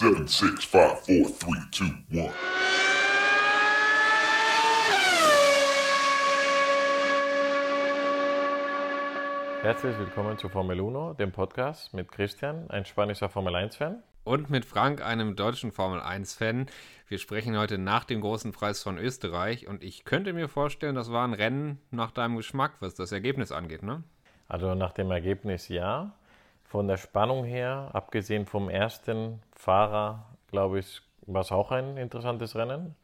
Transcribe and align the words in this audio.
Seven, 0.00 0.26
six, 0.26 0.64
five, 0.64 0.98
four, 1.00 1.28
three, 1.28 1.60
two, 1.70 1.84
one. 2.10 2.32
Herzlich 9.60 9.98
willkommen 9.98 10.38
zu 10.38 10.48
Formel 10.48 10.80
1, 10.80 11.18
dem 11.18 11.32
Podcast 11.32 11.92
mit 11.92 12.10
Christian, 12.10 12.70
ein 12.70 12.86
spanischer 12.86 13.28
Formel 13.28 13.54
1-Fan. 13.54 14.02
Und 14.24 14.48
mit 14.48 14.64
Frank, 14.64 15.04
einem 15.04 15.36
deutschen 15.36 15.70
Formel 15.70 16.00
1-Fan. 16.00 16.70
Wir 17.06 17.18
sprechen 17.18 17.58
heute 17.58 17.76
nach 17.76 18.04
dem 18.04 18.22
großen 18.22 18.52
Preis 18.52 18.82
von 18.82 18.96
Österreich 18.96 19.68
und 19.68 19.84
ich 19.84 20.06
könnte 20.06 20.32
mir 20.32 20.48
vorstellen, 20.48 20.94
das 20.94 21.12
war 21.12 21.28
ein 21.28 21.34
Rennen 21.34 21.78
nach 21.90 22.10
deinem 22.10 22.38
Geschmack, 22.38 22.76
was 22.80 22.94
das 22.94 23.12
Ergebnis 23.12 23.52
angeht, 23.52 23.82
ne? 23.82 24.02
Also 24.48 24.74
nach 24.74 24.92
dem 24.92 25.10
Ergebnis 25.10 25.68
ja. 25.68 26.14
Von 26.70 26.86
der 26.86 26.98
Spannung 26.98 27.44
her, 27.44 27.90
abgesehen 27.94 28.46
vom 28.46 28.68
ersten 28.68 29.42
Fahrer, 29.56 30.24
glaube 30.52 30.78
ich, 30.78 31.02
war 31.22 31.40
es 31.40 31.50
auch 31.50 31.72
ein 31.72 31.96
interessantes 31.96 32.54
Rennen. 32.54 32.94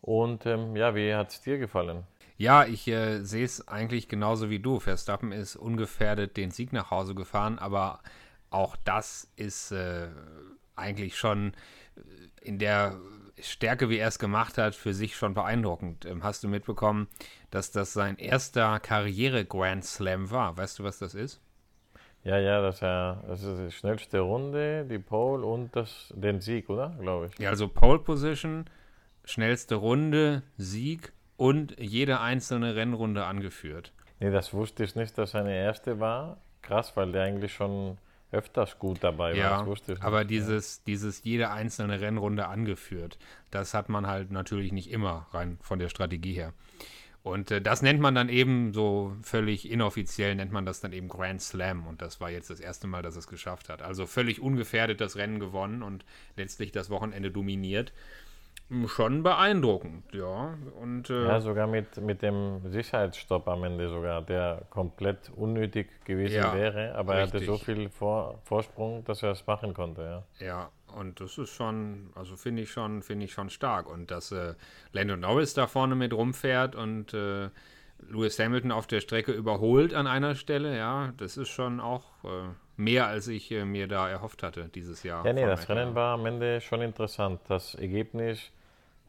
Und 0.00 0.46
ähm, 0.46 0.74
ja, 0.74 0.94
wie 0.94 1.14
hat 1.14 1.28
es 1.28 1.42
dir 1.42 1.58
gefallen? 1.58 2.04
Ja, 2.38 2.64
ich 2.64 2.88
äh, 2.88 3.20
sehe 3.20 3.44
es 3.44 3.68
eigentlich 3.68 4.08
genauso 4.08 4.48
wie 4.48 4.58
du. 4.58 4.80
Verstappen 4.80 5.32
ist 5.32 5.54
ungefährdet 5.54 6.38
den 6.38 6.50
Sieg 6.50 6.72
nach 6.72 6.90
Hause 6.90 7.14
gefahren, 7.14 7.58
aber 7.58 8.00
auch 8.48 8.74
das 8.86 9.30
ist 9.36 9.70
äh, 9.72 10.08
eigentlich 10.74 11.18
schon 11.18 11.52
in 12.40 12.58
der 12.58 12.96
Stärke, 13.38 13.90
wie 13.90 13.98
er 13.98 14.08
es 14.08 14.18
gemacht 14.18 14.56
hat, 14.56 14.74
für 14.74 14.94
sich 14.94 15.14
schon 15.14 15.34
beeindruckend. 15.34 16.06
Ähm, 16.06 16.24
hast 16.24 16.42
du 16.42 16.48
mitbekommen, 16.48 17.08
dass 17.50 17.70
das 17.70 17.92
sein 17.92 18.16
erster 18.16 18.80
Karriere-Grand 18.80 19.84
Slam 19.84 20.30
war? 20.30 20.56
Weißt 20.56 20.78
du, 20.78 20.84
was 20.84 20.98
das 20.98 21.14
ist? 21.14 21.42
Ja, 22.24 22.38
ja, 22.38 22.62
das, 22.62 22.80
ja, 22.80 23.22
das 23.28 23.42
ist 23.42 23.58
die 23.58 23.70
schnellste 23.70 24.20
Runde, 24.20 24.86
die 24.86 24.98
Pole 24.98 25.44
und 25.44 25.76
das, 25.76 26.12
den 26.16 26.40
Sieg, 26.40 26.70
oder? 26.70 26.96
Glaube 26.98 27.26
ich. 27.26 27.38
Ja, 27.38 27.50
also 27.50 27.68
Pole 27.68 27.98
Position, 27.98 28.64
schnellste 29.24 29.74
Runde, 29.74 30.42
Sieg 30.56 31.12
und 31.36 31.78
jede 31.78 32.20
einzelne 32.20 32.76
Rennrunde 32.76 33.26
angeführt. 33.26 33.92
Nee, 34.20 34.30
das 34.30 34.54
wusste 34.54 34.84
ich 34.84 34.94
nicht, 34.96 35.18
dass 35.18 35.32
seine 35.32 35.54
erste 35.54 36.00
war. 36.00 36.38
Krass, 36.62 36.96
weil 36.96 37.12
der 37.12 37.24
eigentlich 37.24 37.52
schon 37.52 37.98
öfters 38.32 38.78
gut 38.78 38.98
dabei 39.02 39.34
ja, 39.34 39.50
war. 39.50 39.58
Das 39.58 39.66
wusste 39.66 39.92
ich 39.92 40.02
aber 40.02 40.20
nicht. 40.20 40.30
dieses, 40.30 40.82
dieses 40.84 41.24
jede 41.24 41.50
einzelne 41.50 42.00
Rennrunde 42.00 42.46
angeführt, 42.46 43.18
das 43.50 43.74
hat 43.74 43.90
man 43.90 44.06
halt 44.06 44.30
natürlich 44.30 44.72
nicht 44.72 44.90
immer 44.90 45.26
rein 45.32 45.58
von 45.60 45.78
der 45.78 45.90
Strategie 45.90 46.32
her. 46.32 46.54
Und 47.24 47.50
äh, 47.50 47.62
das 47.62 47.80
nennt 47.80 48.00
man 48.00 48.14
dann 48.14 48.28
eben 48.28 48.74
so 48.74 49.16
völlig 49.22 49.70
inoffiziell, 49.70 50.34
nennt 50.34 50.52
man 50.52 50.66
das 50.66 50.80
dann 50.80 50.92
eben 50.92 51.08
Grand 51.08 51.40
Slam. 51.40 51.86
Und 51.86 52.02
das 52.02 52.20
war 52.20 52.30
jetzt 52.30 52.50
das 52.50 52.60
erste 52.60 52.86
Mal, 52.86 53.00
dass 53.00 53.16
es 53.16 53.26
geschafft 53.28 53.70
hat. 53.70 53.80
Also 53.80 54.04
völlig 54.06 54.42
ungefährdet 54.42 55.00
das 55.00 55.16
Rennen 55.16 55.40
gewonnen 55.40 55.82
und 55.82 56.04
letztlich 56.36 56.70
das 56.70 56.90
Wochenende 56.90 57.30
dominiert. 57.30 57.94
Schon 58.86 59.22
beeindruckend, 59.22 60.04
ja. 60.12 60.54
Und, 60.80 61.08
äh, 61.08 61.24
Ja, 61.26 61.40
sogar 61.40 61.66
mit, 61.66 61.96
mit 61.96 62.20
dem 62.20 62.60
Sicherheitsstopp 62.70 63.48
am 63.48 63.64
Ende 63.64 63.88
sogar, 63.88 64.20
der 64.20 64.62
komplett 64.68 65.30
unnötig 65.34 66.04
gewesen 66.04 66.36
Ja, 66.36 66.54
wäre, 66.54 66.94
aber 66.94 67.16
er 67.16 67.22
hatte 67.22 67.40
richtig. 67.40 67.48
so 67.48 67.56
viel 67.58 67.88
Vor 67.88 68.38
Vorsprung, 68.44 69.02
dass 69.04 69.22
er 69.22 69.30
es 69.32 69.46
machen 69.46 69.72
konnte, 69.72 70.24
ja. 70.40 70.46
Ja, 70.46 70.70
und 70.94 71.20
das 71.20 71.38
ist 71.38 71.50
schon, 71.50 72.10
also 72.14 72.36
finde 72.36 72.62
ich 72.62 72.70
schon, 72.70 73.02
finde 73.02 73.26
ich 73.26 73.32
schon 73.32 73.50
stark. 73.50 73.88
Und 73.88 74.10
dass 74.10 74.32
äh, 74.32 74.54
Lando 74.92 75.16
Norris 75.16 75.54
da 75.54 75.66
vorne 75.66 75.94
mit 75.94 76.12
rumfährt 76.12 76.76
und 76.76 77.12
äh, 77.14 77.50
Lewis 78.08 78.38
Hamilton 78.38 78.72
auf 78.72 78.86
der 78.86 79.00
Strecke 79.00 79.32
überholt 79.32 79.94
an 79.94 80.06
einer 80.06 80.34
Stelle, 80.34 80.76
ja, 80.76 81.12
das 81.16 81.36
ist 81.36 81.48
schon 81.48 81.80
auch 81.80 82.04
äh, 82.24 82.28
mehr, 82.76 83.06
als 83.06 83.28
ich 83.28 83.50
äh, 83.50 83.64
mir 83.64 83.88
da 83.88 84.08
erhofft 84.08 84.42
hatte 84.42 84.68
dieses 84.74 85.02
Jahr. 85.02 85.24
Ja, 85.24 85.32
nee, 85.32 85.44
das. 85.44 85.68
Rennen 85.68 85.94
war 85.94 86.14
am 86.14 86.26
Ende 86.26 86.60
schon 86.60 86.82
interessant. 86.82 87.40
Das 87.48 87.74
Ergebnis, 87.74 88.50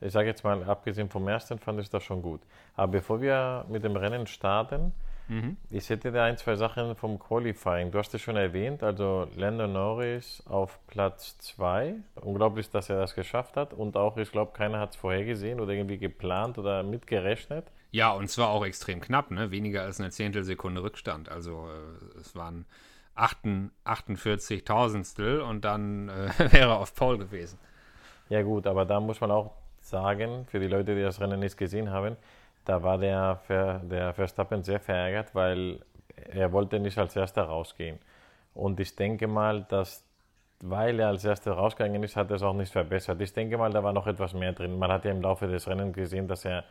ich 0.01 0.11
sage 0.11 0.27
jetzt 0.27 0.43
mal, 0.43 0.63
abgesehen 0.63 1.09
vom 1.09 1.27
ersten, 1.27 1.59
fand 1.59 1.79
ich 1.79 1.89
das 1.89 2.03
schon 2.03 2.21
gut. 2.21 2.41
Aber 2.75 2.93
bevor 2.93 3.21
wir 3.21 3.65
mit 3.69 3.83
dem 3.83 3.95
Rennen 3.95 4.27
starten, 4.27 4.93
Mhm. 5.27 5.57
ich 5.69 5.89
hätte 5.89 6.11
da 6.11 6.25
ein, 6.25 6.37
zwei 6.37 6.55
Sachen 6.55 6.95
vom 6.95 7.17
Qualifying. 7.19 7.91
Du 7.91 7.97
hast 7.97 8.13
es 8.13 8.21
schon 8.21 8.35
erwähnt, 8.35 8.83
also 8.83 9.27
Lando 9.35 9.67
Norris 9.67 10.43
auf 10.45 10.79
Platz 10.87 11.37
2. 11.39 11.95
Unglaublich, 12.21 12.69
dass 12.69 12.89
er 12.89 12.99
das 12.99 13.15
geschafft 13.15 13.57
hat. 13.57 13.73
Und 13.73 13.97
auch, 13.97 14.17
ich 14.17 14.31
glaube, 14.31 14.53
keiner 14.53 14.79
hat 14.79 14.91
es 14.91 14.95
vorhergesehen 14.95 15.59
oder 15.59 15.73
irgendwie 15.73 15.97
geplant 15.97 16.57
oder 16.57 16.83
mitgerechnet. 16.83 17.65
Ja, 17.91 18.11
und 18.11 18.29
zwar 18.29 18.49
auch 18.49 18.65
extrem 18.65 19.01
knapp, 19.01 19.31
ne? 19.31 19.51
Weniger 19.51 19.83
als 19.83 19.99
eine 19.99 20.11
Zehntelsekunde 20.11 20.83
Rückstand. 20.83 21.29
Also 21.29 21.69
äh, 21.69 22.19
es 22.19 22.35
waren 22.35 22.65
48 23.15 23.71
48 23.85 24.65
Tausendstel 24.65 25.41
und 25.41 25.63
dann 25.65 26.09
äh, 26.09 26.29
wäre 26.51 26.69
er 26.69 26.77
auf 26.77 26.93
Pole 26.93 27.17
gewesen. 27.17 27.57
Ja 28.29 28.41
gut, 28.41 28.67
aber 28.67 28.85
da 28.85 28.99
muss 28.99 29.21
man 29.21 29.31
auch 29.31 29.51
sagen, 29.79 30.45
für 30.47 30.59
die 30.59 30.67
Leute, 30.67 30.95
die 30.95 31.01
das 31.01 31.21
Rennen 31.21 31.39
nicht 31.39 31.57
gesehen 31.57 31.91
haben, 31.91 32.17
da 32.65 32.83
war 32.83 32.97
der, 32.97 33.39
der 33.83 34.13
Verstappen 34.13 34.63
sehr 34.63 34.79
verärgert, 34.79 35.33
weil 35.33 35.79
er 36.15 36.51
wollte 36.51 36.79
nicht 36.79 36.97
als 36.97 37.15
erster 37.15 37.43
rausgehen. 37.43 37.99
Und 38.53 38.79
ich 38.79 38.95
denke 38.95 39.27
mal, 39.27 39.63
dass 39.63 40.05
weil 40.61 40.99
er 40.99 41.09
als 41.09 41.25
erster 41.25 41.53
rausgegangen 41.53 42.01
ist, 42.03 42.15
hat 42.15 42.29
er 42.29 42.37
es 42.37 42.43
auch 42.43 42.53
nicht 42.53 42.71
verbessert. 42.71 43.21
Ich 43.21 43.33
denke 43.33 43.57
mal, 43.57 43.71
da 43.71 43.83
war 43.83 43.93
noch 43.93 44.07
etwas 44.07 44.33
mehr 44.33 44.53
drin. 44.53 44.79
Man 44.79 44.91
hat 44.91 45.05
ja 45.05 45.11
im 45.11 45.21
Laufe 45.21 45.47
des 45.47 45.67
Rennens 45.67 45.93
gesehen, 45.93 46.27
dass 46.27 46.45
er 46.45 46.63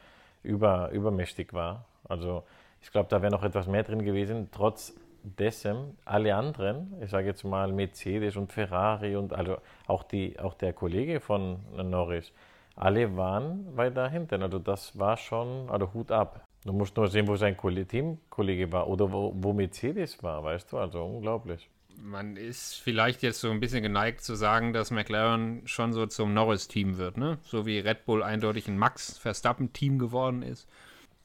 über, 0.42 0.90
übermächtig 0.90 1.52
war. 1.52 1.84
Also 2.08 2.44
ich 2.80 2.90
glaube, 2.90 3.08
da 3.08 3.22
wäre 3.22 3.32
noch 3.32 3.44
etwas 3.44 3.66
mehr 3.66 3.82
drin 3.82 4.04
gewesen. 4.04 4.48
Trotz 4.50 4.94
dessen, 5.22 5.96
alle 6.04 6.34
anderen, 6.34 6.94
ich 7.02 7.10
sage 7.10 7.26
jetzt 7.26 7.44
mal 7.44 7.72
Mercedes 7.72 8.36
und 8.36 8.52
Ferrari 8.52 9.16
und 9.16 9.32
also 9.32 9.58
auch, 9.86 10.02
die, 10.02 10.38
auch 10.38 10.54
der 10.54 10.72
Kollege 10.72 11.20
von 11.20 11.60
Norris, 11.76 12.32
alle 12.76 13.16
waren 13.16 13.76
weiter 13.76 14.08
hinten. 14.08 14.42
Also 14.42 14.58
das 14.58 14.98
war 14.98 15.16
schon, 15.16 15.68
also 15.70 15.92
Hut 15.94 16.10
ab. 16.10 16.44
Du 16.64 16.72
musst 16.72 16.96
nur 16.96 17.08
sehen, 17.08 17.28
wo 17.28 17.36
sein 17.36 17.56
Kolle- 17.56 17.86
Teamkollege 17.86 18.72
war 18.72 18.88
oder 18.88 19.12
wo, 19.12 19.32
wo 19.36 19.52
Mercedes 19.52 20.22
war, 20.22 20.42
weißt 20.42 20.72
du? 20.72 20.78
Also 20.78 21.04
unglaublich. 21.04 21.68
Man 22.02 22.36
ist 22.36 22.74
vielleicht 22.80 23.22
jetzt 23.22 23.40
so 23.40 23.50
ein 23.50 23.60
bisschen 23.60 23.82
geneigt 23.82 24.22
zu 24.22 24.34
sagen, 24.34 24.72
dass 24.72 24.90
McLaren 24.90 25.62
schon 25.66 25.92
so 25.92 26.06
zum 26.06 26.34
Norris-Team 26.34 26.98
wird, 26.98 27.16
ne? 27.18 27.38
So 27.42 27.66
wie 27.66 27.78
Red 27.78 28.04
Bull 28.06 28.22
eindeutig 28.22 28.66
ein 28.66 28.76
Max 28.78 29.16
Verstappen-Team 29.18 29.98
geworden 29.98 30.42
ist. 30.42 30.68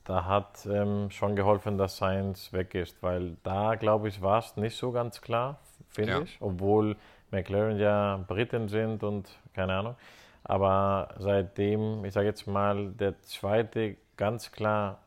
Da 0.04 0.26
hat 0.26 0.68
ähm, 0.72 1.10
schon 1.10 1.36
geholfen, 1.36 1.78
dass 1.78 1.98
Sainz 1.98 2.54
weg 2.54 2.76
ist, 2.76 3.02
weil 3.02 3.38
da, 3.44 3.76
glaube 3.76 4.10
ich, 4.10 4.22
war 4.22 4.40
es 4.40 4.56
nicht 4.58 4.76
so 4.76 4.92
ganz 4.92 5.22
klar, 5.22 5.60
finde 5.88 6.12
Ja. 6.12 6.22
ich, 6.22 6.38
obwohl 6.40 6.96
McLaren 7.32 7.80
ja 7.80 8.24
Briten 8.28 8.68
sind 8.70 9.04
und 9.04 9.30
keine 9.54 9.74
Ahnung. 9.74 9.96
Aber 10.44 11.16
seitdem, 11.20 12.04
ich 12.06 12.14
sage 12.14 12.28
jetzt 12.28 12.48
mal, 12.48 12.92
der 12.92 13.22
zweite 13.22 13.98
ganz 14.18 14.52
klar, 14.52 15.00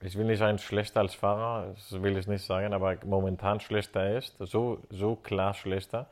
ich 0.00 0.16
will 0.16 0.26
nicht 0.26 0.38
sagen 0.38 0.58
schlechter 0.58 1.00
als 1.00 1.14
Fahrer, 1.14 1.74
das 1.74 2.02
will 2.02 2.16
ich 2.16 2.26
nicht 2.26 2.44
sagen, 2.44 2.72
aber 2.72 2.96
momentan 3.04 3.60
schlechter 3.60 4.16
ist, 4.16 4.36
so, 4.38 4.80
so 4.90 5.16
klar 5.16 5.54
schlechter, 5.54 6.06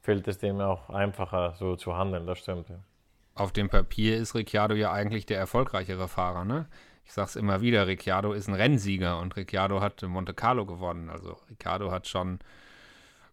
fällt 0.00 0.28
es 0.28 0.38
dem 0.38 0.60
auch 0.60 0.90
einfacher 0.90 1.54
so 1.58 1.76
zu 1.76 1.96
handeln, 1.96 2.26
das 2.26 2.38
stimmt. 2.38 2.68
Ja. 2.68 2.76
Auf 3.34 3.52
dem 3.52 3.68
Papier 3.68 4.16
ist 4.16 4.34
Ricciardo 4.34 4.74
ja 4.74 4.92
eigentlich 4.92 5.24
der 5.24 5.38
erfolgreichere 5.38 6.08
Fahrer, 6.08 6.44
ne? 6.44 6.66
Ich 7.04 7.14
sag's 7.14 7.36
immer 7.36 7.62
wieder, 7.62 7.86
Ricciardo 7.86 8.32
ist 8.34 8.48
ein 8.48 8.54
Rennsieger 8.54 9.18
und 9.18 9.34
Ricciardo 9.34 9.80
hat 9.80 10.02
Monte 10.02 10.34
Carlo 10.34 10.66
gewonnen. 10.66 11.08
Also 11.08 11.38
Ricciardo 11.48 11.90
hat 11.90 12.06
schon, 12.06 12.38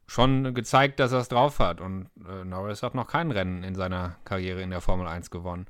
schon 0.08 0.54
gezeigt, 0.54 1.00
dass 1.00 1.12
er 1.12 1.20
es 1.20 1.30
drauf 1.30 1.60
hat. 1.60 1.82
Und 1.82 2.10
äh, 2.28 2.44
Norris 2.46 2.84
hat 2.84 2.96
noch 2.96 3.08
kein 3.08 3.32
Rennen 3.32 3.64
in 3.64 3.76
seiner 3.76 4.16
Karriere 4.26 4.62
in 4.62 4.70
der 4.70 4.82
Formel 4.82 5.08
1 5.08 5.32
gewonnen. 5.32 5.66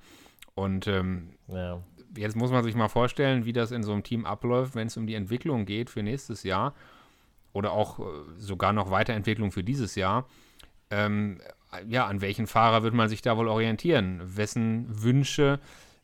Und 0.56 0.88
ähm, 0.88 1.30
Ja. 1.48 1.82
jetzt 2.16 2.36
muss 2.36 2.52
man 2.52 2.64
sich 2.64 2.76
mal 2.76 2.88
vorstellen, 2.90 3.46
wie 3.46 3.54
das 3.54 3.72
in 3.72 3.84
so 3.84 3.92
einem 3.94 4.04
Team 4.04 4.26
abläuft, 4.26 4.76
wenn 4.76 4.88
es 4.88 4.98
um 4.98 5.08
die 5.08 5.16
Entwicklung 5.16 5.66
geht 5.66 5.90
für 5.90 6.04
nächstes 6.04 6.44
Jahr 6.44 6.74
oder 7.54 7.72
auch 7.72 8.00
äh, 8.00 8.04
sogar 8.38 8.74
noch 8.74 8.92
Weiterentwicklung 8.92 9.52
für 9.52 9.64
dieses 9.64 9.96
Jahr. 9.96 10.28
Ähm, 10.92 11.40
ja, 11.88 12.06
an 12.06 12.22
welchen 12.22 12.48
Fahrer 12.48 12.84
wird 12.84 12.94
man 12.94 13.10
sich 13.10 13.22
da 13.22 13.36
wohl 13.38 13.48
orientieren? 13.48 14.22
Wessen 14.38 14.86
Wünsche, 15.04 15.60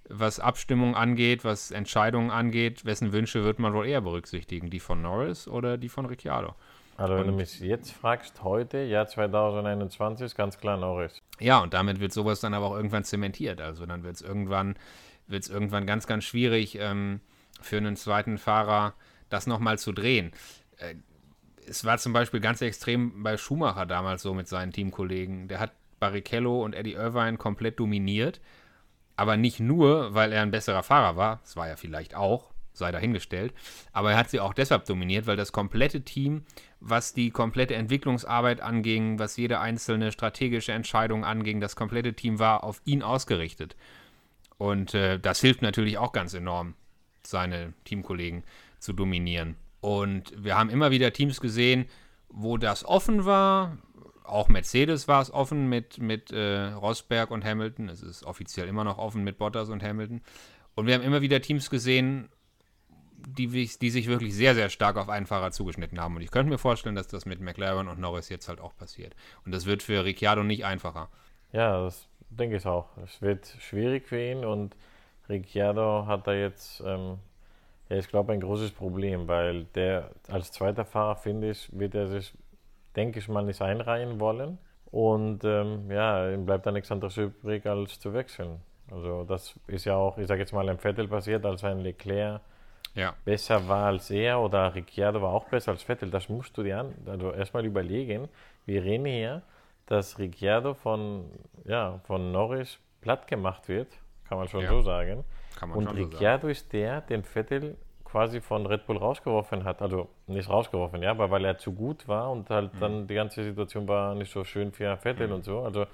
was 0.10 0.40
Abstimmung 0.40 0.96
angeht, 0.96 1.46
was 1.46 1.72
Entscheidungen 1.72 2.32
angeht, 2.32 2.84
wessen 2.84 3.14
Wünsche 3.14 3.44
wird 3.44 3.60
man 3.60 3.74
wohl 3.74 3.86
eher 3.88 4.02
berücksichtigen? 4.02 4.70
Die 4.70 4.80
von 4.82 5.02
Norris 5.02 5.48
oder 5.48 5.78
die 5.78 5.88
von 5.90 6.06
Ricciardo? 6.06 6.56
Also 7.02 7.16
wenn 7.16 7.24
du 7.24 7.30
Und- 7.30 7.38
mich 7.38 7.60
jetzt 7.60 7.92
fragst, 7.92 8.44
heute, 8.44 8.80
Jahr 8.84 9.08
2021, 9.08 10.26
ist 10.26 10.36
ganz 10.36 10.58
klar 10.60 10.78
Norris. 10.78 11.22
Ja, 11.40 11.60
und 11.60 11.74
damit 11.74 12.00
wird 12.00 12.14
sowas 12.14 12.40
dann 12.40 12.54
aber 12.54 12.68
auch 12.68 12.76
irgendwann 12.76 13.04
zementiert. 13.04 13.60
Also 13.60 13.86
dann 13.86 14.04
wird 14.04 14.16
es 14.16 14.22
irgendwann, 14.22 14.76
wird's 15.28 15.50
irgendwann 15.50 15.86
ganz, 15.88 16.06
ganz 16.06 16.24
schwierig 16.26 16.78
ähm, 16.80 17.22
für 17.60 17.78
einen 17.78 17.96
zweiten 17.96 18.38
Fahrer, 18.38 18.94
das 19.30 19.48
nochmal 19.48 19.80
zu 19.80 19.92
drehen. 19.94 20.32
Äh, 20.78 20.96
es 21.68 21.86
war 21.86 21.98
zum 21.98 22.14
Beispiel 22.14 22.40
ganz 22.40 22.62
extrem 22.62 23.24
bei 23.24 23.38
Schumacher 23.38 23.86
damals 23.86 24.22
so 24.22 24.34
mit 24.34 24.48
seinen 24.48 24.72
Teamkollegen. 24.72 25.48
Der 25.48 25.60
hat 25.60 25.72
Barrichello 26.00 26.64
und 26.64 26.74
Eddie 26.76 26.94
Irvine 26.94 27.38
komplett 27.38 27.80
dominiert. 27.80 28.42
Aber 29.16 29.38
nicht 29.38 29.60
nur, 29.60 30.14
weil 30.14 30.32
er 30.34 30.42
ein 30.42 30.52
besserer 30.52 30.84
Fahrer 30.84 31.16
war, 31.16 31.40
das 31.44 31.56
war 31.56 31.68
er 31.68 31.78
vielleicht 31.78 32.16
auch, 32.16 32.51
sei 32.74 32.92
dahingestellt. 32.92 33.54
Aber 33.92 34.12
er 34.12 34.18
hat 34.18 34.30
sie 34.30 34.40
auch 34.40 34.54
deshalb 34.54 34.86
dominiert, 34.86 35.28
weil 35.28 35.38
das 35.38 35.52
komplette 35.52 36.02
Team, 36.02 36.44
was 36.80 37.14
die 37.14 37.32
komplette 37.32 37.76
Entwicklungsarbeit 37.76 38.62
anging, 38.62 39.20
was 39.20 39.38
jede 39.38 39.60
einzelne 39.60 40.12
strategische 40.12 40.72
Entscheidung 40.72 41.26
anging, 41.26 41.60
das 41.60 41.76
komplette 41.76 42.14
Team 42.14 42.40
war 42.40 42.64
auf 42.64 42.82
ihn 42.86 43.04
ausgerichtet. 43.04 43.76
Und 44.58 44.94
äh, 44.94 45.20
das 45.20 45.42
hilft 45.42 45.62
natürlich 45.62 45.98
auch 45.98 46.12
ganz 46.12 46.34
enorm, 46.34 46.76
seine 47.24 47.74
Teamkollegen 47.84 48.44
zu 48.80 48.94
dominieren. 48.94 49.56
Und 49.80 50.34
wir 50.38 50.58
haben 50.58 50.70
immer 50.70 50.92
wieder 50.92 51.12
Teams 51.12 51.42
gesehen, 51.42 51.86
wo 52.30 52.58
das 52.58 52.86
offen 52.86 53.26
war. 53.26 53.78
Auch 54.24 54.48
Mercedes 54.48 55.08
war 55.08 55.22
es 55.22 55.34
offen 55.34 55.68
mit, 55.68 55.98
mit 55.98 56.32
äh, 56.32 56.68
Rosberg 56.68 57.32
und 57.32 57.44
Hamilton. 57.44 57.90
Es 57.90 58.02
ist 58.02 58.24
offiziell 58.24 58.68
immer 58.68 58.84
noch 58.84 58.98
offen 58.98 59.24
mit 59.24 59.38
Bottas 59.38 59.70
und 59.70 59.84
Hamilton. 59.84 60.22
Und 60.76 60.86
wir 60.88 60.94
haben 60.94 61.02
immer 61.02 61.22
wieder 61.22 61.42
Teams 61.42 61.70
gesehen, 61.70 62.30
die, 63.28 63.48
die 63.48 63.90
sich 63.90 64.08
wirklich 64.08 64.36
sehr, 64.36 64.56
sehr 64.56 64.70
stark 64.70 64.98
auf 64.98 65.10
einen 65.10 65.26
Fahrer 65.26 65.52
zugeschnitten 65.52 66.00
haben. 66.00 66.16
Und 66.16 66.22
ich 66.22 66.32
könnte 66.32 66.50
mir 66.50 66.58
vorstellen, 66.58 66.96
dass 66.96 67.08
das 67.08 67.26
mit 67.26 67.40
McLaren 67.40 67.88
und 67.88 68.00
Norris 68.00 68.30
jetzt 68.30 68.48
halt 68.48 68.60
auch 68.60 68.76
passiert. 68.76 69.16
Und 69.46 69.54
das 69.54 69.66
wird 69.66 69.84
für 69.84 70.04
Ricciardo 70.04 70.44
nicht 70.44 70.66
einfacher. 70.66 71.10
Ja, 71.52 71.84
das 71.84 72.08
denke 72.30 72.58
ich 72.58 72.66
auch. 72.66 72.88
Es 73.04 73.22
wird 73.22 73.46
schwierig 73.60 74.08
für 74.08 74.22
ihn 74.22 74.46
und 74.46 74.76
Ricciardo 75.30 76.06
hat 76.08 76.28
da 76.28 76.34
jetzt, 76.34 76.82
ähm, 76.86 77.18
ja, 77.90 77.98
ich 77.98 78.08
glaube, 78.08 78.34
ein 78.34 78.42
großes 78.42 78.72
Problem, 78.72 79.28
weil 79.28 79.66
der 79.76 80.12
als 80.30 80.52
zweiter 80.52 80.86
Fahrer, 80.86 81.16
finde 81.16 81.52
ich, 81.52 81.70
wird 81.78 81.96
er 81.96 82.08
sich, 82.08 82.34
denke 82.96 83.20
ich 83.20 83.28
mal, 83.28 83.44
nicht 83.44 83.62
einreihen 83.62 84.20
wollen. 84.20 84.58
Und 84.92 85.44
ähm, 85.46 85.90
ja, 85.90 86.30
ihm 86.30 86.46
bleibt 86.46 86.66
da 86.66 86.72
nichts 86.72 86.92
anderes 86.92 87.16
übrig, 87.18 87.66
als 87.66 88.00
zu 88.00 88.14
wechseln. 88.14 88.60
Also 88.92 89.24
das 89.24 89.58
ist 89.68 89.86
ja 89.86 89.96
auch, 89.96 90.18
ich 90.18 90.28
sage 90.28 90.42
jetzt 90.42 90.52
mal, 90.52 90.68
im 90.68 90.78
Vettel 90.78 91.08
passiert, 91.08 91.46
als 91.46 91.64
ein 91.64 91.80
Leclerc 91.80 92.42
ja. 92.96 93.14
besser 93.26 93.68
war 93.68 93.88
als 93.88 94.10
er 94.12 94.40
oder 94.40 94.74
Ricciardo 94.74 95.22
war 95.22 95.34
auch 95.34 95.46
besser 95.46 95.72
als 95.72 95.84
Vettel. 95.84 96.10
Das 96.10 96.30
musst 96.30 96.58
du 96.58 96.64
dir 96.64 96.80
an, 96.80 96.94
also 97.06 97.32
erstmal 97.32 97.66
überlegen. 97.66 98.28
Wir 98.66 98.84
reden 98.84 99.06
hier, 99.06 99.42
dass 99.86 100.20
Ricciardo 100.20 100.74
von, 100.74 101.26
ja, 101.66 102.00
von 102.06 102.32
Norris 102.32 102.80
platt 103.02 103.28
gemacht 103.28 103.68
wird, 103.68 103.88
kann 104.28 104.38
man 104.38 104.48
schon 104.48 104.64
ja. 104.64 104.70
so 104.70 104.82
sagen. 104.82 105.24
Und 105.74 105.88
Ricciardo 105.88 106.48
so 106.48 106.52
ist 106.52 106.74
der, 106.74 107.02
den 107.02 107.24
Vettel 107.24 107.78
quasi 108.04 108.42
von 108.42 108.66
Red 108.66 108.86
Bull 108.86 108.98
rausgeworfen 108.98 109.64
hat. 109.64 109.82
Also 109.82 110.10
nicht 110.28 110.50
rausgeworfen, 110.50 111.02
ja, 111.02 111.12
aber 111.12 111.32
weil 111.32 111.46
er 111.46 111.58
zu 111.58 111.74
gut 111.74 112.08
war 112.08 112.32
und 112.32 112.50
halt 112.50 112.74
mhm. 112.74 112.80
dann 112.80 113.08
die 113.08 113.16
ganze 113.16 113.44
Situation 113.44 113.88
war 113.88 114.16
nicht 114.16 114.32
so 114.32 114.44
schön 114.44 114.72
für 114.72 114.96
Vettel 114.98 115.28
mhm. 115.28 115.34
und 115.34 115.44
so. 115.46 115.62
Also 115.62 115.86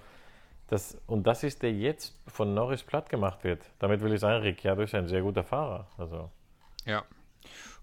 das, 0.68 1.00
und 1.08 1.26
das 1.26 1.44
ist 1.44 1.64
der 1.64 1.72
jetzt 1.72 2.20
von 2.28 2.54
Norris 2.54 2.84
platt 2.84 3.10
gemacht 3.10 3.44
wird. 3.44 3.62
Damit 3.80 4.02
will 4.02 4.14
ich 4.14 4.20
sagen, 4.20 4.42
Ricciardo 4.44 4.82
ist 4.82 4.96
ein 4.96 5.08
sehr 5.08 5.22
guter 5.22 5.44
Fahrer. 5.44 5.88
Also. 5.98 6.30
Ja. 6.88 7.04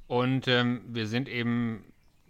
Und 0.07 0.49
ähm, 0.49 0.83
wir 0.89 1.07
sind 1.07 1.29
eben 1.29 1.85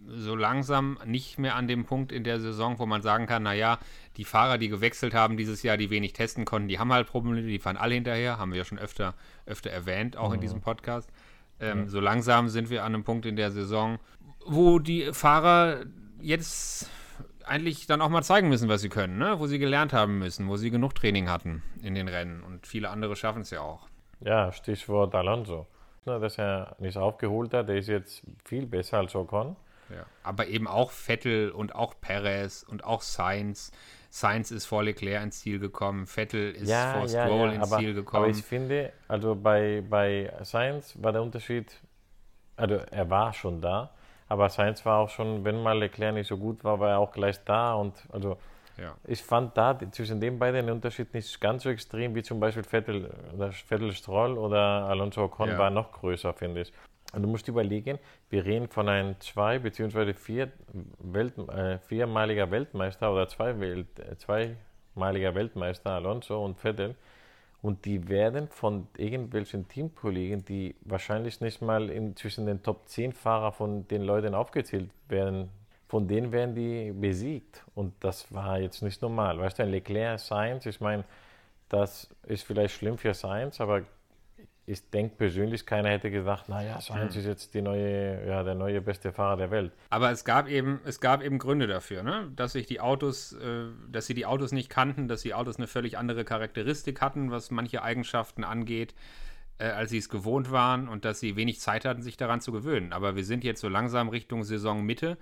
so 0.06 0.36
langsam 0.36 0.98
nicht 1.06 1.38
mehr 1.38 1.56
an 1.56 1.66
dem 1.66 1.86
Punkt 1.86 2.12
in 2.12 2.24
der 2.24 2.40
Saison, 2.40 2.78
wo 2.78 2.86
man 2.86 3.02
sagen 3.02 3.26
kann, 3.26 3.42
naja, 3.42 3.78
die 4.16 4.24
Fahrer, 4.24 4.58
die 4.58 4.68
gewechselt 4.68 5.14
haben 5.14 5.36
dieses 5.36 5.62
Jahr, 5.62 5.76
die 5.76 5.90
wenig 5.90 6.12
testen 6.12 6.44
konnten, 6.44 6.68
die 6.68 6.78
haben 6.78 6.92
halt 6.92 7.06
Probleme, 7.06 7.42
die 7.42 7.58
fahren 7.58 7.76
alle 7.76 7.94
hinterher, 7.94 8.38
haben 8.38 8.52
wir 8.52 8.58
ja 8.58 8.64
schon 8.64 8.78
öfter, 8.78 9.14
öfter 9.46 9.70
erwähnt, 9.70 10.16
auch 10.16 10.28
mhm. 10.28 10.34
in 10.34 10.40
diesem 10.40 10.60
Podcast. 10.60 11.10
Ähm, 11.58 11.84
ja. 11.84 11.88
So 11.88 12.00
langsam 12.00 12.48
sind 12.48 12.70
wir 12.70 12.84
an 12.84 12.94
einem 12.94 13.04
Punkt 13.04 13.26
in 13.26 13.36
der 13.36 13.50
Saison, 13.50 13.98
wo 14.44 14.78
die 14.78 15.12
Fahrer 15.12 15.84
jetzt 16.20 16.90
eigentlich 17.46 17.86
dann 17.86 18.00
auch 18.00 18.08
mal 18.08 18.22
zeigen 18.22 18.48
müssen, 18.48 18.68
was 18.68 18.80
sie 18.80 18.88
können, 18.88 19.18
ne? 19.18 19.38
wo 19.38 19.46
sie 19.46 19.58
gelernt 19.58 19.92
haben 19.92 20.18
müssen, 20.18 20.48
wo 20.48 20.56
sie 20.56 20.70
genug 20.70 20.94
Training 20.94 21.28
hatten 21.28 21.62
in 21.82 21.94
den 21.94 22.08
Rennen. 22.08 22.42
Und 22.42 22.66
viele 22.66 22.90
andere 22.90 23.16
schaffen 23.16 23.42
es 23.42 23.50
ja 23.50 23.60
auch. 23.60 23.88
Ja, 24.20 24.52
Stichwort 24.52 25.14
Alonso 25.14 25.66
dass 26.04 26.38
er 26.38 26.76
nicht 26.78 26.96
aufgeholt 26.96 27.52
hat. 27.54 27.68
Der 27.68 27.76
ist 27.76 27.88
jetzt 27.88 28.22
viel 28.44 28.66
besser 28.66 28.98
als 28.98 29.14
Ocon. 29.14 29.56
Ja. 29.90 30.06
Aber 30.22 30.46
eben 30.46 30.66
auch 30.66 30.90
Vettel 30.90 31.50
und 31.50 31.74
auch 31.74 31.94
Perez 32.00 32.62
und 32.62 32.84
auch 32.84 33.02
Sainz. 33.02 33.70
Sainz 34.10 34.50
ist 34.50 34.66
vor 34.66 34.84
Leclerc 34.84 35.22
ins 35.24 35.40
Ziel 35.40 35.58
gekommen, 35.58 36.06
Vettel 36.06 36.52
ist 36.52 36.68
ja, 36.68 36.94
vor 36.94 37.08
Stroll 37.08 37.48
ja, 37.48 37.52
ins 37.54 37.72
aber, 37.72 37.78
Ziel 37.80 37.94
gekommen. 37.94 38.24
Aber 38.24 38.30
ich 38.30 38.42
finde, 38.44 38.92
also 39.08 39.34
bei, 39.34 39.82
bei 39.88 40.32
Sainz 40.42 40.94
war 41.02 41.12
der 41.12 41.20
Unterschied, 41.22 41.80
also 42.56 42.76
er 42.76 43.10
war 43.10 43.32
schon 43.32 43.60
da, 43.60 43.90
aber 44.28 44.48
Sainz 44.50 44.86
war 44.86 45.00
auch 45.00 45.08
schon, 45.08 45.44
wenn 45.44 45.60
mal 45.60 45.76
Leclerc 45.78 46.14
nicht 46.14 46.28
so 46.28 46.36
gut 46.36 46.62
war, 46.62 46.78
war 46.78 46.90
er 46.90 46.98
auch 46.98 47.10
gleich 47.10 47.42
da 47.44 47.74
und 47.74 47.94
also 48.12 48.38
ja. 48.76 48.96
Ich 49.04 49.22
fand 49.22 49.56
da 49.56 49.78
zwischen 49.90 50.20
den 50.20 50.38
beiden 50.38 50.66
den 50.66 50.74
Unterschied 50.74 51.12
nicht 51.14 51.40
ganz 51.40 51.62
so 51.62 51.70
extrem 51.70 52.14
wie 52.14 52.22
zum 52.22 52.40
Beispiel 52.40 52.64
Vettel, 52.64 53.10
Vettel 53.66 53.92
Stroll 53.92 54.36
oder 54.36 54.58
Alonso 54.58 55.24
Ocon 55.24 55.50
ja. 55.50 55.58
war 55.58 55.70
noch 55.70 55.92
größer, 55.92 56.32
finde 56.32 56.62
ich. 56.62 56.72
Und 57.12 57.22
du 57.22 57.28
musst 57.28 57.46
überlegen, 57.46 57.98
wir 58.28 58.44
reden 58.44 58.68
von 58.68 58.88
einem 58.88 59.20
zwei- 59.20 59.60
bzw. 59.60 60.14
Vier 60.14 60.50
Welt, 60.98 61.38
äh, 61.48 61.78
viermaliger 61.78 62.50
Weltmeister 62.50 63.12
oder 63.12 63.28
zwei 63.28 63.60
Welt, 63.60 63.86
äh, 64.00 64.16
zweimaliger 64.16 65.34
Weltmeister, 65.34 65.90
Alonso 65.90 66.44
und 66.44 66.58
Vettel. 66.58 66.96
Und 67.62 67.84
die 67.86 68.08
werden 68.08 68.48
von 68.48 68.88
irgendwelchen 68.98 69.68
Teamkollegen, 69.68 70.44
die 70.44 70.74
wahrscheinlich 70.82 71.40
nicht 71.40 71.62
mal 71.62 71.88
in, 71.88 72.14
zwischen 72.16 72.46
den 72.46 72.62
Top 72.62 72.88
10 72.88 73.12
Fahrer 73.12 73.52
von 73.52 73.88
den 73.88 74.02
Leuten 74.02 74.34
aufgezählt 74.34 74.90
werden, 75.08 75.48
von 75.94 76.08
denen 76.08 76.32
werden 76.32 76.56
die 76.56 76.90
besiegt. 76.90 77.62
Und 77.76 77.94
das 78.00 78.34
war 78.34 78.58
jetzt 78.58 78.82
nicht 78.82 79.00
normal. 79.00 79.38
Weißt 79.38 79.60
du, 79.60 79.62
ein 79.62 79.70
Leclerc, 79.70 80.18
Sainz, 80.18 80.66
ich 80.66 80.80
meine, 80.80 81.04
das 81.68 82.12
ist 82.26 82.42
vielleicht 82.42 82.74
schlimm 82.74 82.98
für 82.98 83.14
Sainz, 83.14 83.60
aber 83.60 83.82
ich 84.66 84.90
denke 84.90 85.14
persönlich, 85.14 85.64
keiner 85.64 85.90
hätte 85.90 86.10
gedacht, 86.10 86.48
naja, 86.48 86.80
Sainz 86.80 87.14
mhm. 87.14 87.20
ist 87.20 87.26
jetzt 87.28 87.54
die 87.54 87.62
neue, 87.62 88.26
ja, 88.26 88.42
der 88.42 88.56
neue 88.56 88.80
beste 88.80 89.12
Fahrer 89.12 89.36
der 89.36 89.52
Welt. 89.52 89.70
Aber 89.90 90.10
es 90.10 90.24
gab 90.24 90.48
eben, 90.48 90.80
es 90.84 90.98
gab 90.98 91.22
eben 91.22 91.38
Gründe 91.38 91.68
dafür, 91.68 92.02
ne? 92.02 92.28
dass 92.34 92.54
sich 92.54 92.66
die 92.66 92.80
Autos, 92.80 93.34
äh, 93.34 93.66
dass 93.88 94.08
sie 94.08 94.14
die 94.14 94.26
Autos 94.26 94.50
nicht 94.50 94.70
kannten, 94.70 95.06
dass 95.06 95.22
die 95.22 95.32
Autos 95.32 95.58
eine 95.58 95.68
völlig 95.68 95.96
andere 95.96 96.24
Charakteristik 96.24 97.02
hatten, 97.02 97.30
was 97.30 97.52
manche 97.52 97.84
Eigenschaften 97.84 98.42
angeht, 98.42 98.96
äh, 99.58 99.66
als 99.66 99.92
sie 99.92 99.98
es 99.98 100.08
gewohnt 100.08 100.50
waren 100.50 100.88
und 100.88 101.04
dass 101.04 101.20
sie 101.20 101.36
wenig 101.36 101.60
Zeit 101.60 101.84
hatten, 101.84 102.02
sich 102.02 102.16
daran 102.16 102.40
zu 102.40 102.50
gewöhnen. 102.50 102.92
Aber 102.92 103.14
wir 103.14 103.24
sind 103.24 103.44
jetzt 103.44 103.60
so 103.60 103.68
langsam 103.68 104.08
Richtung 104.08 104.42
Saisonmitte 104.42 105.18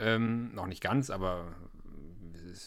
ähm, 0.00 0.54
noch 0.54 0.66
nicht 0.66 0.82
ganz, 0.82 1.10
aber 1.10 1.54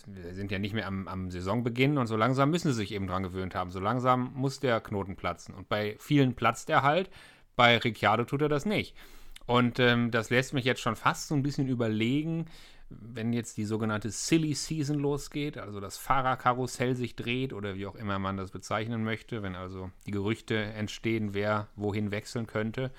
wir 0.08 0.34
sind 0.34 0.52
ja 0.52 0.60
nicht 0.60 0.74
mehr 0.74 0.88
am, 0.88 1.08
am, 1.08 1.30
Saisonbeginn 1.30 1.98
und 1.98 2.08
so 2.08 2.16
langsam 2.16 2.50
müssen 2.50 2.70
sie 2.70 2.78
sich 2.78 2.94
eben 2.94 3.08
dran 3.08 3.24
gewöhnt 3.24 3.56
haben. 3.56 3.72
So 3.72 3.80
langsam 3.80 4.32
muss 4.34 4.60
der 4.60 4.80
Knoten 4.82 5.16
platzen. 5.16 5.54
Und 5.54 5.70
bei 5.70 5.96
vielen 6.00 6.36
platzt 6.36 6.70
er 6.70 6.84
halt. 6.84 7.10
Bei 7.56 7.78
Ricciardo 7.78 8.24
tut 8.24 8.42
er 8.42 8.50
das 8.50 8.66
nicht. 8.66 8.96
Und 9.46 9.80
ähm, 9.80 10.10
das 10.12 10.30
lässt 10.30 10.54
mich 10.54 10.66
jetzt 10.66 10.82
schon 10.82 10.96
fast 10.96 11.28
so 11.28 11.36
ein 11.36 11.44
bisschen 11.44 11.68
überlegen, 11.68 12.46
wenn 12.90 13.34
jetzt 13.34 13.58
die 13.58 13.66
sogenannte 13.66 14.10
Silly 14.12 14.54
Season 14.54 14.98
losgeht, 15.00 15.58
also 15.58 15.80
das 15.80 15.98
Fahrerkarussell 15.98 16.96
sich 16.96 17.16
dreht 17.16 17.52
oder 17.52 17.76
wie 17.76 17.88
auch 17.88 17.96
immer 17.96 18.20
man 18.20 18.38
das 18.38 18.52
bezeichnen 18.52 19.04
möchte, 19.04 19.42
wenn 19.42 19.56
also 19.56 19.92
die 20.06 20.12
Gerüchte 20.12 20.56
entstehen, 20.58 21.34
wer 21.34 21.68
wohin 21.76 22.12
wechseln 22.12 22.48
könnte. 22.48 22.92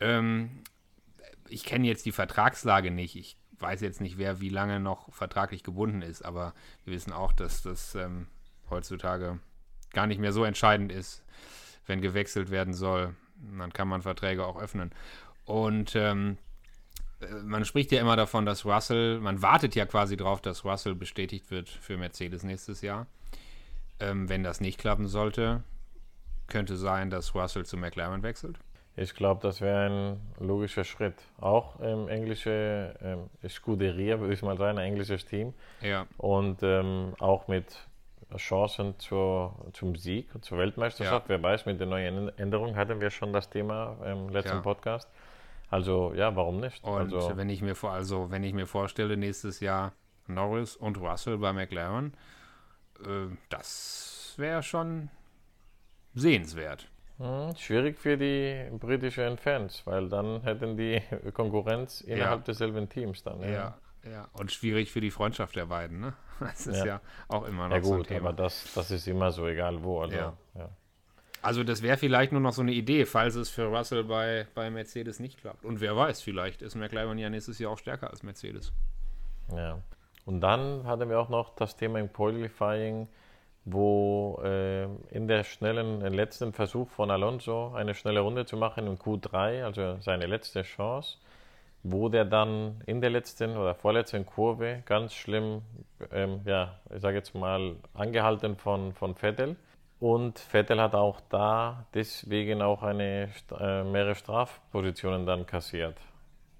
Ähm, 0.00 0.62
ich 1.48 1.64
kenne 1.64 1.86
jetzt 1.86 2.06
die 2.06 2.12
Vertragslage 2.12 2.90
nicht. 2.90 3.16
Ich 3.16 3.36
weiß 3.62 3.80
jetzt 3.80 4.00
nicht, 4.00 4.18
wer 4.18 4.40
wie 4.40 4.48
lange 4.48 4.80
noch 4.80 5.12
vertraglich 5.12 5.62
gebunden 5.62 6.02
ist, 6.02 6.22
aber 6.22 6.54
wir 6.84 6.92
wissen 6.92 7.12
auch, 7.12 7.32
dass 7.32 7.62
das 7.62 7.94
ähm, 7.94 8.26
heutzutage 8.68 9.38
gar 9.92 10.06
nicht 10.06 10.20
mehr 10.20 10.32
so 10.32 10.44
entscheidend 10.44 10.90
ist, 10.90 11.22
wenn 11.86 12.00
gewechselt 12.00 12.50
werden 12.50 12.74
soll. 12.74 13.14
Dann 13.58 13.72
kann 13.72 13.88
man 13.88 14.02
Verträge 14.02 14.46
auch 14.46 14.60
öffnen. 14.60 14.90
Und 15.44 15.94
ähm, 15.96 16.38
äh, 17.20 17.34
man 17.42 17.64
spricht 17.64 17.92
ja 17.92 18.00
immer 18.00 18.16
davon, 18.16 18.46
dass 18.46 18.64
Russell, 18.64 19.20
man 19.20 19.42
wartet 19.42 19.74
ja 19.74 19.86
quasi 19.86 20.16
darauf, 20.16 20.40
dass 20.40 20.64
Russell 20.64 20.94
bestätigt 20.94 21.50
wird 21.50 21.68
für 21.68 21.96
Mercedes 21.96 22.42
nächstes 22.42 22.82
Jahr. 22.82 23.06
Ähm, 24.00 24.28
wenn 24.28 24.42
das 24.42 24.60
nicht 24.60 24.78
klappen 24.78 25.06
sollte, 25.06 25.62
könnte 26.48 26.76
sein, 26.76 27.10
dass 27.10 27.34
Russell 27.34 27.64
zu 27.64 27.76
McLaren 27.76 28.22
wechselt. 28.22 28.58
Ich 28.94 29.14
glaube, 29.14 29.40
das 29.42 29.60
wäre 29.60 29.88
ein 29.88 30.20
logischer 30.38 30.84
Schritt. 30.84 31.14
Auch 31.40 31.80
ähm, 31.82 32.08
englische 32.08 32.94
ähm, 33.02 33.30
Scuderia, 33.48 34.20
würde 34.20 34.34
ich 34.34 34.42
mal 34.42 34.58
sagen, 34.58 34.78
ein 34.78 34.84
englisches 34.84 35.24
Team. 35.24 35.54
Ja. 35.80 36.06
Und 36.18 36.62
ähm, 36.62 37.14
auch 37.18 37.48
mit 37.48 37.74
Chancen 38.36 38.98
zur, 38.98 39.54
zum 39.72 39.96
Sieg, 39.96 40.28
zur 40.42 40.58
Weltmeisterschaft. 40.58 41.26
Ja. 41.26 41.28
Wer 41.28 41.42
weiß, 41.42 41.66
mit 41.66 41.80
den 41.80 41.88
neuen 41.88 42.36
Änderungen 42.38 42.76
hatten 42.76 43.00
wir 43.00 43.10
schon 43.10 43.32
das 43.32 43.48
Thema 43.48 43.96
im 44.04 44.28
letzten 44.28 44.56
ja. 44.56 44.60
Podcast. 44.60 45.08
Also 45.70 46.12
ja, 46.14 46.36
warum 46.36 46.60
nicht? 46.60 46.84
Und 46.84 47.14
also, 47.14 47.36
wenn 47.36 47.48
ich 47.48 47.62
mir 47.62 47.74
vor, 47.74 47.92
also 47.92 48.30
wenn 48.30 48.44
ich 48.44 48.52
mir 48.52 48.66
vorstelle, 48.66 49.16
nächstes 49.16 49.60
Jahr 49.60 49.92
Norris 50.26 50.76
und 50.76 50.98
Russell 50.98 51.38
bei 51.38 51.54
McLaren, 51.54 52.12
äh, 53.00 53.34
das 53.48 54.34
wäre 54.36 54.62
schon 54.62 55.08
sehenswert. 56.14 56.88
Hm, 57.22 57.54
schwierig 57.56 58.00
für 58.00 58.16
die 58.16 58.68
britischen 58.78 59.38
Fans, 59.38 59.82
weil 59.86 60.08
dann 60.08 60.42
hätten 60.42 60.76
die 60.76 61.00
Konkurrenz 61.32 62.00
innerhalb 62.00 62.40
ja. 62.40 62.44
desselben 62.46 62.88
Teams 62.88 63.22
dann. 63.22 63.40
Ja. 63.42 63.48
ja. 63.48 63.78
ja, 64.10 64.28
Und 64.32 64.50
schwierig 64.50 64.90
für 64.90 65.00
die 65.00 65.12
Freundschaft 65.12 65.54
der 65.54 65.66
beiden, 65.66 66.00
ne? 66.00 66.14
Das 66.40 66.66
ist 66.66 66.78
ja, 66.78 66.86
ja 66.86 67.00
auch 67.28 67.46
immer 67.46 67.68
noch 67.68 67.76
ja, 67.76 67.80
gut, 67.80 67.88
so 67.88 67.94
ein 67.94 68.02
Thema. 68.02 68.28
aber 68.30 68.32
das, 68.32 68.72
das 68.74 68.90
ist 68.90 69.06
immer 69.06 69.30
so, 69.30 69.46
egal 69.46 69.84
wo. 69.84 70.00
Also, 70.00 70.16
ja. 70.16 70.36
Also 71.42 71.64
das 71.64 71.82
wäre 71.82 71.96
vielleicht 71.96 72.30
nur 72.32 72.40
noch 72.40 72.52
so 72.52 72.62
eine 72.62 72.72
Idee, 72.72 73.04
falls 73.04 73.34
es 73.34 73.50
für 73.50 73.64
Russell 73.64 74.04
bei, 74.04 74.46
bei 74.54 74.70
Mercedes 74.70 75.18
nicht 75.18 75.40
klappt. 75.40 75.64
Und 75.64 75.80
wer 75.80 75.96
weiß, 75.96 76.22
vielleicht 76.22 76.62
ist 76.62 76.76
McLaren 76.76 77.18
ja 77.18 77.30
nächstes 77.30 77.58
Jahr 77.58 77.72
auch 77.72 77.78
stärker 77.78 78.10
als 78.10 78.22
Mercedes. 78.22 78.72
Ja. 79.54 79.80
Und 80.24 80.40
dann 80.40 80.86
hatten 80.86 81.08
wir 81.08 81.18
auch 81.18 81.28
noch 81.28 81.54
das 81.56 81.76
Thema 81.76 81.98
im 81.98 82.12
Qualifying, 82.12 83.08
wo 83.64 84.40
äh, 84.44 84.84
in 85.10 85.28
der 85.28 85.44
schnellen, 85.44 86.00
letzten 86.00 86.52
Versuch 86.52 86.88
von 86.90 87.10
Alonso 87.10 87.72
eine 87.74 87.94
schnelle 87.94 88.20
Runde 88.20 88.44
zu 88.44 88.56
machen 88.56 88.86
im 88.86 88.96
Q3, 88.96 89.64
also 89.64 89.96
seine 90.00 90.26
letzte 90.26 90.62
Chance, 90.62 91.18
wurde 91.84 92.18
er 92.18 92.24
dann 92.24 92.80
in 92.86 93.00
der 93.00 93.10
letzten 93.10 93.56
oder 93.56 93.74
vorletzten 93.74 94.26
Kurve 94.26 94.82
ganz 94.84 95.14
schlimm, 95.14 95.62
ähm, 96.12 96.40
ja, 96.44 96.78
ich 96.94 97.00
sage 97.00 97.16
jetzt 97.16 97.34
mal, 97.34 97.76
angehalten 97.94 98.56
von, 98.56 98.92
von 98.92 99.14
Vettel. 99.14 99.56
Und 100.00 100.38
Vettel 100.38 100.80
hat 100.80 100.94
auch 100.96 101.20
da 101.28 101.86
deswegen 101.94 102.62
auch 102.62 102.82
eine, 102.82 103.28
äh, 103.60 103.84
mehrere 103.84 104.16
Strafpositionen 104.16 105.26
dann 105.26 105.46
kassiert. 105.46 105.96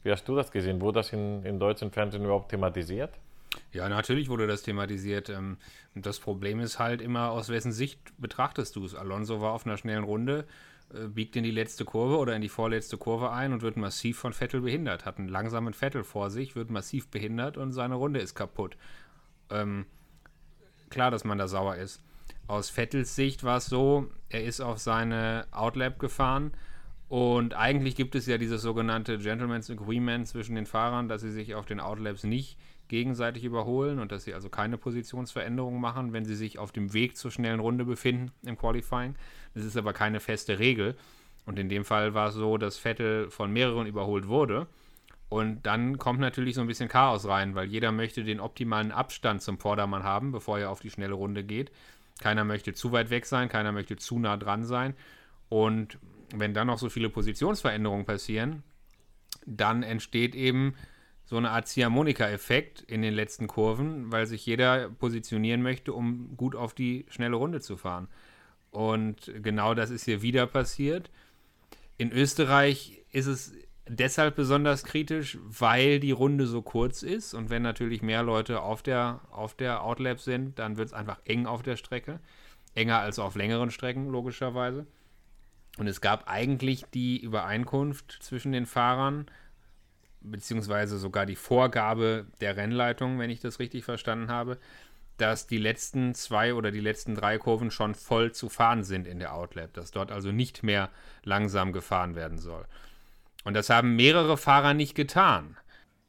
Wie 0.04 0.12
hast 0.12 0.26
du 0.28 0.37
das 0.37 0.50
gesehen? 0.50 0.80
Wurde 0.80 1.00
das 1.00 1.12
in, 1.12 1.44
im 1.44 1.59
deutschen 1.59 1.90
Fernsehen 1.90 2.25
überhaupt 2.25 2.50
thematisiert? 2.50 3.11
Ja, 3.73 3.88
natürlich 3.88 4.29
wurde 4.29 4.47
das 4.47 4.62
thematisiert. 4.62 5.31
Ähm, 5.31 5.57
das 5.95 6.21
Problem 6.21 6.61
ist 6.61 6.79
halt 6.79 7.00
immer, 7.00 7.31
aus 7.31 7.49
wessen 7.49 7.73
Sicht 7.73 7.99
betrachtest 8.19 8.76
du 8.76 8.85
es? 8.85 8.95
Alonso 8.95 9.41
war 9.41 9.52
auf 9.52 9.67
einer 9.67 9.79
schnellen 9.79 10.05
Runde, 10.05 10.47
äh, 10.95 11.09
biegt 11.09 11.37
in 11.37 11.43
die 11.43 11.50
letzte 11.50 11.85
Kurve 11.87 12.19
oder 12.19 12.37
in 12.37 12.43
die 12.43 12.50
vorletzte 12.50 12.99
Kurve 12.99 13.33
ein 13.33 13.52
und 13.52 13.62
wird 13.62 13.79
massiv 13.79 14.19
von 14.19 14.35
Vettel 14.35 14.61
behindert. 14.61 15.07
Hat 15.07 15.19
einen 15.19 15.29
langsamen 15.29 15.73
Vettel 15.73 16.05
vor 16.05 16.31
sich, 16.31 16.55
wird 16.55 16.71
massiv 16.71 17.09
behindert 17.09 17.57
und 17.57 17.73
seine 17.73 17.95
Runde 17.95 18.21
ist 18.21 18.35
kaputt. 18.35 18.76
Ähm, 19.49 19.87
klar, 20.91 21.11
dass 21.11 21.25
man 21.25 21.38
da 21.38 21.49
sauer 21.49 21.76
ist. 21.76 22.02
Aus 22.47 22.69
Vettels 22.69 23.17
Sicht 23.17 23.45
war 23.45 23.57
es 23.59 23.67
so, 23.67 24.11
er 24.29 24.45
ist 24.45 24.61
auf 24.61 24.79
seine 24.79 25.47
Outlap 25.52 25.99
gefahren 25.99 26.52
und 27.09 27.55
eigentlich 27.55 27.95
gibt 27.95 28.14
es 28.14 28.26
ja 28.26 28.37
dieses 28.37 28.61
sogenannte 28.61 29.17
Gentleman's 29.17 29.71
Agreement 29.71 30.29
zwischen 30.29 30.57
den 30.57 30.67
Fahrern, 30.67 31.09
dass 31.09 31.23
sie 31.23 31.31
sich 31.31 31.55
auf 31.55 31.64
den 31.64 31.81
Outlaps 31.81 32.25
nicht 32.25 32.59
gegenseitig 32.93 33.43
überholen 33.43 33.99
und 33.99 34.13
dass 34.13 34.25
sie 34.25 34.35
also 34.35 34.51
keine 34.51 34.77
Positionsveränderungen 34.77 35.81
machen, 35.81 36.13
wenn 36.13 36.27
sie 36.27 36.35
sich 36.35 36.59
auf 36.59 36.73
dem 36.73 36.93
Weg 36.93 37.17
zur 37.17 37.31
schnellen 37.31 37.59
Runde 37.59 37.87
befinden 37.87 38.33
im 38.45 38.59
Qualifying. 38.59 39.15
Das 39.55 39.65
ist 39.65 39.79
aber 39.79 39.95
keine 39.95 40.21
feste 40.21 40.59
Regel. 40.59 40.95
Und 41.47 41.59
in 41.59 41.71
dem 41.71 41.87
Fall 41.87 42.13
war 42.13 42.29
es 42.29 42.35
so, 42.35 42.59
dass 42.59 42.77
Vettel 42.77 43.31
von 43.31 43.51
mehreren 43.51 43.87
überholt 43.87 44.29
wurde. 44.29 44.67
Und 45.31 45.63
dann 45.65 45.97
kommt 45.97 46.21
natürlich 46.21 46.55
so 46.55 46.61
ein 46.61 46.67
bisschen 46.67 46.91
Chaos 46.91 47.27
rein, 47.27 47.55
weil 47.55 47.67
jeder 47.67 47.93
möchte 47.93 48.25
den 48.25 48.41
optimalen 48.41 48.93
Abstand 48.93 49.41
zum 49.41 49.57
Vordermann 49.57 50.03
haben, 50.03 50.31
bevor 50.31 50.59
er 50.59 50.69
auf 50.69 50.81
die 50.81 50.91
schnelle 50.91 51.15
Runde 51.15 51.45
geht. 51.45 51.73
Keiner 52.21 52.45
möchte 52.45 52.75
zu 52.75 52.93
weit 52.93 53.09
weg 53.09 53.25
sein, 53.25 53.49
keiner 53.49 53.73
möchte 53.73 53.97
zu 53.97 54.19
nah 54.19 54.37
dran 54.37 54.67
sein. 54.67 54.95
Und 55.49 55.97
wenn 56.35 56.53
dann 56.53 56.67
noch 56.67 56.79
so 56.79 56.91
viele 56.91 57.09
Positionsveränderungen 57.09 58.05
passieren, 58.05 58.63
dann 59.47 59.83
entsteht 59.83 60.35
eben 60.35 60.75
so 61.25 61.37
eine 61.37 61.50
Art 61.50 61.69
Ziehharmonika-Effekt 61.69 62.83
in 62.83 63.02
den 63.02 63.14
letzten 63.14 63.47
Kurven, 63.47 64.12
weil 64.12 64.26
sich 64.26 64.45
jeder 64.45 64.91
positionieren 64.91 65.62
möchte, 65.62 65.93
um 65.93 66.37
gut 66.37 66.55
auf 66.55 66.75
die 66.75 67.07
schnelle 67.09 67.37
Runde 67.37 67.61
zu 67.61 67.76
fahren. 67.76 68.09
Und 68.71 69.33
genau 69.43 69.75
das 69.75 69.91
ist 69.91 70.05
hier 70.05 70.23
wieder 70.23 70.47
passiert. 70.47 71.11
In 71.99 72.11
Österreich 72.11 73.02
ist 73.12 73.26
es 73.26 73.52
deshalb 73.88 74.37
besonders 74.37 74.85
kritisch, 74.85 75.38
weil 75.43 76.00
die 76.00 76.12
Runde 76.12 76.47
so 76.47 76.62
kurz 76.62 77.02
ist 77.02 77.35
und 77.35 77.50
wenn 77.50 77.62
natürlich 77.62 78.02
mehr 78.02 78.23
Leute 78.23 78.61
auf 78.61 78.83
der, 78.83 79.21
auf 79.31 79.55
der 79.55 79.83
Outlap 79.83 80.21
sind, 80.21 80.59
dann 80.59 80.76
wird 80.76 80.88
es 80.88 80.95
einfach 80.95 81.19
eng 81.25 81.47
auf 81.47 81.62
der 81.62 81.76
Strecke. 81.76 82.21
Enger 82.75 83.00
als 83.00 83.19
auf 83.19 83.35
längeren 83.35 83.71
Strecken, 83.71 84.09
logischerweise. 84.09 84.87
Und 85.79 85.87
es 85.87 86.00
gab 86.00 86.29
eigentlich 86.29 86.85
die 86.87 87.21
Übereinkunft 87.21 88.19
zwischen 88.21 88.52
den 88.52 88.67
Fahrern, 88.67 89.26
beziehungsweise 90.23 90.99
sogar 90.99 91.26
die 91.26 91.37
Vorgabe 91.37 92.26
der 92.41 92.57
Rennleitung, 92.57 93.19
wenn 93.19 93.31
ich 93.31 93.41
das 93.41 93.59
richtig 93.59 93.85
verstanden 93.85 94.31
habe, 94.31 94.59
dass 95.19 95.47
die 95.47 95.59
letzten 95.59 96.14
zwei 96.14 96.55
oder 96.55 96.71
die 96.71 96.81
letzten 96.81 97.14
drei 97.14 97.38
Kurven 97.38 97.71
schon 97.71 97.95
voll 97.95 98.33
zu 98.33 98.49
fahren 98.49 98.83
sind 98.83 99.07
in 99.07 99.19
der 99.19 99.35
Outlap, 99.35 99.73
dass 99.75 99.91
dort 99.91 100.11
also 100.11 100.33
nicht 100.33 100.62
mehr 100.62 100.91
langsam 101.23 101.73
gefahren 101.73 102.14
werden 102.14 102.38
soll. 102.38 102.64
Und 103.45 103.55
das 103.55 103.71
haben 103.71 103.97
mehrere 103.97 104.37
Fahrer 104.37 104.75
nicht 104.75 104.95
getan. 104.95 105.57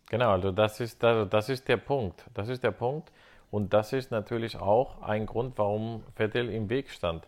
Genau, 0.10 0.32
also 0.32 0.52
das 0.52 0.80
ist, 0.80 1.04
also 1.04 1.26
das 1.26 1.50
ist 1.50 1.68
der 1.68 1.78
Punkt. 1.78 2.26
Das 2.34 2.48
ist 2.48 2.64
der 2.64 2.72
Punkt. 2.72 3.12
Und 3.50 3.74
das 3.74 3.94
ist 3.94 4.12
natürlich 4.12 4.58
auch 4.58 5.02
ein 5.02 5.26
Grund, 5.26 5.58
warum 5.58 6.04
Vettel 6.16 6.50
im 6.50 6.70
Weg 6.70 6.90
stand. 6.90 7.28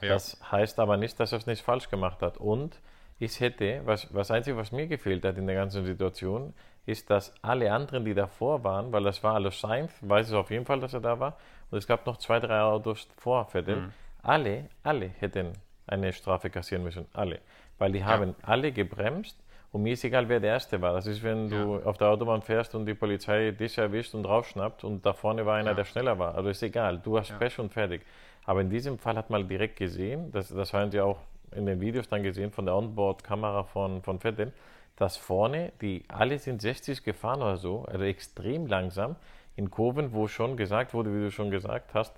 Ja. 0.00 0.10
Das 0.10 0.38
heißt 0.50 0.78
aber 0.80 0.96
nicht, 0.96 1.20
dass 1.20 1.32
er 1.32 1.38
es 1.38 1.46
nicht 1.46 1.62
falsch 1.62 1.90
gemacht 1.90 2.22
hat. 2.22 2.38
Und 2.38 2.80
ich 3.20 3.38
hätte, 3.38 3.82
was, 3.84 4.12
was 4.12 4.30
Einzige, 4.30 4.56
was 4.56 4.72
mir 4.72 4.86
gefehlt 4.86 5.24
hat 5.24 5.36
in 5.36 5.46
der 5.46 5.54
ganzen 5.54 5.84
Situation, 5.84 6.54
ist, 6.86 7.10
dass 7.10 7.34
alle 7.42 7.70
anderen, 7.70 8.04
die 8.04 8.14
davor 8.14 8.64
waren, 8.64 8.90
weil 8.92 9.04
das 9.04 9.22
war 9.22 9.34
alles 9.34 9.60
Sainz, 9.60 9.92
weiß 10.00 10.30
ich 10.30 10.34
auf 10.34 10.50
jeden 10.50 10.64
Fall, 10.64 10.80
dass 10.80 10.94
er 10.94 11.00
da 11.00 11.20
war, 11.20 11.36
und 11.70 11.78
es 11.78 11.86
gab 11.86 12.06
noch 12.06 12.16
zwei, 12.16 12.40
drei 12.40 12.62
Autos 12.62 13.06
vor 13.18 13.44
Vettel, 13.44 13.76
mhm. 13.76 13.92
alle, 14.22 14.64
alle 14.82 15.08
hätten 15.18 15.52
eine 15.86 16.12
Strafe 16.12 16.50
kassieren 16.50 16.82
müssen. 16.82 17.06
Alle. 17.12 17.40
Weil 17.78 17.92
die 17.92 17.98
ja. 17.98 18.06
haben 18.06 18.34
alle 18.42 18.72
gebremst 18.72 19.38
und 19.70 19.82
mir 19.82 19.92
ist 19.92 20.04
egal, 20.04 20.28
wer 20.28 20.40
der 20.40 20.52
Erste 20.52 20.80
war. 20.80 20.94
Das 20.94 21.06
ist, 21.06 21.22
wenn 21.22 21.48
ja. 21.48 21.62
du 21.62 21.76
auf 21.82 21.98
der 21.98 22.08
Autobahn 22.08 22.40
fährst 22.40 22.74
und 22.74 22.86
die 22.86 22.94
Polizei 22.94 23.50
dich 23.50 23.76
erwischt 23.76 24.14
und 24.14 24.22
draufschnappt 24.22 24.82
und 24.82 25.04
da 25.04 25.12
vorne 25.12 25.44
war 25.44 25.56
einer, 25.56 25.70
ja. 25.70 25.74
der 25.74 25.84
schneller 25.84 26.18
war. 26.18 26.34
Also 26.34 26.48
ist 26.48 26.62
egal, 26.62 26.98
du 26.98 27.18
hast 27.18 27.38
Pech 27.38 27.58
und 27.58 27.70
fertig. 27.70 28.02
Aber 28.46 28.62
in 28.62 28.70
diesem 28.70 28.98
Fall 28.98 29.16
hat 29.16 29.28
man 29.28 29.46
direkt 29.46 29.76
gesehen, 29.76 30.32
das, 30.32 30.48
das 30.48 30.72
haben 30.72 30.90
sie 30.90 31.00
auch 31.00 31.18
in 31.52 31.66
den 31.66 31.80
Videos 31.80 32.08
dann 32.08 32.22
gesehen 32.22 32.50
von 32.50 32.66
der 32.66 32.76
Onboard-Kamera 32.76 33.64
von, 33.64 34.02
von 34.02 34.20
Vettel, 34.20 34.52
dass 34.96 35.16
vorne, 35.16 35.72
die 35.80 36.04
alle 36.08 36.38
sind 36.38 36.60
60 36.60 37.02
gefahren 37.02 37.42
oder 37.42 37.56
so, 37.56 37.84
also 37.84 38.04
extrem 38.04 38.66
langsam, 38.66 39.16
in 39.56 39.70
Kurven, 39.70 40.12
wo 40.12 40.28
schon 40.28 40.56
gesagt 40.56 40.94
wurde, 40.94 41.14
wie 41.14 41.20
du 41.20 41.30
schon 41.30 41.50
gesagt 41.50 41.94
hast, 41.94 42.14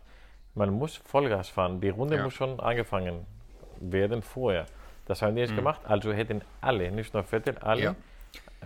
man 0.54 0.70
muss 0.70 0.96
Vollgas 0.96 1.48
fahren. 1.48 1.80
Die 1.80 1.88
Runde 1.88 2.16
ja. 2.16 2.24
muss 2.24 2.34
schon 2.34 2.60
angefangen 2.60 3.26
werden 3.80 4.22
vorher. 4.22 4.66
Das 5.06 5.22
haben 5.22 5.34
die 5.34 5.42
nicht 5.42 5.52
mhm. 5.52 5.56
gemacht, 5.56 5.80
also 5.84 6.12
hätten 6.12 6.42
alle, 6.60 6.90
nicht 6.90 7.14
nur 7.14 7.24
Vettel, 7.24 7.58
alle 7.58 7.82
ja. 7.82 7.96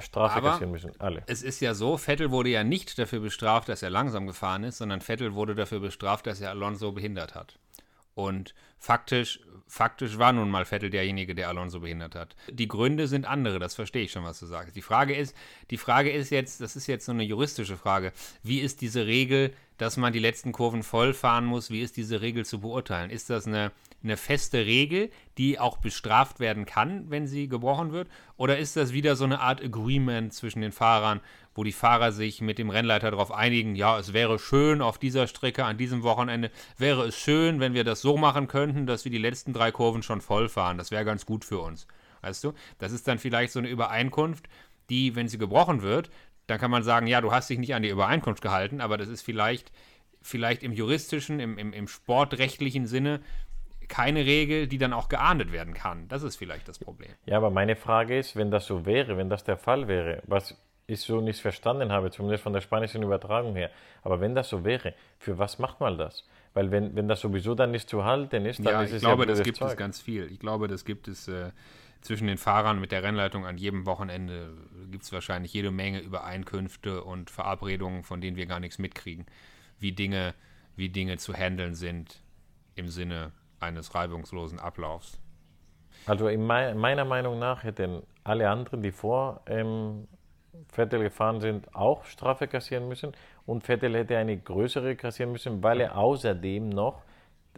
Strafe 0.01 0.37
Aber 0.37 0.51
kassieren 0.51 0.73
müssen. 0.73 0.93
Alle. 0.99 1.23
Es 1.27 1.43
ist 1.43 1.61
ja 1.61 1.75
so, 1.75 1.97
Vettel 1.97 2.31
wurde 2.31 2.51
ja 2.51 2.65
nicht 2.65 2.99
dafür 2.99 3.21
bestraft, 3.21 3.69
dass 3.69 3.83
er 3.83 3.91
langsam 3.91 4.27
gefahren 4.27 4.65
ist, 4.65 4.79
sondern 4.79 5.01
Vettel 5.01 5.35
wurde 5.35 5.55
dafür 5.55 5.81
bestraft, 5.81 6.27
dass 6.27 6.41
er 6.41 6.51
Alonso 6.51 6.93
behindert 6.93 7.35
hat. 7.35 7.59
Und 8.17 8.55
faktisch, 8.79 9.41
faktisch 9.69 10.17
war 10.17 10.33
nun 10.33 10.51
mal 10.51 10.65
Vettel 10.65 10.89
derjenige, 10.89 11.35
der 11.35 11.49
Alonso 11.49 11.81
behindert 11.81 12.15
hat. 12.15 12.35
Die 12.51 12.67
Gründe 12.67 13.09
sind 13.09 13.27
andere, 13.27 13.59
das 13.59 13.75
verstehe 13.75 14.05
ich 14.05 14.13
schon, 14.13 14.25
was 14.25 14.41
du 14.41 14.47
sagst. 14.47 14.75
Die 14.75 14.81
Frage 14.81 15.15
ist, 15.15 15.37
die 15.71 15.77
Frage 15.77 16.11
ist 16.11 16.31
jetzt, 16.31 16.63
das 16.63 16.77
ist 16.77 16.87
jetzt 16.87 17.05
so 17.05 17.13
eine 17.13 17.25
juristische 17.25 17.77
Frage, 17.77 18.15
wie 18.43 18.61
ist 18.61 18.81
diese 18.81 19.07
Regel, 19.07 19.53
dass 19.77 19.99
man 19.99 20.15
die 20.15 20.19
letzten 20.19 20.53
Kurven 20.53 20.83
voll 20.83 21.13
fahren 21.13 21.45
muss, 21.45 21.71
wie 21.71 21.83
ist 21.83 21.99
diese 21.99 22.23
Regel 22.23 22.47
zu 22.47 22.59
beurteilen? 22.61 23.11
Ist 23.11 23.29
das 23.29 23.47
eine, 23.47 23.71
eine 24.07 24.17
feste 24.17 24.65
Regel, 24.65 25.11
die 25.39 25.59
auch 25.59 25.79
bestraft 25.79 26.41
werden 26.41 26.65
kann, 26.65 27.11
wenn 27.11 27.27
sie 27.27 27.49
gebrochen 27.49 27.93
wird? 27.93 28.09
Oder 28.37 28.59
ist 28.59 28.77
das 28.77 28.93
wieder 28.93 29.17
so 29.17 29.25
eine 29.25 29.41
Art 29.41 29.63
Agreement 29.63 30.33
zwischen 30.33 30.61
den 30.63 30.73
Fahrern, 30.73 31.21
wo 31.55 31.65
die 31.65 31.73
Fahrer 31.73 32.13
sich 32.13 32.41
mit 32.41 32.59
dem 32.59 32.71
Rennleiter 32.71 33.11
darauf 33.11 33.33
einigen, 33.33 33.75
ja, 33.75 33.99
es 33.99 34.13
wäre 34.13 34.39
schön 34.39 34.83
auf 34.83 34.99
dieser 34.99 35.27
Strecke, 35.27 35.65
an 35.65 35.79
diesem 35.79 36.03
Wochenende, 36.03 36.51
wäre 36.77 37.05
es 37.07 37.17
schön, 37.17 37.61
wenn 37.61 37.75
wir 37.75 37.85
das 37.85 38.01
so 38.01 38.17
machen 38.17 38.49
könnten, 38.49 38.87
dass 38.87 39.05
wir 39.05 39.13
die 39.13 39.19
letzten 39.19 39.53
drei 39.53 39.73
Kurven 39.73 40.03
schon 40.03 40.21
voll 40.21 40.49
fahren. 40.49 40.79
Das 40.79 40.91
wäre 40.91 41.05
ganz 41.05 41.27
gut 41.27 41.45
für 41.45 41.59
uns. 41.59 41.87
Weißt 42.23 42.45
du? 42.45 42.53
Das 42.79 42.93
ist 42.93 43.07
dann 43.09 43.19
vielleicht 43.19 43.53
so 43.53 43.59
eine 43.59 43.69
Übereinkunft, 43.69 44.49
die, 44.91 45.17
wenn 45.17 45.29
sie 45.29 45.39
gebrochen 45.39 45.83
wird, 45.83 46.11
dann 46.47 46.59
kann 46.59 46.71
man 46.71 46.83
sagen, 46.83 47.07
ja, 47.07 47.21
du 47.21 47.33
hast 47.33 47.51
dich 47.51 47.59
nicht 47.59 47.75
an 47.75 47.83
die 47.83 47.89
Übereinkunft 47.89 48.43
gehalten, 48.43 48.81
aber 48.81 48.97
das 48.97 49.09
ist 49.09 49.23
vielleicht, 49.23 49.73
vielleicht 50.23 50.63
im 50.63 50.73
juristischen, 50.73 51.41
im, 51.41 51.59
im, 51.59 51.73
im 51.73 51.89
sportrechtlichen 51.89 52.87
Sinne 52.87 53.21
keine 53.89 54.25
Regel, 54.25 54.67
die 54.67 54.79
dann 54.79 54.93
auch 54.93 55.09
geahndet 55.09 55.53
werden 55.53 55.75
kann. 55.75 56.09
Das 56.09 56.23
ist 56.23 56.37
vielleicht 56.37 56.69
das 56.69 56.79
Problem. 56.79 57.11
Ja, 57.25 57.37
aber 57.37 57.51
meine 57.51 57.77
Frage 57.77 58.19
ist, 58.19 58.37
wenn 58.37 58.51
das 58.51 58.67
so 58.67 58.87
wäre, 58.87 59.17
wenn 59.17 59.29
das 59.29 59.45
der 59.45 59.57
Fall 59.57 59.89
wäre, 59.89 60.23
was 60.27 60.57
ich 60.87 61.01
so 61.01 61.21
nicht 61.21 61.41
verstanden 61.41 61.91
habe, 61.91 62.11
zumindest 62.11 62.45
von 62.45 62.53
der 62.53 62.61
spanischen 62.61 63.03
Übertragung 63.03 63.57
her. 63.57 63.71
Aber 64.03 64.21
wenn 64.21 64.35
das 64.35 64.49
so 64.49 64.65
wäre, 64.65 64.95
für 65.19 65.39
was 65.39 65.59
macht 65.59 65.81
man 65.81 65.99
das? 65.99 66.25
Weil 66.55 66.71
wenn, 66.71 66.95
wenn 66.95 67.09
das 67.09 67.21
sowieso 67.21 67.55
dann 67.55 67.73
nicht 67.73 67.89
zu 67.89 68.05
halten 68.05 68.47
ist, 68.47 68.65
dann 68.65 68.73
ja, 68.73 68.83
ist 68.83 68.93
es 68.93 69.03
glaube, 69.03 69.25
ja 69.25 69.29
das 69.29 69.43
gibt 69.43 69.59
Zeug. 69.59 69.71
es 69.71 69.77
ganz 69.77 70.01
viel. 70.01 70.31
Ich 70.31 70.39
glaube, 70.39 70.69
das 70.69 70.85
gibt 70.85 71.09
es 71.09 71.29
äh, 71.29 71.51
zwischen 72.01 72.29
den 72.29 72.39
Fahrern 72.39 72.81
mit 72.81 72.93
der 72.93 73.03
Rennleitung 73.03 73.45
an 73.45 73.59
jedem 73.59 73.85
Wochenende 73.85 74.55
gibt 74.91 75.05
es 75.05 75.13
wahrscheinlich 75.13 75.53
jede 75.53 75.71
Menge 75.71 76.01
Übereinkünfte 76.01 77.03
und 77.03 77.31
Verabredungen, 77.31 78.05
von 78.05 78.21
denen 78.21 78.37
wir 78.37 78.47
gar 78.47 78.61
nichts 78.61 78.79
mitkriegen, 78.79 79.27
wie 79.81 79.93
Dinge, 79.93 80.35
wie 80.77 80.89
Dinge 80.89 81.19
zu 81.19 81.35
handeln 81.35 81.75
sind 81.75 82.23
im 82.77 82.89
Sinne 82.89 83.33
eines 83.61 83.95
reibungslosen 83.95 84.59
Ablaufs. 84.59 85.21
Also 86.07 86.29
in 86.29 86.47
meiner 86.47 87.05
Meinung 87.05 87.39
nach 87.39 87.65
hätten 87.65 88.03
alle 88.23 88.49
anderen, 88.49 88.83
die 88.83 88.93
vor 88.93 89.41
ähm, 89.47 90.07
Vettel 90.69 91.03
gefahren 91.03 91.41
sind, 91.41 91.75
auch 91.75 92.05
Strafe 92.05 92.47
kassieren 92.49 92.89
müssen 92.89 93.13
und 93.45 93.65
Vettel 93.65 93.95
hätte 93.95 94.17
eine 94.17 94.37
größere 94.37 94.97
kassieren 94.97 95.33
müssen, 95.33 95.63
weil 95.63 95.81
er 95.81 95.97
außerdem 95.97 96.69
noch 96.69 97.03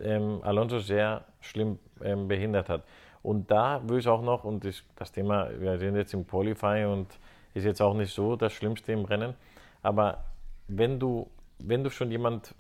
ähm, 0.00 0.40
Alonso 0.42 0.78
sehr 0.78 1.24
schlimm 1.40 1.78
ähm, 2.02 2.28
behindert 2.28 2.68
hat. 2.68 2.84
Und 3.22 3.50
da 3.50 3.82
würde 3.82 3.98
ich 3.98 4.08
auch 4.08 4.22
noch, 4.22 4.44
und 4.44 4.64
ich, 4.64 4.84
das 4.96 5.12
Thema, 5.12 5.50
wir 5.58 5.78
sind 5.78 5.96
jetzt 5.96 6.14
im 6.14 6.26
Qualifying 6.26 6.86
und 6.86 7.18
ist 7.54 7.64
jetzt 7.64 7.82
auch 7.82 7.94
nicht 7.94 8.12
so 8.12 8.36
das 8.36 8.52
Schlimmste 8.52 8.92
im 8.92 9.04
Rennen, 9.04 9.34
aber 9.82 10.24
wenn 10.68 10.98
du, 10.98 11.28
wenn 11.58 11.82
du 11.82 11.90
schon 11.90 12.10
jemand, 12.10 12.54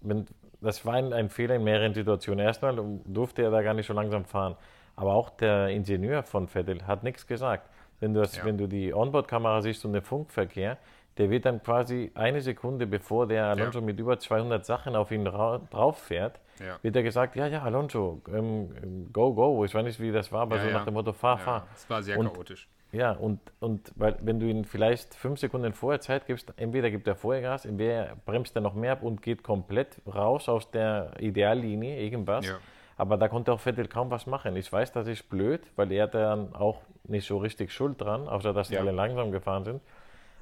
wenn, 0.00 0.26
das 0.60 0.84
war 0.84 0.94
ein, 0.94 1.12
ein 1.12 1.28
Fehler 1.28 1.56
in 1.56 1.64
mehreren 1.64 1.94
Situationen. 1.94 2.44
Erstmal 2.44 2.76
durfte 3.04 3.42
er 3.42 3.50
da 3.50 3.62
gar 3.62 3.74
nicht 3.74 3.86
so 3.86 3.92
langsam 3.94 4.24
fahren. 4.24 4.56
Aber 4.96 5.14
auch 5.14 5.30
der 5.30 5.68
Ingenieur 5.68 6.22
von 6.22 6.46
Vettel 6.48 6.86
hat 6.86 7.02
nichts 7.04 7.26
gesagt. 7.26 7.68
Wenn 8.00 8.14
du, 8.14 8.20
das, 8.20 8.36
Ja. 8.36 8.44
wenn 8.44 8.58
du 8.58 8.66
die 8.66 8.92
Onboard-Kamera 8.94 9.60
siehst 9.62 9.84
und 9.84 9.92
den 9.92 10.02
Funkverkehr, 10.02 10.78
der 11.18 11.28
wird 11.30 11.44
dann 11.44 11.62
quasi 11.62 12.10
eine 12.14 12.40
Sekunde 12.40 12.86
bevor 12.86 13.26
der 13.26 13.46
Alonso 13.46 13.80
mit 13.80 13.98
über 13.98 14.18
200 14.18 14.64
Sachen 14.64 14.96
auf 14.96 15.10
ihn 15.10 15.26
ra- 15.26 15.60
drauf 15.70 15.98
fährt, 15.98 16.40
Ja. 16.58 16.78
wird 16.82 16.96
er 16.96 17.02
gesagt, 17.02 17.36
ja, 17.36 17.46
ja, 17.46 17.62
Alonso, 17.62 18.22
ähm, 18.32 19.08
go, 19.12 19.34
go. 19.34 19.64
Ich 19.64 19.74
weiß 19.74 19.84
nicht, 19.84 20.00
wie 20.00 20.12
das 20.12 20.30
war, 20.32 20.42
aber 20.42 20.56
Ja, 20.56 20.62
so 20.62 20.68
ja. 20.68 20.74
nach 20.74 20.84
dem 20.84 20.94
Motto, 20.94 21.12
fahr, 21.12 21.36
Ja, 21.38 21.44
fahr. 21.44 21.66
es 21.74 21.88
war 21.90 22.02
sehr 22.02 22.18
Und- 22.18 22.32
chaotisch. 22.32 22.68
Ja, 22.92 23.12
und, 23.12 23.38
und 23.60 23.92
weil, 23.94 24.16
wenn 24.20 24.40
du 24.40 24.46
ihm 24.46 24.64
vielleicht 24.64 25.14
fünf 25.14 25.38
Sekunden 25.38 25.72
vorher 25.72 26.00
Zeit 26.00 26.26
gibst, 26.26 26.52
entweder 26.56 26.90
gibt 26.90 27.06
er 27.06 27.14
vorher 27.14 27.40
Gas, 27.42 27.64
entweder 27.64 28.16
bremst 28.26 28.56
er 28.56 28.62
noch 28.62 28.74
mehr 28.74 28.92
ab 28.92 29.02
und 29.02 29.22
geht 29.22 29.44
komplett 29.44 30.00
raus 30.12 30.48
aus 30.48 30.70
der 30.72 31.12
Ideallinie, 31.20 32.00
irgendwas. 32.00 32.46
Ja. 32.48 32.58
Aber 32.96 33.16
da 33.16 33.28
konnte 33.28 33.52
auch 33.52 33.60
Vettel 33.60 33.86
kaum 33.86 34.10
was 34.10 34.26
machen. 34.26 34.56
Ich 34.56 34.70
weiß, 34.72 34.92
das 34.92 35.06
ist 35.06 35.28
blöd, 35.30 35.62
weil 35.76 35.90
er 35.92 36.06
dann 36.08 36.54
auch 36.54 36.80
nicht 37.04 37.26
so 37.26 37.38
richtig 37.38 37.72
schuld 37.72 38.00
dran, 38.00 38.28
außer 38.28 38.52
dass 38.52 38.68
sie 38.68 38.74
Ja. 38.74 38.80
alle 38.80 38.90
langsam 38.90 39.30
gefahren 39.30 39.64
sind. 39.64 39.80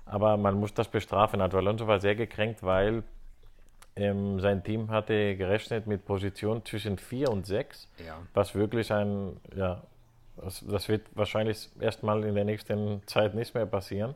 Aber 0.06 0.36
man 0.38 0.54
muss 0.58 0.72
das 0.72 0.88
bestrafen. 0.88 1.40
Also 1.42 1.58
Alonso 1.58 1.86
war 1.86 2.00
sehr 2.00 2.14
gekränkt, 2.16 2.62
weil 2.62 3.02
ähm, 3.94 4.40
sein 4.40 4.64
Team 4.64 4.90
hatte 4.90 5.36
gerechnet 5.36 5.86
mit 5.86 6.04
Position 6.06 6.64
zwischen 6.64 6.98
4 6.98 7.30
und 7.30 7.46
6 7.46 7.88
Ja. 8.04 8.16
was 8.32 8.54
wirklich 8.54 8.92
ein, 8.92 9.36
ja, 9.54 9.82
das, 10.42 10.64
das 10.66 10.88
wird 10.88 11.06
wahrscheinlich 11.14 11.68
erstmal 11.80 12.24
in 12.24 12.34
der 12.34 12.44
nächsten 12.44 13.02
Zeit 13.06 13.34
nicht 13.34 13.54
mehr 13.54 13.66
passieren. 13.66 14.14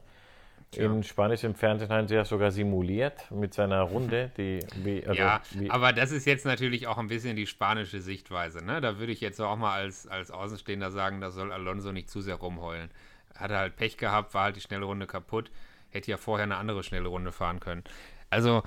In 0.75 1.03
spanischen 1.03 1.55
Fernsehen 1.55 1.91
haben 1.91 2.09
sie 2.09 2.15
ja 2.15 2.25
sogar 2.25 2.51
simuliert 2.51 3.31
mit 3.31 3.53
seiner 3.53 3.83
Runde, 3.83 4.31
die 4.39 4.61
wie, 4.77 5.05
also 5.07 5.21
ja, 5.21 5.43
wie, 5.51 5.71
aber 5.71 5.93
das 5.93 6.13
ist 6.13 6.25
jetzt 6.25 6.47
natürlich 6.47 6.87
auch 6.87 6.97
ein 6.97 7.09
bisschen 7.09 7.37
die 7.37 7.47
spanische 7.47 8.01
Sichtweise. 8.01 8.65
Ne? 8.65 8.81
Da 8.81 8.99
würde 8.99 9.13
ich 9.13 9.21
jetzt 9.21 9.39
auch 9.39 9.57
mal 9.57 9.75
als, 9.75 10.07
als 10.07 10.31
Außenstehender 10.31 10.91
sagen, 10.91 11.21
da 11.21 11.31
soll 11.31 11.53
Alonso 11.53 11.93
nicht 11.93 12.09
zu 12.09 12.23
sehr 12.23 12.37
rumheulen. 12.37 12.91
Hat 13.37 13.51
er 13.51 13.59
halt 13.59 13.77
Pech 13.77 13.99
gehabt, 13.99 14.33
war 14.33 14.45
halt 14.45 14.57
die 14.57 14.63
schnelle 14.63 14.87
Runde 14.87 15.07
kaputt. 15.07 15.51
Hätte 15.91 16.11
ja 16.11 16.17
vorher 16.17 16.45
eine 16.45 16.57
andere 16.57 16.83
schnelle 16.83 17.09
Runde 17.09 17.33
fahren 17.33 17.61
können. 17.61 17.85
Also, 18.31 18.63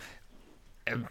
ähm, 0.85 1.07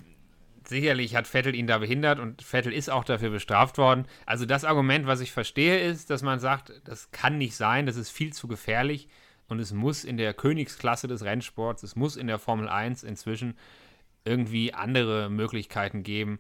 sicherlich 0.68 1.14
hat 1.16 1.26
Vettel 1.26 1.54
ihn 1.54 1.66
da 1.66 1.78
behindert 1.78 2.18
und 2.18 2.42
Vettel 2.42 2.72
ist 2.72 2.90
auch 2.90 3.04
dafür 3.04 3.30
bestraft 3.30 3.78
worden. 3.78 4.06
Also, 4.26 4.46
das 4.46 4.64
Argument, 4.64 5.06
was 5.06 5.20
ich 5.20 5.32
verstehe, 5.32 5.78
ist, 5.80 6.10
dass 6.10 6.22
man 6.22 6.40
sagt, 6.40 6.72
das 6.84 7.10
kann 7.10 7.38
nicht 7.38 7.56
sein, 7.56 7.86
das 7.86 7.96
ist 7.96 8.10
viel 8.10 8.32
zu 8.32 8.48
gefährlich 8.48 9.08
und 9.48 9.58
es 9.60 9.72
muss 9.72 10.04
in 10.04 10.16
der 10.16 10.34
Königsklasse 10.34 11.08
des 11.08 11.24
Rennsports, 11.24 11.82
es 11.82 11.96
muss 11.96 12.16
in 12.16 12.26
der 12.26 12.38
Formel 12.38 12.68
1 12.68 13.02
inzwischen 13.02 13.56
irgendwie 14.24 14.72
andere 14.72 15.28
Möglichkeiten 15.28 16.02
geben. 16.02 16.38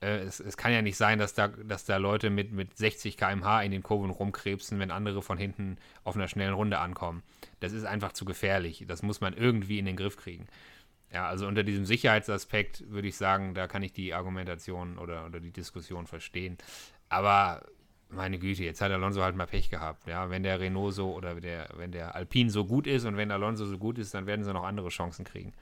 Äh, 0.00 0.18
es, 0.18 0.40
es 0.40 0.56
kann 0.56 0.72
ja 0.72 0.82
nicht 0.82 0.96
sein, 0.96 1.18
dass 1.18 1.34
da, 1.34 1.48
dass 1.48 1.84
da 1.84 1.96
Leute 1.96 2.30
mit, 2.30 2.52
mit 2.52 2.76
60 2.76 3.16
km/h 3.16 3.62
in 3.62 3.72
den 3.72 3.82
Kurven 3.82 4.10
rumkrebsen, 4.10 4.78
wenn 4.78 4.90
andere 4.90 5.22
von 5.22 5.38
hinten 5.38 5.78
auf 6.04 6.14
einer 6.14 6.28
schnellen 6.28 6.54
Runde 6.54 6.78
ankommen. 6.78 7.22
Das 7.60 7.72
ist 7.72 7.84
einfach 7.84 8.12
zu 8.12 8.24
gefährlich. 8.24 8.84
Das 8.86 9.02
muss 9.02 9.20
man 9.20 9.34
irgendwie 9.34 9.78
in 9.78 9.86
den 9.86 9.96
Griff 9.96 10.16
kriegen. 10.16 10.46
Ja, 11.16 11.28
also 11.28 11.46
unter 11.46 11.62
diesem 11.62 11.86
Sicherheitsaspekt 11.86 12.90
würde 12.90 13.08
ich 13.08 13.16
sagen, 13.16 13.54
da 13.54 13.66
kann 13.66 13.82
ich 13.82 13.94
die 13.94 14.12
Argumentation 14.12 14.98
oder, 14.98 15.24
oder 15.24 15.40
die 15.40 15.50
Diskussion 15.50 16.06
verstehen. 16.06 16.58
Aber 17.08 17.62
meine 18.10 18.38
Güte, 18.38 18.64
jetzt 18.64 18.82
hat 18.82 18.92
Alonso 18.92 19.22
halt 19.22 19.34
mal 19.34 19.46
Pech 19.46 19.70
gehabt. 19.70 20.06
Ja, 20.06 20.28
wenn 20.28 20.42
der 20.42 20.60
Renault 20.60 20.92
so 20.92 21.14
oder 21.14 21.34
der, 21.36 21.68
wenn 21.78 21.90
der 21.90 22.14
Alpine 22.14 22.50
so 22.50 22.66
gut 22.66 22.86
ist 22.86 23.06
und 23.06 23.16
wenn 23.16 23.30
Alonso 23.30 23.64
so 23.64 23.78
gut 23.78 23.96
ist, 23.96 24.12
dann 24.12 24.26
werden 24.26 24.44
sie 24.44 24.52
noch 24.52 24.64
andere 24.64 24.90
Chancen 24.90 25.24
kriegen. 25.24 25.54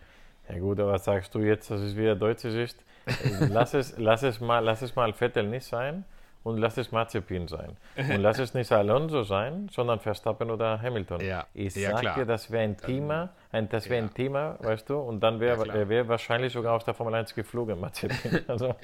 ja 0.49 0.59
gut, 0.59 0.81
aber 0.81 0.91
was 0.91 1.05
sagst 1.05 1.33
du 1.37 1.39
jetzt, 1.39 1.71
das 1.71 1.83
ist 1.83 1.97
wieder 1.97 2.17
deutsche 2.17 2.51
Sicht. 2.51 2.77
Lass 3.49 3.75
es, 3.75 3.95
lass 3.97 4.25
es 4.25 4.41
mal, 4.41 4.59
lass 4.59 4.83
es 4.83 4.97
mal 4.97 5.13
Vettel 5.13 5.47
nicht 5.47 5.67
sein 5.67 6.05
und 6.45 6.59
lass 6.59 6.77
es 6.79 6.93
Mazepin 6.93 7.49
sein. 7.49 7.77
Und 7.97 8.21
lass 8.21 8.39
es 8.39 8.55
nicht 8.55 8.71
Alonso 8.71 9.23
sein, 9.25 9.69
sondern 9.73 9.99
Verstappen 9.99 10.51
oder 10.51 10.81
Hamilton. 10.81 11.21
Ja, 11.23 11.47
Ich 11.55 11.75
ja, 11.75 11.91
sag 11.91 12.01
klar. 12.01 12.15
dir, 12.15 12.27
das 12.27 12.51
wäre 12.51 12.63
ein 12.65 12.77
Thema, 12.77 13.31
ein, 13.51 13.69
das 13.69 13.89
wäre 13.89 14.01
Ja. 14.01 14.07
ein 14.07 14.15
Thema, 14.15 14.57
weißt 14.61 14.89
du, 14.91 14.99
und 14.99 15.21
dann 15.21 15.41
wäre 15.41 15.67
Ja, 15.67 15.75
er 15.75 15.89
wär 15.89 16.07
wahrscheinlich 16.09 16.53
sogar 16.53 16.75
aus 16.75 16.85
der 16.85 16.95
Formel 16.95 17.15
1 17.15 17.35
geflogen, 17.35 17.81
Mazepin. 17.81 18.45
Also, 18.49 18.75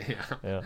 ja. 0.43 0.63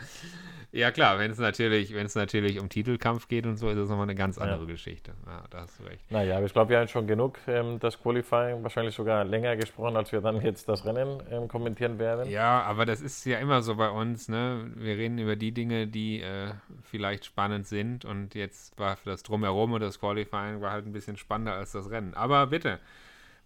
Ja 0.75 0.91
klar, 0.91 1.21
wenn 1.21 1.31
es 1.31 1.39
natürlich, 1.39 1.95
wenn 1.95 2.07
es 2.07 2.17
natürlich 2.17 2.59
um 2.59 2.69
Titelkampf 2.69 3.29
geht 3.29 3.47
und 3.47 3.57
so, 3.59 3.69
ist 3.69 3.77
das 3.79 3.89
nochmal 3.89 4.07
eine 4.07 4.17
ganz 4.17 4.39
andere 4.39 4.63
Ja. 4.63 4.67
Geschichte. 4.67 5.13
Ja, 5.25 5.45
da 5.49 5.61
hast 5.61 5.79
du 5.79 5.85
recht. 5.85 6.11
Naja, 6.11 6.37
aber 6.37 6.47
ich 6.47 6.53
glaube, 6.53 6.71
wir 6.71 6.81
haben 6.81 6.89
schon 6.89 7.07
genug 7.07 7.39
ähm, 7.47 7.79
das 7.79 8.03
Qualifying, 8.03 8.65
wahrscheinlich 8.65 8.93
sogar 8.93 9.23
länger 9.25 9.55
gesprochen, 9.55 9.97
als 9.97 10.11
wir 10.11 10.21
dann 10.21 10.41
jetzt 10.43 10.69
das 10.69 10.85
Rennen 10.85 11.23
ähm, 11.31 11.47
kommentieren 11.47 12.01
werden. 12.01 12.29
Ja, 12.29 12.63
aber 12.63 12.87
das 12.87 13.01
ist 13.01 13.25
ja 13.25 13.39
immer 13.39 13.63
so 13.63 13.77
bei 13.77 13.89
uns, 13.89 14.29
ne? 14.29 14.69
Wir 14.75 14.97
reden 14.97 15.19
über 15.19 15.37
die 15.37 15.53
Dinge, 15.53 15.87
die 15.87 16.21
äh, 16.23 16.51
vielleicht 16.83 17.25
spannend 17.25 17.69
sind 17.69 18.05
und 18.05 18.35
jetzt 18.35 18.77
war 18.77 18.99
das 19.05 19.23
Drumherum 19.23 19.75
und 19.75 19.81
das 19.81 20.01
Qualifying 20.01 20.61
war 20.61 20.73
halt 20.73 20.87
ein 20.87 20.93
bisschen 20.93 21.17
spannender 21.17 21.55
als 21.55 21.71
das 21.71 21.89
Rennen. 21.89 22.15
Aber 22.15 22.49
bitte, 22.49 22.81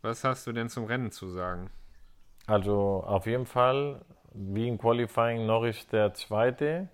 was 0.00 0.24
hast 0.24 0.46
du 0.46 0.52
denn 0.52 0.70
zum 0.70 0.84
Rennen 0.84 1.10
zu 1.10 1.28
sagen? 1.28 1.68
Also 2.46 3.04
auf 3.06 3.26
jeden 3.26 3.44
Fall, 3.44 4.00
wie 4.32 4.66
im 4.66 4.78
Qualifying 4.78 5.44
Norris 5.44 5.86
der 5.88 6.14
Zweite 6.14 6.88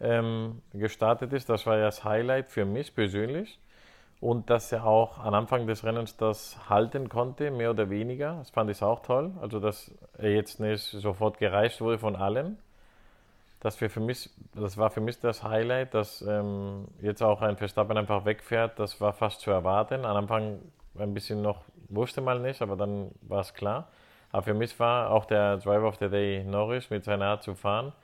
ähm, 0.00 0.62
gestartet 0.72 1.32
ist, 1.32 1.48
das 1.48 1.66
war 1.66 1.76
ja 1.76 1.84
das 1.84 2.04
Highlight 2.04 2.50
für 2.50 2.64
mich 2.64 2.94
persönlich. 2.94 3.58
Und 4.20 4.48
dass 4.48 4.72
er 4.72 4.86
auch 4.86 5.18
am 5.18 5.34
Anfang 5.34 5.66
des 5.66 5.84
Rennens 5.84 6.16
das 6.16 6.56
halten 6.70 7.08
konnte, 7.08 7.50
mehr 7.50 7.70
oder 7.70 7.90
weniger, 7.90 8.36
das 8.38 8.50
fand 8.50 8.70
ich 8.70 8.82
auch 8.82 9.00
toll. 9.00 9.32
Also 9.40 9.60
dass 9.60 9.92
er 10.16 10.30
jetzt 10.30 10.60
nicht 10.60 10.82
sofort 10.82 11.38
gereicht 11.38 11.80
wurde 11.80 11.98
von 11.98 12.16
allen. 12.16 12.58
Das, 13.60 13.76
für, 13.76 13.88
mich, 14.00 14.28
das 14.54 14.76
war 14.76 14.90
für 14.90 15.00
mich 15.00 15.20
das 15.20 15.42
Highlight, 15.42 15.94
dass 15.94 16.20
ähm, 16.22 16.86
jetzt 17.00 17.22
auch 17.22 17.40
ein 17.40 17.56
Verstappen 17.56 17.96
einfach 17.96 18.26
wegfährt, 18.26 18.78
das 18.78 19.00
war 19.00 19.14
fast 19.14 19.40
zu 19.40 19.50
erwarten. 19.50 20.04
Am 20.04 20.16
Anfang 20.16 20.58
ein 20.98 21.14
bisschen 21.14 21.40
noch, 21.40 21.62
wusste 21.88 22.20
man 22.20 22.42
nicht, 22.42 22.60
aber 22.60 22.76
dann 22.76 23.10
war 23.22 23.40
es 23.40 23.54
klar. 23.54 23.88
Aber 24.32 24.42
für 24.42 24.54
mich 24.54 24.78
war 24.78 25.10
auch 25.10 25.24
der 25.24 25.56
Driver 25.58 25.88
of 25.88 25.96
the 25.96 26.08
Day 26.08 26.44
Norris 26.44 26.90
mit 26.90 27.04
seiner 27.04 27.26
Art 27.26 27.42
zu 27.42 27.54
fahren. 27.54 27.94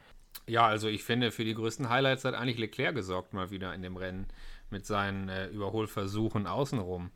Ja, 0.47 0.66
also 0.66 0.88
ich 0.88 1.05
finde, 1.05 1.31
für 1.31 1.45
die 1.45 1.55
größten 1.55 1.88
Highlights 1.88 2.25
hat 2.25 2.35
eigentlich 2.35 2.59
Leclerc 2.59 2.95
gesorgt 2.95 3.33
mal 3.33 3.51
wieder 3.51 3.75
in 3.75 3.83
dem 3.83 3.97
Rennen 3.97 4.27
mit 4.71 4.87
seinen 4.87 5.29
äh, 5.29 5.47
Überholversuchen 5.47 6.47
außenrum. 6.47 7.11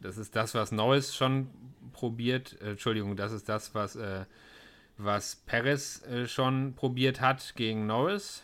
Das 0.00 0.16
ist 0.18 0.34
das, 0.36 0.54
was 0.54 0.72
Norris 0.72 1.14
schon 1.14 1.50
probiert, 1.92 2.60
äh, 2.60 2.70
Entschuldigung, 2.70 3.16
das 3.16 3.32
ist 3.32 3.48
das, 3.48 3.74
was, 3.74 3.96
äh, 3.96 4.24
was 4.96 5.36
Perez 5.36 6.02
äh, 6.06 6.26
schon 6.26 6.74
probiert 6.74 7.20
hat 7.20 7.54
gegen 7.56 7.86
Norris, 7.86 8.42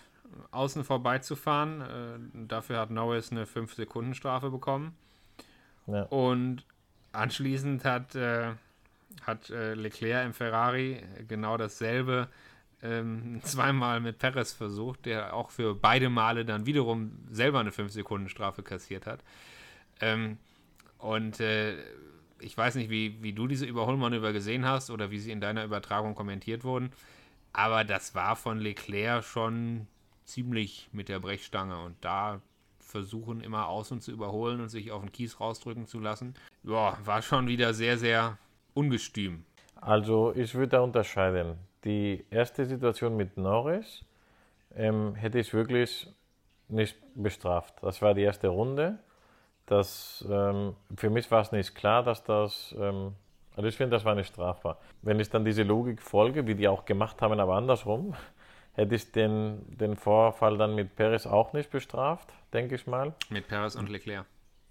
außen 0.51 0.85
vorbeizufahren. 0.85 1.81
Äh, 1.81 2.47
dafür 2.47 2.81
hat 2.81 2.91
Norris 2.91 3.31
eine 3.31 3.45
5-Sekunden-Strafe 3.45 4.51
bekommen. 4.51 4.97
Ja. 5.87 6.03
Und 6.05 6.65
anschließend 7.13 7.85
hat, 7.85 8.15
äh, 8.15 8.53
hat 9.23 9.51
äh, 9.51 9.75
Leclerc 9.75 10.27
im 10.27 10.35
Ferrari 10.35 11.03
genau 11.29 11.57
dasselbe 11.57 12.29
ähm, 12.83 13.41
zweimal 13.45 14.01
mit 14.01 14.19
Perez 14.19 14.53
versucht, 14.53 15.07
der 15.07 15.35
auch 15.35 15.51
für 15.51 15.75
beide 15.75 16.09
Male 16.09 16.45
dann 16.45 16.67
wiederum 16.67 17.13
selber 17.31 17.61
eine 17.61 17.71
5-Sekunden-Strafe 17.71 18.63
kassiert 18.63 19.07
hat. 19.07 19.21
Ähm, 20.01 20.39
und 20.99 21.41
äh, 21.41 21.75
ich 22.41 22.57
weiß 22.57 22.75
nicht, 22.75 22.91
wie, 22.91 23.23
wie 23.23 23.33
du 23.33 23.47
diese 23.47 23.67
Überholmanöver 23.67 24.33
gesehen 24.33 24.67
hast 24.67 24.91
oder 24.91 25.11
wie 25.11 25.19
sie 25.19 25.31
in 25.31 25.41
deiner 25.41 25.65
Übertragung 25.65 26.15
kommentiert 26.15 26.65
wurden, 26.65 26.93
aber 27.53 27.85
das 27.85 28.15
war 28.15 28.37
von 28.37 28.59
Leclerc 28.59 29.25
schon 29.25 29.87
ziemlich 30.25 30.89
mit 30.93 31.09
der 31.09 31.21
Brechstange 31.21 31.79
und 31.79 31.97
da 32.03 32.41
versuchen 32.81 33.41
immer 33.41 33.69
außen 33.69 34.01
zu 34.01 34.13
überholen 34.13 34.61
und 34.61 34.69
sich 34.69 34.93
auf 34.93 35.03
den 35.03 35.13
Kies 35.13 35.41
rausdrücken 35.41 35.87
zu 35.87 35.99
lassen. 35.99 36.35
Ja, 36.63 36.99
war 37.05 37.23
schon 37.23 37.49
wieder 37.49 37.75
sehr, 37.75 37.99
sehr 37.99 38.39
ungestüm. 38.75 39.45
Also 39.81 40.33
ich 40.35 40.55
würde 40.55 40.69
da 40.69 40.81
unterscheiden. 40.81 41.59
Die 41.87 42.25
erste 42.31 42.67
Situation 42.67 43.17
mit 43.17 43.37
Norris 43.37 44.05
ähm, 44.75 45.15
hätte 45.15 45.39
ich 45.39 45.55
wirklich 45.55 46.09
nicht 46.67 46.97
bestraft. 47.15 47.75
Das 47.81 48.03
war 48.03 48.13
die 48.13 48.23
erste 48.23 48.49
Runde. 48.49 48.99
Das, 49.67 50.27
ähm, 50.29 50.75
für 50.97 51.11
mich 51.11 51.31
war 51.31 51.43
es 51.43 51.53
nicht 51.53 51.77
klar, 51.77 52.03
dass 52.03 52.25
das, 52.25 52.75
ähm, 52.77 53.15
also 53.55 53.69
ich 53.69 53.77
finde, 53.77 53.95
das 53.95 54.05
war 54.05 54.17
nicht 54.17 54.27
strafbar. 54.27 54.79
Wenn 55.03 55.21
ich 55.21 55.31
dann 55.31 55.45
diese 55.45 55.63
Logik 55.63 56.03
folge, 56.03 56.49
wie 56.49 56.57
die 56.57 56.67
auch 56.67 56.87
gemacht 56.87 57.23
haben, 57.23 57.39
aber 57.39 57.55
andersrum, 57.55 58.15
hätte 58.73 58.97
ich 58.97 59.13
den, 59.13 59.65
den 59.69 59.95
Vorfall 59.95 60.59
dann 60.59 60.75
mit 60.75 60.97
Perez 60.97 61.25
auch 61.25 61.53
nicht 61.53 61.71
bestraft, 61.71 62.33
denke 62.53 62.75
ich 62.75 62.89
mal. 62.89 63.15
Mit 63.31 63.47
Perez 63.47 63.77
und 63.77 63.89
Leclerc. 63.91 64.27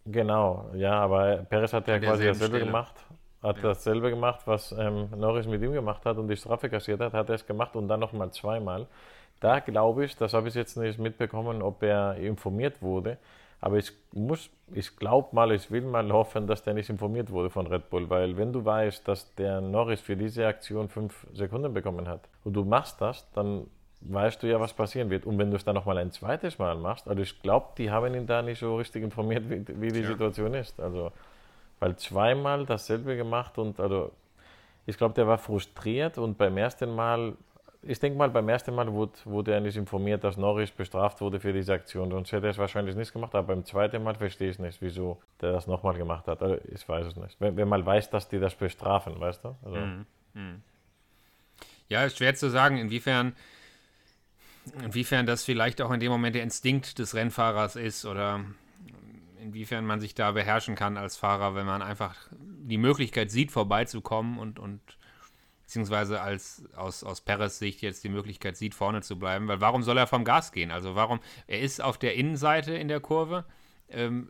Genau, 0.05 0.69
ja, 0.75 0.99
aber 0.99 1.37
Perez 1.49 1.71
hat 1.71 1.87
ja 1.87 1.97
quasi 1.97 2.25
dasselbe 2.25 2.57
Stelle. 2.57 2.65
gemacht. 2.65 3.05
Hat 3.45 3.57
Ja. 3.57 3.63
dasselbe 3.63 4.09
gemacht, 4.09 4.41
was 4.45 4.71
ähm, 4.77 5.09
Norris 5.15 5.47
mit 5.47 5.61
ihm 5.61 5.71
gemacht 5.73 6.05
hat 6.05 6.17
und 6.17 6.27
die 6.27 6.37
Strafe 6.37 6.69
kassiert 6.69 6.99
hat, 7.01 7.13
hat 7.13 7.29
er 7.29 7.35
es 7.35 7.45
gemacht 7.45 7.75
und 7.75 7.87
dann 7.87 7.99
nochmal 7.99 8.31
zweimal. 8.31 8.87
da 9.41 9.59
glaube 9.59 10.05
ich, 10.05 10.15
das 10.17 10.33
habe 10.33 10.47
ich 10.47 10.55
jetzt 10.55 10.77
nicht 10.77 10.97
mitbekommen, 10.99 11.61
ob 11.61 11.83
er 11.83 12.15
informiert 12.15 12.81
wurde. 12.81 13.17
Aber 13.61 13.77
ich 13.77 13.91
muss, 14.13 14.49
ich 14.73 14.95
glaube 14.97 15.29
mal, 15.35 15.51
ich 15.51 15.69
will 15.71 15.81
mal 15.81 16.11
hoffen, 16.11 16.47
dass 16.47 16.63
der 16.63 16.73
nicht 16.73 16.89
informiert 16.89 17.31
wurde 17.31 17.49
von 17.49 17.67
Red 17.67 17.89
Bull, 17.89 18.09
weil 18.09 18.37
wenn 18.37 18.53
du 18.53 18.63
weißt, 18.63 19.07
dass 19.07 19.33
der 19.35 19.61
Norris 19.61 20.01
für 20.01 20.15
diese 20.15 20.45
Aktion 20.47 20.87
fünf 20.89 21.27
Sekunden 21.33 21.73
bekommen 21.73 22.07
hat 22.07 22.21
und 22.43 22.53
du 22.53 22.63
machst 22.63 23.01
das, 23.01 23.29
dann 23.33 23.67
weißt 24.01 24.41
du 24.43 24.47
ja, 24.47 24.59
was 24.59 24.73
passieren 24.73 25.09
wird. 25.09 25.25
Und 25.25 25.37
wenn 25.39 25.49
du 25.51 25.57
es 25.57 25.65
dann 25.65 25.75
nochmal 25.75 25.97
ein 25.97 26.11
zweites 26.11 26.59
Mal 26.59 26.75
machst, 26.75 27.07
also 27.07 27.21
ich 27.21 27.41
glaube, 27.41 27.67
die 27.77 27.89
haben 27.91 28.13
ihn 28.15 28.27
da 28.27 28.41
nicht 28.41 28.59
so 28.59 28.77
richtig 28.77 29.03
informiert, 29.03 29.49
wie, 29.49 29.65
wie 29.81 29.91
die 29.91 30.01
ja. 30.01 30.07
Situation 30.07 30.53
ist. 30.53 30.79
Also, 30.79 31.11
weil 31.79 31.95
zweimal 31.97 32.65
dasselbe 32.65 33.15
gemacht 33.17 33.57
und 33.57 33.79
also 33.79 34.11
ich 34.85 34.97
glaube, 34.97 35.13
der 35.15 35.27
war 35.27 35.37
frustriert 35.37 36.17
und 36.17 36.37
beim 36.37 36.57
ersten 36.57 36.93
Mal 36.93 37.35
ich 37.87 37.99
denke 37.99 38.17
mal, 38.17 38.29
beim 38.29 38.49
ersten 38.49 38.73
Mal 38.73 38.91
wurde, 38.91 39.13
wurde 39.25 39.53
er 39.53 39.59
nicht 39.59 39.77
informiert, 39.77 40.23
dass 40.23 40.37
Norris 40.37 40.71
bestraft 40.71 41.21
wurde 41.21 41.39
für 41.39 41.53
diese 41.53 41.73
Aktion. 41.73 42.09
Sonst 42.09 42.31
hätte 42.31 42.47
er 42.47 42.51
es 42.51 42.57
wahrscheinlich 42.57 42.95
nicht 42.95 43.13
gemacht. 43.13 43.35
Aber 43.35 43.47
beim 43.47 43.63
zweiten 43.63 44.01
Mal 44.03 44.15
verstehe 44.15 44.49
ich 44.49 44.59
nicht, 44.59 44.81
wieso 44.81 45.21
der 45.41 45.51
das 45.51 45.67
nochmal 45.67 45.95
gemacht 45.95 46.27
hat. 46.27 46.41
Also 46.41 46.57
ich 46.73 46.87
weiß 46.87 47.07
es 47.07 47.15
nicht. 47.15 47.39
Wenn, 47.39 47.55
wenn, 47.57 47.67
man 47.67 47.85
weiß, 47.85 48.09
dass 48.09 48.27
die 48.27 48.39
das 48.39 48.55
bestrafen, 48.55 49.19
weißt 49.19 49.43
du? 49.43 49.55
Also. 49.63 49.77
Mhm. 49.77 50.05
Mhm. 50.33 50.61
Ja, 51.87 52.03
ist 52.03 52.17
schwer 52.17 52.33
zu 52.33 52.49
sagen, 52.49 52.77
inwiefern, 52.77 53.35
inwiefern 54.83 55.27
das 55.27 55.45
vielleicht 55.45 55.81
auch 55.81 55.91
in 55.91 55.99
dem 55.99 56.11
Moment 56.11 56.35
der 56.35 56.43
Instinkt 56.43 56.97
des 56.97 57.13
Rennfahrers 57.13 57.75
ist 57.75 58.05
oder 58.05 58.43
inwiefern 59.45 59.85
man 59.85 59.99
sich 59.99 60.15
da 60.15 60.31
beherrschen 60.31 60.75
kann 60.75 60.97
als 60.97 61.17
Fahrer, 61.17 61.55
wenn 61.55 61.65
man 61.65 61.81
einfach 61.81 62.15
die 62.31 62.77
Möglichkeit 62.77 63.31
sieht, 63.31 63.51
vorbeizukommen 63.51 64.39
und, 64.39 64.59
und 64.59 64.81
beziehungsweise 65.61 66.21
als 66.21 66.63
aus, 66.75 67.03
aus 67.03 67.21
Perez 67.21 67.59
Sicht 67.59 67.81
jetzt 67.81 68.03
die 68.03 68.09
Möglichkeit 68.09 68.57
sieht, 68.57 68.75
vorne 68.75 69.01
zu 69.01 69.17
bleiben. 69.17 69.47
Weil 69.47 69.61
warum 69.61 69.83
soll 69.83 69.97
er 69.97 70.07
vom 70.07 70.25
Gas 70.25 70.51
gehen? 70.51 70.71
Also 70.71 70.95
warum, 70.95 71.19
er 71.47 71.61
ist 71.61 71.81
auf 71.81 71.97
der 71.97 72.15
Innenseite 72.15 72.73
in 72.73 72.87
der 72.87 72.99
Kurve. 72.99 73.45
Ähm, 73.89 74.29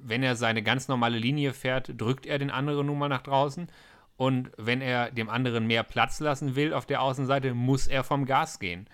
wenn 0.00 0.22
er 0.22 0.36
seine 0.36 0.62
ganz 0.62 0.88
normale 0.88 1.18
Linie 1.18 1.52
fährt, 1.52 2.00
drückt 2.00 2.26
er 2.26 2.38
den 2.38 2.50
anderen 2.50 2.86
nun 2.86 2.98
mal 2.98 3.08
nach 3.08 3.22
draußen. 3.22 3.68
Und 4.16 4.50
wenn 4.56 4.80
er 4.80 5.10
dem 5.10 5.28
anderen 5.28 5.66
mehr 5.66 5.82
Platz 5.82 6.20
lassen 6.20 6.56
will 6.56 6.72
auf 6.72 6.86
der 6.86 7.02
Außenseite, 7.02 7.54
muss 7.54 7.86
er 7.86 8.02
vom 8.04 8.24
Gas 8.24 8.58
gehen. 8.58 8.88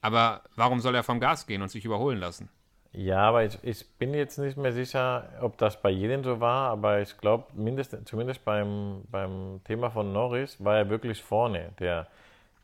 Aber 0.00 0.42
warum 0.54 0.80
soll 0.80 0.94
er 0.94 1.02
vom 1.02 1.20
Gas 1.20 1.46
gehen 1.46 1.62
und 1.62 1.70
sich 1.70 1.84
überholen 1.84 2.18
lassen? 2.18 2.48
Ja, 2.96 3.22
aber 3.28 3.44
ich, 3.44 3.58
ich, 3.62 3.84
bin 3.98 4.14
jetzt 4.14 4.38
nicht 4.38 4.56
mehr 4.56 4.72
sicher, 4.72 5.28
ob 5.40 5.58
das 5.58 5.80
bei 5.82 5.90
jedem 5.90 6.22
so 6.22 6.38
war, 6.38 6.70
aber 6.70 7.00
ich 7.00 7.18
glaube, 7.18 7.46
zumindest 8.04 8.44
beim, 8.44 9.02
beim 9.10 9.60
Thema 9.64 9.90
von 9.90 10.12
Norris 10.12 10.62
war 10.62 10.76
er 10.76 10.88
wirklich 10.88 11.20
vorne, 11.20 11.72
der, 11.80 12.06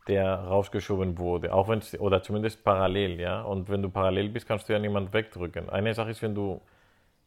der 0.07 0.35
rausgeschoben 0.35 1.17
wurde, 1.17 1.53
auch 1.53 1.67
wenn 1.67 1.81
oder 1.99 2.23
zumindest 2.23 2.63
parallel, 2.63 3.19
ja. 3.19 3.41
Und 3.41 3.69
wenn 3.69 3.81
du 3.81 3.89
parallel 3.89 4.29
bist, 4.29 4.47
kannst 4.47 4.69
du 4.69 4.73
ja 4.73 4.79
niemand 4.79 5.11
wegdrücken. 5.11 5.69
Eine 5.69 5.93
Sache 5.93 6.11
ist, 6.11 6.21
wenn 6.21 6.33
du 6.33 6.61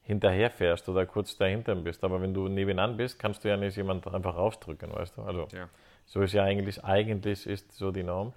hinterher 0.03 0.51
fährst 0.51 0.89
oder 0.89 1.05
kurz 1.05 1.37
dahinter 1.37 1.75
bist, 1.75 2.05
aber 2.05 2.23
wenn 2.23 2.33
du 2.33 2.49
nebenan 2.49 2.97
bist, 2.97 3.19
kannst 3.19 3.45
du 3.45 3.49
ja 3.49 3.57
nicht 3.57 3.77
jemand 3.77 4.07
einfach 4.07 4.37
rausdrücken, 4.37 4.93
weißt 4.95 5.19
du? 5.19 5.23
Also 5.23 5.49
ja. 5.53 5.69
so 6.07 6.23
ist 6.23 6.33
ja 6.33 6.45
eigentlich, 6.45 6.83
eigentlich 6.83 7.47
ist 7.47 7.73
so 7.73 7.91
die 7.91 8.03
Norm. 8.03 8.33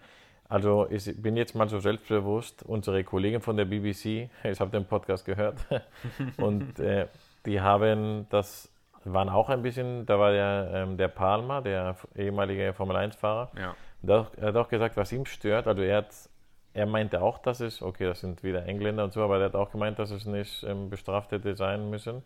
Also 0.50 0.88
ich 0.90 1.22
bin 1.22 1.36
jetzt 1.36 1.56
mal 1.56 1.68
so 1.68 1.80
selbstbewusst, 1.80 2.64
unsere 2.64 3.04
Kollegen 3.04 3.42
von 3.42 3.58
der 3.58 3.66
BBC, 3.66 4.30
ich 4.44 4.60
habe 4.60 4.72
den 4.72 4.86
Podcast 4.86 5.26
gehört, 5.26 5.58
und 6.38 6.80
äh, 6.80 7.08
die 7.46 7.60
haben 7.60 8.28
das, 8.30 8.70
waren 9.04 9.30
auch 9.30 9.50
ein 9.50 9.62
bisschen, 9.62 10.06
da 10.06 10.20
war 10.20 10.32
der, 10.32 10.72
ähm, 10.74 10.98
der 10.98 11.10
Palmer, 11.10 11.62
der 11.62 11.96
ehemalige 12.16 12.74
Formel-1-Fahrer, 12.74 13.52
ja. 13.58 13.76
er 14.38 14.48
hat 14.48 14.56
auch 14.56 14.70
gesagt, 14.70 14.96
was 14.96 15.12
ihm 15.12 15.26
stört, 15.26 15.68
also 15.68 15.82
er 15.82 15.98
hat, 15.98 16.14
er 16.74 16.86
meinte 16.86 17.22
auch, 17.22 17.40
dass 17.40 17.60
es, 17.60 17.82
okay, 17.82 18.06
das 18.06 18.22
sind 18.22 18.44
wieder 18.44 18.66
Engländer 18.66 19.04
und 19.04 19.14
so, 19.14 19.24
aber 19.24 19.40
er 19.40 19.46
hat 19.46 19.56
auch 19.56 19.72
gemeint, 19.72 20.00
dass 20.00 20.12
es 20.12 20.26
nicht 20.26 20.64
ähm, 20.64 20.90
bestraft 20.90 21.32
hätte 21.32 21.56
sein 21.56 21.90
müssen. 21.90 22.24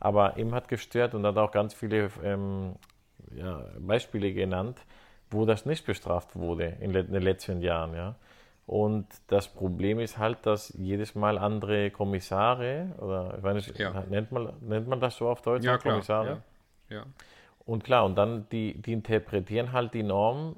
Aber 0.00 0.36
ihm 0.36 0.54
hat 0.54 0.68
gestört 0.68 1.14
und 1.14 1.24
hat 1.24 1.36
auch 1.36 1.50
ganz 1.50 1.72
viele 1.74 2.10
ähm, 2.22 2.76
ja, 3.34 3.64
Beispiele 3.78 4.32
genannt, 4.32 4.78
wo 5.34 5.44
das 5.44 5.66
nicht 5.66 5.84
bestraft 5.86 6.36
wurde 6.36 6.76
in 6.80 6.92
den 6.92 7.22
letzten 7.22 7.60
Jahren. 7.60 7.94
Ja. 7.94 8.14
Und 8.66 9.06
das 9.26 9.48
Problem 9.48 10.00
ist 10.00 10.16
halt, 10.18 10.38
dass 10.46 10.72
jedes 10.78 11.14
Mal 11.14 11.36
andere 11.38 11.90
Kommissare, 11.90 12.88
oder 12.98 13.36
ich 13.56 13.68
nicht, 13.68 13.78
ja. 13.78 14.04
nennt, 14.08 14.32
man, 14.32 14.52
nennt 14.60 14.88
man 14.88 15.00
das 15.00 15.16
so 15.16 15.28
auf 15.28 15.42
Deutsch? 15.42 15.64
Ja, 15.64 15.76
klar. 15.76 15.94
Kommissare? 15.94 16.42
Ja. 16.88 16.96
ja. 16.96 17.06
Und 17.66 17.84
klar, 17.84 18.04
und 18.04 18.16
dann 18.16 18.46
die, 18.50 18.80
die 18.80 18.92
interpretieren 18.92 19.72
halt 19.72 19.92
die 19.92 20.02
Norm, 20.02 20.56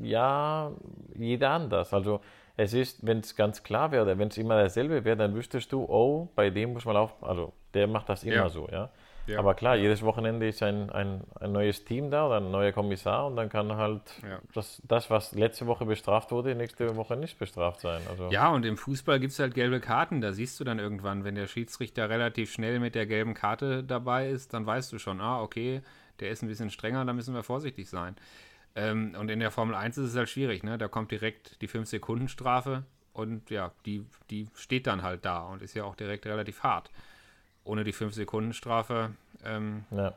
ja, 0.00 0.72
jeder 1.14 1.50
anders. 1.50 1.92
Also 1.92 2.20
es 2.56 2.74
ist, 2.74 3.06
wenn 3.06 3.20
es 3.20 3.36
ganz 3.36 3.62
klar 3.62 3.92
wäre, 3.92 4.18
wenn 4.18 4.28
es 4.28 4.38
immer 4.38 4.60
dasselbe 4.60 5.04
wäre, 5.04 5.16
dann 5.16 5.34
wüsstest 5.34 5.72
du, 5.72 5.84
oh, 5.84 6.28
bei 6.34 6.50
dem 6.50 6.72
muss 6.72 6.84
man 6.84 6.96
auf, 6.96 7.14
also 7.22 7.52
der 7.74 7.86
macht 7.86 8.08
das 8.08 8.24
immer 8.24 8.34
ja. 8.34 8.48
so, 8.48 8.68
ja. 8.70 8.90
Ja. 9.26 9.38
Aber 9.38 9.54
klar, 9.54 9.76
jedes 9.76 10.02
Wochenende 10.02 10.48
ist 10.48 10.62
ein, 10.62 10.90
ein, 10.90 11.22
ein 11.38 11.52
neues 11.52 11.84
Team 11.84 12.10
da 12.10 12.26
oder 12.26 12.38
ein 12.38 12.50
neuer 12.50 12.72
Kommissar 12.72 13.26
und 13.26 13.36
dann 13.36 13.48
kann 13.48 13.76
halt 13.76 14.02
ja. 14.22 14.40
das, 14.52 14.82
das, 14.84 15.10
was 15.10 15.32
letzte 15.32 15.66
Woche 15.66 15.84
bestraft 15.84 16.32
wurde, 16.32 16.54
nächste 16.54 16.96
Woche 16.96 17.16
nicht 17.16 17.38
bestraft 17.38 17.80
sein. 17.80 18.02
Also 18.10 18.30
ja, 18.30 18.50
und 18.50 18.66
im 18.66 18.76
Fußball 18.76 19.20
gibt 19.20 19.32
es 19.32 19.38
halt 19.38 19.54
gelbe 19.54 19.80
Karten. 19.80 20.20
Da 20.20 20.32
siehst 20.32 20.58
du 20.58 20.64
dann 20.64 20.78
irgendwann, 20.78 21.24
wenn 21.24 21.36
der 21.36 21.46
Schiedsrichter 21.46 22.10
relativ 22.10 22.52
schnell 22.52 22.80
mit 22.80 22.94
der 22.94 23.06
gelben 23.06 23.34
Karte 23.34 23.84
dabei 23.84 24.28
ist, 24.28 24.54
dann 24.54 24.66
weißt 24.66 24.92
du 24.92 24.98
schon, 24.98 25.20
ah, 25.20 25.40
okay, 25.40 25.82
der 26.18 26.30
ist 26.30 26.42
ein 26.42 26.48
bisschen 26.48 26.70
strenger, 26.70 27.04
da 27.04 27.12
müssen 27.12 27.34
wir 27.34 27.44
vorsichtig 27.44 27.88
sein. 27.88 28.16
Ähm, 28.74 29.14
und 29.18 29.30
in 29.30 29.38
der 29.38 29.50
Formel 29.50 29.74
1 29.74 29.98
ist 29.98 30.10
es 30.10 30.16
halt 30.16 30.30
schwierig, 30.30 30.64
ne? 30.64 30.78
Da 30.78 30.88
kommt 30.88 31.10
direkt 31.10 31.60
die 31.62 31.68
5-Sekunden-Strafe 31.68 32.84
und 33.12 33.50
ja, 33.50 33.72
die, 33.86 34.06
die 34.30 34.48
steht 34.54 34.86
dann 34.86 35.02
halt 35.02 35.24
da 35.24 35.42
und 35.42 35.62
ist 35.62 35.74
ja 35.74 35.84
auch 35.84 35.94
direkt 35.94 36.26
relativ 36.26 36.62
hart 36.62 36.90
ohne 37.64 37.84
die 37.84 37.94
5-Sekunden-Strafe, 37.94 39.10
ähm, 39.44 39.84
ja. 39.90 40.14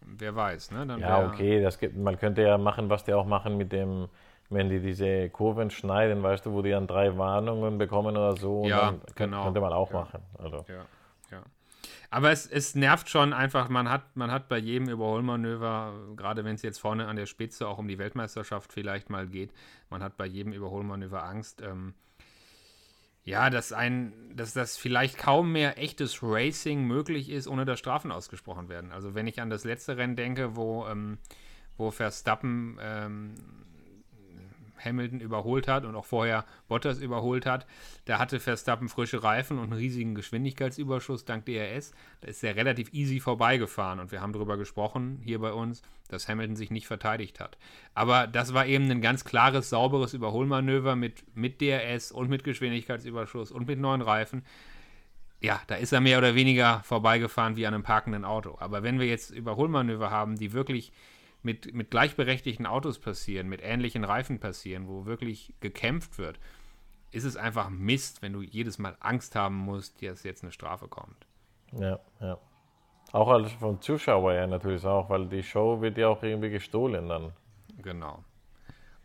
wer 0.00 0.34
weiß. 0.34 0.70
Ne? 0.72 0.86
Dann 0.86 1.00
ja, 1.00 1.26
okay, 1.26 1.62
das 1.62 1.78
gibt, 1.78 1.96
man 1.96 2.18
könnte 2.18 2.42
ja 2.42 2.58
machen, 2.58 2.90
was 2.90 3.04
die 3.04 3.14
auch 3.14 3.26
machen 3.26 3.56
mit 3.56 3.72
dem, 3.72 4.08
wenn 4.50 4.68
die 4.68 4.80
diese 4.80 5.28
Kurven 5.30 5.70
schneiden, 5.70 6.22
weißt 6.22 6.46
du, 6.46 6.52
wo 6.52 6.62
die 6.62 6.70
dann 6.70 6.86
drei 6.86 7.16
Warnungen 7.16 7.78
bekommen 7.78 8.16
oder 8.16 8.36
so. 8.36 8.64
Ja, 8.66 8.94
genau. 9.14 9.44
Könnte 9.44 9.60
man 9.60 9.72
auch 9.72 9.90
ja. 9.90 10.00
machen. 10.00 10.22
Also. 10.38 10.64
Ja, 10.68 10.84
ja. 11.32 11.42
Aber 12.10 12.30
es, 12.30 12.46
es 12.46 12.74
nervt 12.74 13.08
schon 13.08 13.32
einfach, 13.32 13.68
man 13.68 13.90
hat, 13.90 14.16
man 14.16 14.30
hat 14.30 14.48
bei 14.48 14.58
jedem 14.58 14.88
Überholmanöver, 14.88 15.94
gerade 16.16 16.44
wenn 16.44 16.54
es 16.54 16.62
jetzt 16.62 16.78
vorne 16.78 17.08
an 17.08 17.16
der 17.16 17.26
Spitze 17.26 17.66
auch 17.66 17.78
um 17.78 17.88
die 17.88 17.98
Weltmeisterschaft 17.98 18.72
vielleicht 18.72 19.10
mal 19.10 19.26
geht, 19.26 19.52
man 19.90 20.02
hat 20.02 20.16
bei 20.16 20.26
jedem 20.26 20.52
Überholmanöver 20.52 21.24
Angst. 21.24 21.62
Ähm, 21.62 21.94
ja, 23.26 23.50
dass 23.50 23.72
ein, 23.72 24.12
dass 24.34 24.52
das 24.52 24.76
vielleicht 24.76 25.18
kaum 25.18 25.50
mehr 25.50 25.78
echtes 25.78 26.22
Racing 26.22 26.84
möglich 26.84 27.28
ist, 27.28 27.48
ohne 27.48 27.64
dass 27.64 27.80
Strafen 27.80 28.12
ausgesprochen 28.12 28.68
werden. 28.68 28.92
Also 28.92 29.16
wenn 29.16 29.26
ich 29.26 29.40
an 29.40 29.50
das 29.50 29.64
letzte 29.64 29.96
Rennen 29.96 30.14
denke, 30.14 30.54
wo, 30.54 30.86
ähm, 30.86 31.18
wo 31.76 31.90
Verstappen 31.90 32.78
ähm, 32.80 33.34
Hamilton 34.84 35.20
überholt 35.20 35.68
hat 35.68 35.84
und 35.84 35.94
auch 35.94 36.04
vorher 36.04 36.44
Bottas 36.68 36.98
überholt 36.98 37.46
hat. 37.46 37.66
Da 38.04 38.18
hatte 38.18 38.40
Verstappen 38.40 38.88
frische 38.88 39.22
Reifen 39.22 39.58
und 39.58 39.64
einen 39.64 39.72
riesigen 39.74 40.14
Geschwindigkeitsüberschuss 40.14 41.24
dank 41.24 41.46
DRS. 41.46 41.92
Da 42.20 42.28
ist 42.28 42.42
er 42.44 42.56
relativ 42.56 42.92
easy 42.92 43.20
vorbeigefahren 43.20 44.00
und 44.00 44.12
wir 44.12 44.20
haben 44.20 44.32
darüber 44.32 44.56
gesprochen 44.56 45.20
hier 45.22 45.38
bei 45.38 45.52
uns, 45.52 45.82
dass 46.08 46.28
Hamilton 46.28 46.56
sich 46.56 46.70
nicht 46.70 46.86
verteidigt 46.86 47.40
hat. 47.40 47.58
Aber 47.94 48.26
das 48.26 48.54
war 48.54 48.66
eben 48.66 48.90
ein 48.90 49.00
ganz 49.00 49.24
klares, 49.24 49.70
sauberes 49.70 50.14
Überholmanöver 50.14 50.96
mit, 50.96 51.24
mit 51.36 51.60
DRS 51.60 52.12
und 52.12 52.28
mit 52.28 52.44
Geschwindigkeitsüberschuss 52.44 53.50
und 53.50 53.66
mit 53.66 53.78
neuen 53.78 54.02
Reifen 54.02 54.42
ja, 55.40 55.60
da 55.66 55.74
ist 55.74 55.92
er 55.92 56.00
mehr 56.00 56.18
oder 56.18 56.34
weniger 56.34 56.80
vorbeigefahren 56.84 57.56
wie 57.56 57.66
an 57.66 57.74
einem 57.74 57.82
parkenden 57.82 58.24
Auto. 58.24 58.56
Aber 58.58 58.82
wenn 58.82 58.98
wir 58.98 59.06
jetzt 59.06 59.30
Überholmanöver 59.30 60.10
haben, 60.10 60.36
die 60.36 60.52
wirklich 60.52 60.92
mit, 61.46 61.72
mit 61.72 61.92
gleichberechtigten 61.92 62.66
Autos 62.66 62.98
passieren, 62.98 63.48
mit 63.48 63.62
ähnlichen 63.62 64.02
Reifen 64.02 64.40
passieren, 64.40 64.88
wo 64.88 65.06
wirklich 65.06 65.54
gekämpft 65.60 66.18
wird, 66.18 66.40
ist 67.12 67.22
es 67.22 67.36
einfach 67.36 67.70
Mist, 67.70 68.20
wenn 68.20 68.32
du 68.32 68.42
jedes 68.42 68.78
Mal 68.78 68.96
Angst 68.98 69.36
haben 69.36 69.54
musst, 69.54 70.02
dass 70.02 70.24
jetzt 70.24 70.42
eine 70.42 70.50
Strafe 70.50 70.88
kommt. 70.88 71.24
Ja, 71.72 72.00
ja. 72.20 72.36
Auch 73.12 73.28
als 73.28 73.52
vom 73.52 73.80
Zuschauer 73.80 74.34
ja 74.34 74.46
natürlich 74.48 74.84
auch, 74.84 75.08
weil 75.08 75.26
die 75.28 75.44
Show 75.44 75.80
wird 75.80 75.96
ja 75.96 76.08
auch 76.08 76.22
irgendwie 76.22 76.50
gestohlen 76.50 77.08
dann. 77.08 77.32
Genau. 77.80 78.24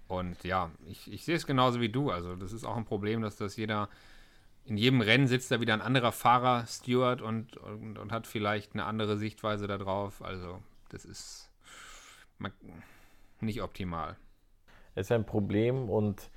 Und 0.07 0.43
ja, 0.43 0.71
ich, 0.87 1.13
ich 1.13 1.23
sehe 1.23 1.35
es 1.35 1.45
genauso 1.45 1.79
wie 1.79 1.89
du. 1.89 2.09
Also 2.09 2.35
das 2.35 2.53
ist 2.53 2.65
auch 2.65 2.75
ein 2.75 2.85
Problem, 2.85 3.21
dass 3.21 3.37
das 3.37 3.55
jeder, 3.55 3.87
in 4.65 4.77
jedem 4.77 5.01
Rennen 5.01 5.27
sitzt 5.27 5.51
da 5.51 5.61
wieder 5.61 5.75
ein 5.75 5.81
anderer 5.81 6.11
Fahrer, 6.11 6.65
Steward 6.65 7.21
und, 7.21 7.55
und, 7.57 7.99
und 7.99 8.11
hat 8.11 8.25
vielleicht 8.25 8.73
eine 8.73 8.85
andere 8.85 9.17
Sichtweise 9.17 9.67
darauf. 9.67 10.23
Also 10.23 10.59
das 10.89 11.05
ist 11.05 11.50
nicht 13.39 13.61
optimal. 13.61 14.15
Es 14.95 15.07
ist 15.07 15.11
ein 15.11 15.25
Problem 15.25 15.89
und 15.89 16.29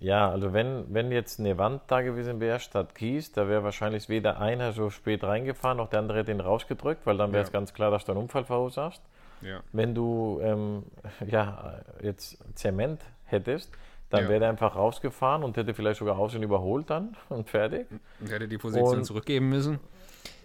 ja, 0.00 0.30
also 0.30 0.52
wenn, 0.52 0.84
wenn 0.92 1.12
jetzt 1.12 1.40
eine 1.40 1.56
Wand 1.56 1.82
da 1.86 2.02
gewesen 2.02 2.40
wäre 2.40 2.60
statt 2.60 2.94
Kies, 2.94 3.32
da 3.32 3.48
wäre 3.48 3.64
wahrscheinlich 3.64 4.08
weder 4.08 4.40
einer 4.40 4.72
so 4.72 4.90
spät 4.90 5.24
reingefahren, 5.24 5.78
noch 5.78 5.88
der 5.88 6.00
andere 6.00 6.24
den 6.24 6.40
rausgedrückt, 6.40 7.06
weil 7.06 7.16
dann 7.16 7.32
wäre 7.32 7.42
es 7.42 7.48
ja. 7.48 7.52
ganz 7.52 7.72
klar, 7.72 7.90
dass 7.90 8.04
du 8.04 8.12
einen 8.12 8.20
Unfall 8.22 8.44
verursachst. 8.44 9.02
Ja. 9.40 9.60
Wenn 9.72 9.94
du 9.94 10.40
ähm, 10.42 10.84
ja, 11.26 11.80
jetzt 12.02 12.38
Zement 12.54 13.00
hättest, 13.24 13.70
dann 14.10 14.24
Ja. 14.24 14.28
wäre 14.28 14.44
er 14.44 14.50
einfach 14.50 14.76
rausgefahren 14.76 15.42
und 15.42 15.56
hätte 15.56 15.74
vielleicht 15.74 15.98
sogar 15.98 16.18
außen 16.18 16.42
überholt 16.42 16.90
dann 16.90 17.16
und 17.28 17.48
fertig. 17.48 17.86
Und 18.20 18.30
hätte 18.30 18.48
die 18.48 18.58
Position 18.58 18.98
Und- 18.98 19.04
zurückgeben 19.04 19.48
müssen. 19.48 19.80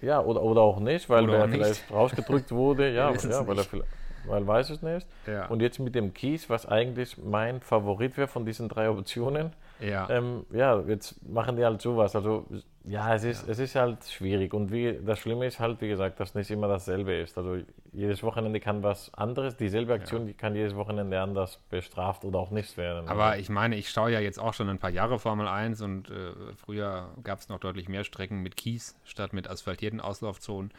Ja, 0.01 0.21
oder, 0.21 0.41
oder 0.41 0.61
auch 0.61 0.79
nicht, 0.79 1.09
weil 1.09 1.29
er 1.29 1.49
vielleicht 1.49 1.91
rausgedrückt 1.91 2.51
wurde. 2.51 2.89
Ja, 2.93 3.11
ja 3.11 3.47
weil 3.47 3.57
er 3.57 3.63
vielleicht, 3.63 3.87
weil 4.25 4.45
weiß 4.45 4.69
es 4.71 4.81
nicht. 4.81 5.07
Ja. 5.27 5.47
Und 5.47 5.61
jetzt 5.61 5.79
mit 5.79 5.95
dem 5.95 6.13
Kies, 6.13 6.49
was 6.49 6.65
eigentlich 6.65 7.17
mein 7.17 7.61
Favorit 7.61 8.17
wäre 8.17 8.27
von 8.27 8.45
diesen 8.45 8.69
drei 8.69 8.89
Optionen, 8.89 9.53
Ja. 9.79 10.09
ähm, 10.09 10.45
ja, 10.51 10.79
jetzt 10.81 11.21
machen 11.27 11.55
die 11.55 11.65
halt 11.65 11.81
sowas. 11.81 12.15
Also 12.15 12.45
ja, 12.85 13.13
es 13.13 13.23
ist, 13.23 13.47
es 13.47 13.59
ist 13.59 13.75
halt 13.75 14.03
schwierig. 14.05 14.53
Und 14.53 14.71
wie, 14.71 14.97
das 15.05 15.19
Schlimme 15.19 15.45
ist 15.45 15.59
halt, 15.59 15.79
wie 15.81 15.89
gesagt, 15.89 16.19
dass 16.19 16.33
nicht 16.33 16.49
immer 16.49 16.67
dasselbe 16.67 17.13
ist. 17.13 17.37
Also 17.37 17.57
jedes 17.91 18.23
Wochenende 18.23 18.59
kann 18.59 18.81
was 18.83 19.13
anderes, 19.13 19.57
dieselbe 19.57 19.93
Aktion, 19.93 20.25
die 20.25 20.33
kann 20.33 20.55
jedes 20.55 20.75
Wochenende 20.75 21.19
anders 21.21 21.57
bestraft 21.69 22.23
oder 22.25 22.39
auch 22.39 22.51
nicht 22.51 22.77
werden. 22.77 23.07
Aber 23.07 23.37
ich 23.37 23.49
meine, 23.49 23.75
ich 23.75 23.89
schaue 23.89 24.11
ja 24.11 24.19
jetzt 24.19 24.39
auch 24.39 24.53
schon 24.53 24.69
ein 24.69 24.79
paar 24.79 24.89
Jahre 24.89 25.19
Formel 25.19 25.47
1 25.47 25.81
und 25.81 26.09
äh, 26.09 26.31
früher 26.55 27.09
gab 27.23 27.39
es 27.39 27.49
noch 27.49 27.59
deutlich 27.59 27.89
mehr 27.89 28.03
Strecken 28.03 28.41
mit 28.41 28.55
Kies 28.57 28.95
statt 29.03 29.33
mit 29.33 29.47
asphaltierten 29.49 29.99
Auslaufzonen. 30.01 30.71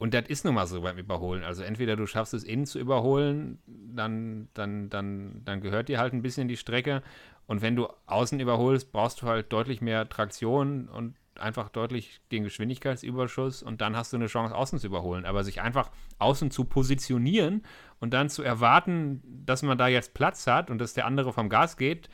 Und 0.00 0.14
das 0.14 0.28
ist 0.28 0.46
nun 0.46 0.54
mal 0.54 0.66
so 0.66 0.80
beim 0.80 0.96
Überholen. 0.96 1.44
Also 1.44 1.62
entweder 1.62 1.94
du 1.94 2.06
schaffst 2.06 2.32
es 2.32 2.42
innen 2.42 2.64
zu 2.64 2.78
überholen, 2.78 3.58
dann, 3.66 4.48
dann, 4.54 4.88
dann, 4.88 5.42
dann 5.44 5.60
gehört 5.60 5.90
dir 5.90 5.98
halt 5.98 6.14
ein 6.14 6.22
bisschen 6.22 6.48
die 6.48 6.56
Strecke. 6.56 7.02
Und 7.46 7.60
wenn 7.60 7.76
du 7.76 7.86
außen 8.06 8.40
überholst, 8.40 8.92
brauchst 8.92 9.20
du 9.20 9.26
halt 9.26 9.52
deutlich 9.52 9.82
mehr 9.82 10.08
Traktion 10.08 10.88
und 10.88 11.16
einfach 11.38 11.68
deutlich 11.68 12.22
den 12.32 12.44
Geschwindigkeitsüberschuss 12.44 13.62
und 13.62 13.82
dann 13.82 13.94
hast 13.94 14.14
du 14.14 14.16
eine 14.16 14.28
Chance, 14.28 14.54
außen 14.54 14.78
zu 14.78 14.86
überholen. 14.86 15.26
Aber 15.26 15.44
sich 15.44 15.60
einfach 15.60 15.90
außen 16.18 16.50
zu 16.50 16.64
positionieren 16.64 17.62
und 17.98 18.14
dann 18.14 18.30
zu 18.30 18.42
erwarten, 18.42 19.22
dass 19.44 19.62
man 19.62 19.76
da 19.76 19.88
jetzt 19.88 20.14
Platz 20.14 20.46
hat 20.46 20.70
und 20.70 20.78
dass 20.78 20.94
der 20.94 21.04
andere 21.04 21.34
vom 21.34 21.50
Gas 21.50 21.76
geht, 21.76 22.08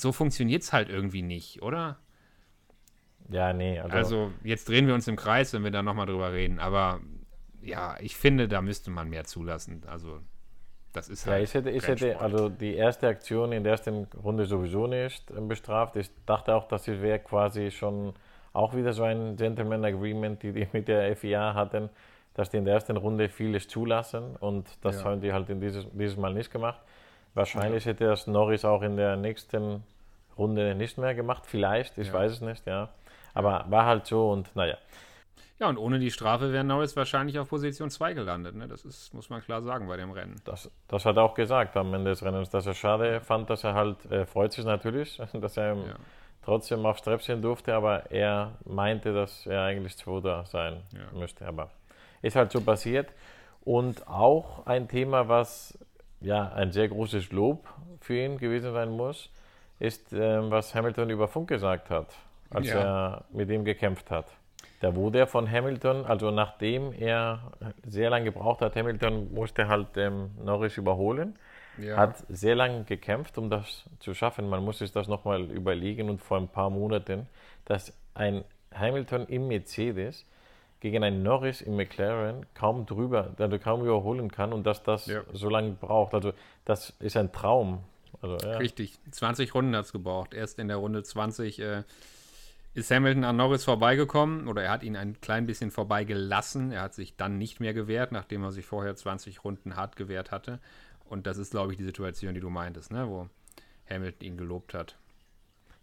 so 0.00 0.12
funktioniert 0.12 0.62
es 0.62 0.72
halt 0.72 0.88
irgendwie 0.88 1.22
nicht, 1.22 1.60
oder? 1.60 1.98
Ja, 3.30 3.52
nee, 3.52 3.78
also, 3.80 3.96
Also 3.96 4.30
jetzt 4.44 4.68
drehen 4.68 4.86
wir 4.86 4.94
uns 4.94 5.08
im 5.08 5.16
Kreis, 5.16 5.52
wenn 5.52 5.64
wir 5.64 5.70
da 5.70 5.82
nochmal 5.82 6.06
drüber 6.06 6.32
reden. 6.32 6.58
Aber 6.58 7.00
ja, 7.62 7.96
ich 8.00 8.16
finde, 8.16 8.48
da 8.48 8.60
müsste 8.60 8.90
man 8.90 9.08
mehr 9.08 9.24
zulassen. 9.24 9.82
Also 9.86 10.20
das 10.92 11.08
ist 11.08 11.26
Ja, 11.26 11.32
halt. 11.32 11.44
ich 11.44 11.54
hätte, 11.54 11.70
ich 11.70 11.86
hätte 11.86 12.18
also 12.20 12.48
die 12.48 12.74
erste 12.74 13.06
Aktion 13.08 13.52
in 13.52 13.62
der 13.62 13.72
ersten 13.72 14.04
Runde 14.22 14.46
sowieso 14.46 14.86
nicht 14.86 15.30
ähm, 15.30 15.48
bestraft. 15.48 15.96
Ich 15.96 16.10
dachte 16.26 16.54
auch, 16.54 16.66
dass 16.68 16.88
es 16.88 17.00
wäre 17.00 17.18
quasi 17.20 17.70
schon 17.70 18.12
auch 18.52 18.74
wieder 18.74 18.92
so 18.92 19.04
ein 19.04 19.36
Gentleman 19.36 19.84
Agreement, 19.84 20.42
die 20.42 20.52
die 20.52 20.66
mit 20.72 20.88
der 20.88 21.14
FIA 21.16 21.54
hatten, 21.54 21.88
dass 22.34 22.50
die 22.50 22.56
in 22.56 22.64
der 22.64 22.74
ersten 22.74 22.96
Runde 22.96 23.28
vieles 23.28 23.68
zulassen 23.68 24.36
und 24.36 24.66
das 24.84 24.96
Ja. 25.02 25.04
haben 25.04 25.20
die 25.20 25.32
halt 25.32 25.48
in 25.50 25.60
dieses, 25.60 25.86
dieses 25.92 26.16
Mal 26.16 26.34
nicht 26.34 26.50
gemacht. 26.50 26.80
Wahrscheinlich 27.34 27.86
hätte 27.86 28.06
das 28.06 28.26
Norris 28.26 28.64
auch 28.64 28.82
in 28.82 28.96
der 28.96 29.16
nächsten 29.16 29.84
Runde 30.36 30.74
nicht 30.74 30.98
mehr 30.98 31.14
gemacht, 31.14 31.44
vielleicht, 31.46 31.98
ich 31.98 32.08
Ja. 32.08 32.14
weiß 32.14 32.32
es 32.32 32.40
nicht, 32.40 32.66
ja. 32.66 32.88
Aber 33.34 33.64
war 33.68 33.86
halt 33.86 34.06
so 34.06 34.30
und 34.30 34.54
naja. 34.56 34.76
Ja, 35.58 35.68
und 35.68 35.76
ohne 35.76 35.98
die 35.98 36.10
Strafe 36.10 36.52
wäre 36.52 36.64
Norris 36.64 36.96
wahrscheinlich 36.96 37.38
auf 37.38 37.50
Position 37.50 37.90
2 37.90 38.14
gelandet. 38.14 38.54
Ne? 38.56 38.66
Das 38.66 38.84
ist, 38.86 39.12
muss 39.12 39.28
man 39.28 39.42
klar 39.42 39.60
sagen 39.60 39.88
bei 39.88 39.98
dem 39.98 40.10
Rennen. 40.10 40.36
Das, 40.44 40.70
das 40.88 41.04
hat 41.04 41.16
er 41.18 41.22
auch 41.22 41.34
gesagt 41.34 41.76
am 41.76 41.92
Ende 41.92 42.10
des 42.10 42.24
Rennens, 42.24 42.48
dass 42.48 42.66
er 42.66 42.72
schade 42.72 43.20
fand, 43.20 43.50
dass 43.50 43.62
er 43.64 43.74
halt, 43.74 43.98
er 44.10 44.26
freut 44.26 44.52
sich 44.52 44.64
natürlich, 44.64 45.20
dass 45.34 45.56
er 45.58 45.74
Ja. 45.74 45.94
trotzdem 46.42 46.86
aufs 46.86 47.02
Treppchen 47.02 47.42
durfte, 47.42 47.74
aber 47.74 48.10
er 48.10 48.52
meinte, 48.64 49.12
dass 49.12 49.46
er 49.46 49.64
eigentlich 49.64 49.98
Zweiter 49.98 50.46
sein 50.46 50.82
Ja. 50.92 51.18
müsste. 51.18 51.46
Aber 51.46 51.70
ist 52.22 52.36
halt 52.36 52.50
so 52.52 52.62
passiert. 52.62 53.10
Und 53.62 54.06
auch 54.08 54.64
ein 54.66 54.88
Thema, 54.88 55.28
was 55.28 55.78
ja 56.22 56.48
ein 56.52 56.72
sehr 56.72 56.88
großes 56.88 57.32
Lob 57.32 57.68
für 58.00 58.16
ihn 58.16 58.38
gewesen 58.38 58.72
sein 58.72 58.88
muss, 58.90 59.28
ist, 59.78 60.14
ähm, 60.14 60.50
was 60.50 60.74
Hamilton 60.74 61.10
über 61.10 61.28
Funk 61.28 61.48
gesagt 61.48 61.90
hat, 61.90 62.14
als 62.50 62.68
Ja. 62.68 62.80
er 62.80 63.24
mit 63.32 63.50
ihm 63.50 63.64
gekämpft 63.64 64.10
hat. 64.10 64.26
Da 64.80 64.94
wurde 64.94 65.18
er 65.18 65.26
von 65.26 65.50
Hamilton, 65.50 66.06
also 66.06 66.30
nachdem 66.30 66.92
er 66.92 67.52
sehr 67.86 68.08
lange 68.10 68.24
gebraucht 68.26 68.60
hat, 68.62 68.76
Hamilton 68.76 69.32
musste 69.34 69.68
halt 69.68 69.88
ähm, 69.96 70.30
Norris 70.42 70.76
überholen, 70.78 71.38
Ja. 71.78 71.96
hat 71.96 72.24
sehr 72.28 72.54
lange 72.54 72.84
gekämpft, 72.84 73.36
um 73.38 73.50
das 73.50 73.84
zu 73.98 74.14
schaffen. 74.14 74.48
Man 74.48 74.64
muss 74.64 74.78
sich 74.78 74.90
das 74.92 75.06
nochmal 75.06 75.42
überlegen 75.50 76.08
und 76.08 76.18
vor 76.22 76.38
ein 76.38 76.48
paar 76.48 76.70
Monaten, 76.70 77.26
dass 77.66 77.92
ein 78.14 78.42
Hamilton 78.74 79.26
im 79.26 79.48
Mercedes 79.48 80.24
gegen 80.80 81.04
einen 81.04 81.22
Norris 81.22 81.60
im 81.60 81.76
McLaren 81.76 82.46
kaum 82.54 82.86
drüber, 82.86 83.34
also 83.38 83.58
kaum 83.58 83.82
überholen 83.82 84.30
kann 84.32 84.52
und 84.54 84.64
dass 84.66 84.82
das 84.82 85.06
Ja. 85.06 85.20
so 85.34 85.50
lange 85.50 85.72
braucht. 85.72 86.14
Also 86.14 86.32
das 86.64 86.90
ist 87.00 87.18
ein 87.18 87.32
Traum. 87.32 87.80
Also, 88.22 88.36
ja. 88.46 88.56
Richtig, 88.56 88.98
20 89.10 89.54
Runden 89.54 89.76
hat 89.76 89.84
es 89.84 89.92
gebraucht. 89.92 90.32
Erst 90.32 90.58
in 90.58 90.68
der 90.68 90.78
Runde 90.78 91.02
20 91.02 91.58
äh, 91.60 91.82
ist 92.74 92.90
Hamilton 92.90 93.24
an 93.24 93.36
Norris 93.36 93.64
vorbeigekommen 93.64 94.46
oder 94.48 94.62
er 94.62 94.70
hat 94.70 94.82
ihn 94.82 94.96
ein 94.96 95.20
klein 95.20 95.46
bisschen 95.46 95.70
vorbeigelassen. 95.70 96.72
Er 96.72 96.82
hat 96.82 96.94
sich 96.94 97.16
dann 97.16 97.36
nicht 97.38 97.60
mehr 97.60 97.74
gewehrt, 97.74 98.12
nachdem 98.12 98.44
er 98.44 98.52
sich 98.52 98.64
vorher 98.66 98.94
20 98.94 99.42
Runden 99.44 99.76
hart 99.76 99.96
gewehrt 99.96 100.30
hatte. 100.30 100.60
Und 101.08 101.26
das 101.26 101.38
ist, 101.38 101.50
glaube 101.50 101.72
ich, 101.72 101.78
die 101.78 101.84
Situation, 101.84 102.34
die 102.34 102.40
du 102.40 102.50
meintest, 102.50 102.92
ne? 102.92 103.08
wo 103.08 103.28
Hamilton 103.88 104.26
ihn 104.26 104.36
gelobt 104.36 104.74
hat. 104.74 104.96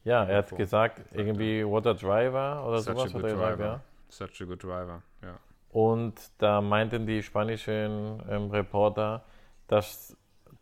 ja, 0.06 0.24
er 0.24 0.38
hat 0.38 0.50
So, 0.50 0.56
gesagt, 0.56 1.02
irgendwie 1.12 1.66
what 1.66 1.86
a 1.86 1.94
driver 1.94 2.66
oder 2.68 2.80
Such 2.80 2.92
a 2.92 2.96
sowas 2.96 3.14
good 3.14 3.24
hat 3.24 3.30
er 3.30 3.36
gesagt, 3.36 3.60
driver. 3.60 3.66
ja. 3.66 3.82
Such 4.10 4.42
a 4.42 4.46
good 4.46 4.64
driver, 4.64 5.04
ja. 5.22 5.38
Und 5.70 6.16
da 6.38 6.62
meinten 6.62 7.06
die 7.06 7.22
spanischen 7.22 8.24
ähm, 8.30 8.50
Reporter, 8.50 9.24
dass 9.68 10.17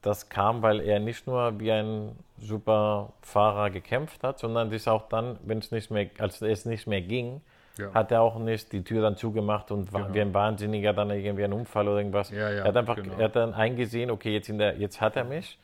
das 0.05 0.29
kam, 0.29 0.61
weil 0.61 0.79
er 0.81 0.99
nicht 0.99 1.25
nur 1.27 1.59
wie 1.59 1.71
ein 1.71 2.15
super 2.39 3.13
Fahrer 3.21 3.69
gekämpft 3.69 4.23
hat, 4.23 4.39
sondern 4.39 4.69
das 4.69 4.87
auch 4.87 5.07
dann, 5.09 5.37
wenn 5.43 5.59
es 5.59 5.71
nicht 5.71 5.89
mehr, 5.91 6.09
als 6.19 6.41
es 6.41 6.65
nicht 6.65 6.85
mehr 6.87 7.01
ging, 7.01 7.41
Ja. 7.77 7.93
hat 7.93 8.11
er 8.11 8.21
auch 8.21 8.37
nicht 8.39 8.71
die 8.71 8.83
Tür 8.83 9.01
dann 9.01 9.17
zugemacht 9.17 9.69
und 9.71 9.91
war 9.91 10.03
Genau. 10.03 10.13
wie 10.13 10.21
ein 10.21 10.33
Wahnsinniger 10.33 10.93
dann 10.93 11.09
irgendwie 11.11 11.43
ein 11.43 11.51
Unfall 11.53 11.87
oder 11.87 11.97
irgendwas. 11.97 12.29
Ja, 12.29 12.49
ja, 12.49 12.57
er 12.59 12.63
hat 12.65 12.77
einfach, 12.77 12.95
genau. 12.95 13.15
er 13.17 13.25
hat 13.25 13.35
dann 13.35 13.53
eingesehen, 13.53 14.11
okay, 14.11 14.33
jetzt, 14.33 14.47
in 14.49 14.57
der, 14.57 14.77
jetzt 14.77 15.01
hat 15.01 15.15
er 15.15 15.23
mich 15.25 15.57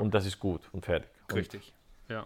und 0.00 0.14
das 0.14 0.26
ist 0.26 0.38
gut 0.38 0.62
und 0.72 0.84
fertig. 0.84 1.08
Und 1.30 1.36
Richtig, 1.36 1.72
ja. 2.08 2.24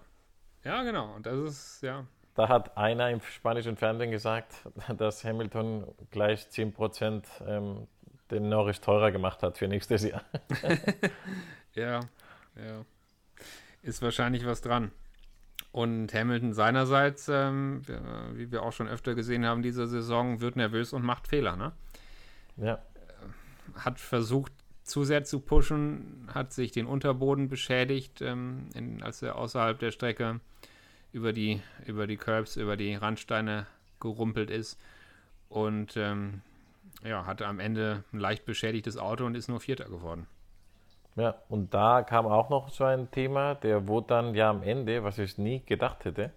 Ja, 0.65 0.83
genau. 0.83 1.15
Und 1.15 1.25
das 1.25 1.35
ist, 1.39 1.83
ja, 1.83 2.05
da 2.35 2.49
hat 2.49 2.77
einer 2.77 3.11
im 3.11 3.21
spanischen 3.21 3.77
Fernsehen 3.77 4.11
gesagt, 4.11 4.55
dass 4.99 5.25
Hamilton 5.25 5.85
gleich 6.11 6.47
10% 6.51 7.23
ähm, 7.47 7.87
den 8.31 8.49
Norris 8.49 8.81
teurer 8.81 9.11
gemacht 9.11 9.43
hat 9.43 9.59
für 9.59 9.69
nächstes 9.69 10.05
Jahr. 10.09 10.23
Ja, 11.75 12.01
ja. 12.57 12.85
Ist 13.83 14.03
wahrscheinlich 14.03 14.45
was 14.45 14.61
dran. 14.61 14.91
Und 15.73 16.13
Hamilton 16.13 16.53
seinerseits, 16.53 17.29
ähm, 17.29 17.83
wie 18.35 18.51
wir 18.51 18.63
auch 18.63 18.73
schon 18.73 18.89
öfter 18.89 19.15
gesehen 19.15 19.47
haben, 19.47 19.63
diese 19.63 19.87
Saison 19.87 20.41
wird 20.41 20.57
nervös 20.57 20.93
und 20.93 21.05
macht 21.05 21.29
Fehler. 21.29 21.57
Ne? 21.57 21.73
Ja, 22.57 22.83
Hat 23.75 24.01
versucht, 24.01 24.53
zu 24.83 25.05
sehr 25.05 25.23
zu 25.25 25.39
pushen, 25.39 26.29
hat 26.35 26.53
sich 26.53 26.73
den 26.73 26.87
Unterboden 26.87 27.49
beschädigt, 27.49 28.21
ähm, 28.21 28.69
in, 28.75 29.03
als 29.03 29.23
er 29.23 29.37
außerhalb 29.37 29.79
der 29.79 29.93
Strecke 29.93 30.41
über 31.13 31.33
die, 31.33 31.63
über 31.87 32.09
die 32.09 32.17
Curbs, 32.17 32.57
über 32.57 32.77
die 32.77 32.95
Randsteine 32.97 33.67
gerumpelt 34.01 34.51
ist. 34.51 34.81
Und 35.49 35.97
ähm, 35.97 36.43
ja, 37.05 37.27
hatte 37.27 37.47
am 37.47 37.61
Ende 37.61 38.05
ein 38.13 38.19
leicht 38.19 38.45
beschädigtes 38.45 38.97
Auto 38.97 39.25
und 39.25 39.37
ist 39.37 39.49
nur 39.49 39.61
Vierter 39.61 39.85
geworden. 39.85 40.27
Ja, 41.17 41.35
und 41.49 41.75
da 41.75 42.03
kam 42.03 42.27
auch 42.27 42.51
noch 42.51 42.69
so 42.69 42.85
ein 42.85 43.11
Thema, 43.11 43.55
der 43.57 43.87
wurde 43.87 44.07
dann 44.09 44.35
ja 44.35 44.51
am 44.51 44.63
Ende, 44.63 45.03
was 45.03 45.19
ich 45.19 45.39
nie 45.39 45.61
gedacht 45.65 46.05
hätte, 46.05 46.31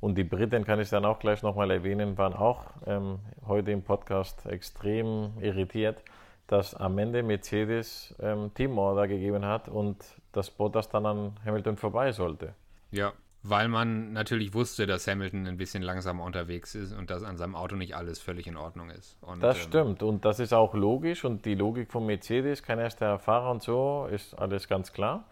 und 0.00 0.16
die 0.16 0.24
Briten, 0.24 0.64
kann 0.64 0.80
ich 0.80 0.90
dann 0.90 1.04
auch 1.04 1.18
gleich 1.18 1.42
nochmal 1.42 1.70
erwähnen, 1.70 2.18
waren 2.18 2.34
auch 2.34 2.64
ähm, 2.86 3.18
heute 3.46 3.72
im 3.72 3.82
Podcast 3.82 4.46
extrem 4.46 5.32
irritiert, 5.40 6.02
dass 6.46 6.74
am 6.74 6.98
Ende 6.98 7.22
Mercedes 7.22 8.14
ähm, 8.20 8.52
Teamorder 8.54 9.08
gegeben 9.08 9.44
hat 9.44 9.68
und 9.68 9.96
das 10.32 10.50
Bottas 10.50 10.88
dann 10.88 11.06
an 11.06 11.32
Hamilton 11.44 11.76
vorbei 11.76 12.12
sollte. 12.12 12.54
Ja, 12.90 13.12
weil 13.48 13.68
man 13.68 14.12
natürlich 14.12 14.54
wusste, 14.54 14.86
dass 14.86 15.06
Hamilton 15.06 15.46
ein 15.46 15.56
bisschen 15.56 15.82
langsamer 15.82 16.24
unterwegs 16.24 16.74
ist 16.74 16.92
und 16.92 17.10
dass 17.10 17.22
an 17.22 17.36
seinem 17.36 17.54
Auto 17.54 17.76
nicht 17.76 17.94
alles 17.94 18.18
völlig 18.18 18.46
in 18.46 18.56
Ordnung 18.56 18.90
ist. 18.90 19.16
Und, 19.20 19.42
Das 19.42 19.56
ähm, 19.58 19.62
stimmt 19.62 20.02
und 20.02 20.24
das 20.24 20.40
ist 20.40 20.52
auch 20.52 20.74
logisch 20.74 21.24
und 21.24 21.44
die 21.44 21.54
Logik 21.54 21.90
von 21.90 22.06
Mercedes, 22.06 22.62
kein 22.62 22.78
erster 22.78 23.18
Fahrer 23.18 23.50
und 23.50 23.62
so, 23.62 24.08
ist 24.10 24.34
alles 24.34 24.68
ganz 24.68 24.92
klar. 24.92 25.24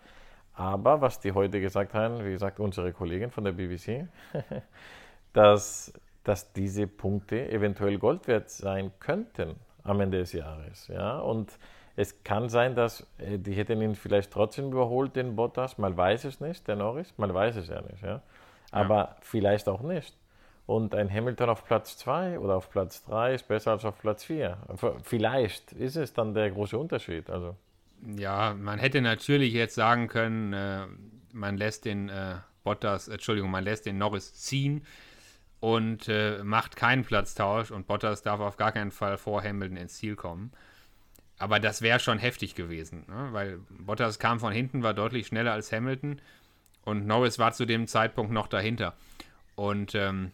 Aber 0.55 1.00
was 1.00 1.18
die 1.20 1.33
heute 1.33 1.61
gesagt 1.61 1.94
haben, 1.94 2.24
wie 2.24 2.31
gesagt, 2.31 2.61
unsere 2.61 2.92
Kollegin 2.92 3.31
von 3.31 3.44
der 3.44 3.53
BBC, 3.53 4.07
dass, 5.33 5.92
dass 6.22 6.53
diese 6.53 6.87
Punkte 6.87 7.50
eventuell 7.50 7.98
Gold 7.98 8.29
wert 8.29 8.50
sein 8.50 8.92
könnten 9.00 9.57
am 9.83 10.00
Ende 10.00 10.18
des 10.18 10.33
Jahres. 10.33 10.88
Ja? 10.88 11.18
Und 11.18 11.59
es 11.96 12.24
kann 12.24 12.48
sein, 12.48 12.74
dass 12.74 13.07
äh, 13.18 13.38
die 13.38 13.52
hätten 13.52 13.80
ihn 13.80 13.94
vielleicht 13.94 14.33
trotzdem 14.33 14.66
überholt, 14.72 15.16
den 15.16 15.37
Bottas. 15.37 15.78
Man 15.78 15.96
weiß 15.96 16.24
es 16.24 16.40
nicht, 16.40 16.66
der 16.66 16.76
Norris, 16.76 17.14
man 17.16 17.33
weiß 17.33 17.57
es 17.57 17.68
ja 17.68 17.80
nicht. 17.83 18.02
Ja? 18.02 18.22
Aber 18.70 19.16
vielleicht 19.20 19.68
auch 19.68 19.83
nicht. 19.83 20.16
Und 20.66 20.94
ein 20.94 21.12
Hamilton 21.12 21.50
auf 21.50 21.64
Platz 21.64 21.98
2 21.98 22.38
oder 22.38 22.57
auf 22.57 22.70
Platz 22.70 23.04
3 23.04 23.35
ist 23.35 23.48
besser 23.48 23.72
als 23.72 23.85
auf 23.85 23.98
Platz 23.98 24.24
4. 24.24 24.57
Vielleicht 25.02 25.72
ist 25.72 25.96
es 25.96 26.14
dann 26.14 26.33
der 26.33 26.50
große 26.50 26.78
Unterschied. 26.78 27.28
Also, 27.28 27.54
Ja, 28.16 28.54
man 28.54 28.78
hätte 28.78 29.02
natürlich 29.02 29.52
jetzt 29.52 29.74
sagen 29.74 30.09
können, 30.09 30.52
äh, 30.54 30.87
man 31.33 31.59
lässt 31.59 31.85
den 31.85 32.09
äh, 32.09 32.37
Bottas, 32.64 33.09
Entschuldigung, 33.09 33.50
man 33.50 33.62
lässt 33.62 33.85
den 33.85 33.98
Norris 33.98 34.35
ziehen 34.35 34.87
und 35.61 36.09
äh, 36.09 36.42
macht 36.42 36.76
keinen 36.76 37.04
Platztausch 37.04 37.70
und 37.70 37.87
Bottas 37.87 38.22
darf 38.22 38.40
auf 38.40 38.57
gar 38.57 38.72
keinen 38.72 38.90
Fall 38.90 39.18
vor 39.18 39.42
Hamilton 39.42 39.76
ins 39.76 39.94
Ziel 39.94 40.16
kommen. 40.16 40.50
Aber 41.38 41.59
das 41.59 41.83
wäre 41.83 41.99
schon 42.01 42.18
heftig 42.18 42.55
gewesen, 42.55 43.05
ne? 43.09 43.29
weil 43.33 43.59
Bottas 43.68 44.18
kam 44.18 44.38
von 44.38 44.53
hinten, 44.53 44.83
war 44.83 44.94
deutlich 44.94 45.27
schneller 45.27 45.53
als 45.53 45.73
Hamilton 45.73 46.20
und 46.85 47.07
Norris 47.07 47.38
war 47.38 47.53
zu 47.53 47.66
dem 47.66 47.87
Zeitpunkt 47.87 48.33
noch 48.33 48.47
dahinter. 48.47 48.94
Und 49.57 49.94
ähm, 49.94 50.31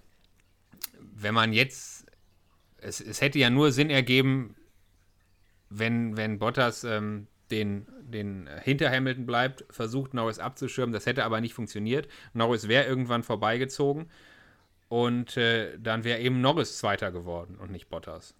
wenn 0.98 1.34
man 1.34 1.52
jetzt, 1.52 2.06
es, 2.78 3.00
es 3.00 3.20
hätte 3.20 3.38
ja 3.38 3.50
nur 3.50 3.72
Sinn 3.72 3.90
ergeben, 3.90 4.56
wenn, 5.70 6.16
wenn 6.16 6.38
Bottas 6.38 6.84
ähm, 6.84 7.28
den, 7.50 7.86
den 8.02 8.48
hinter 8.62 8.90
Hamilton 8.90 9.26
bleibt, 9.26 9.64
versucht 9.70 10.14
Norris 10.14 10.38
abzuschirmen. 10.38 10.92
Das 10.92 11.06
hätte 11.06 11.24
aber 11.24 11.40
nicht 11.40 11.54
funktioniert. 11.54 12.08
Norris 12.32 12.68
wäre 12.68 12.86
irgendwann 12.86 13.22
vorbeigezogen 13.22 14.10
und 14.88 15.36
äh, 15.36 15.78
dann 15.78 16.04
wäre 16.04 16.20
eben 16.20 16.40
Norris 16.40 16.78
Zweiter 16.78 17.12
geworden 17.12 17.56
und 17.56 17.70
nicht 17.70 17.88
Bottas. 17.88 18.34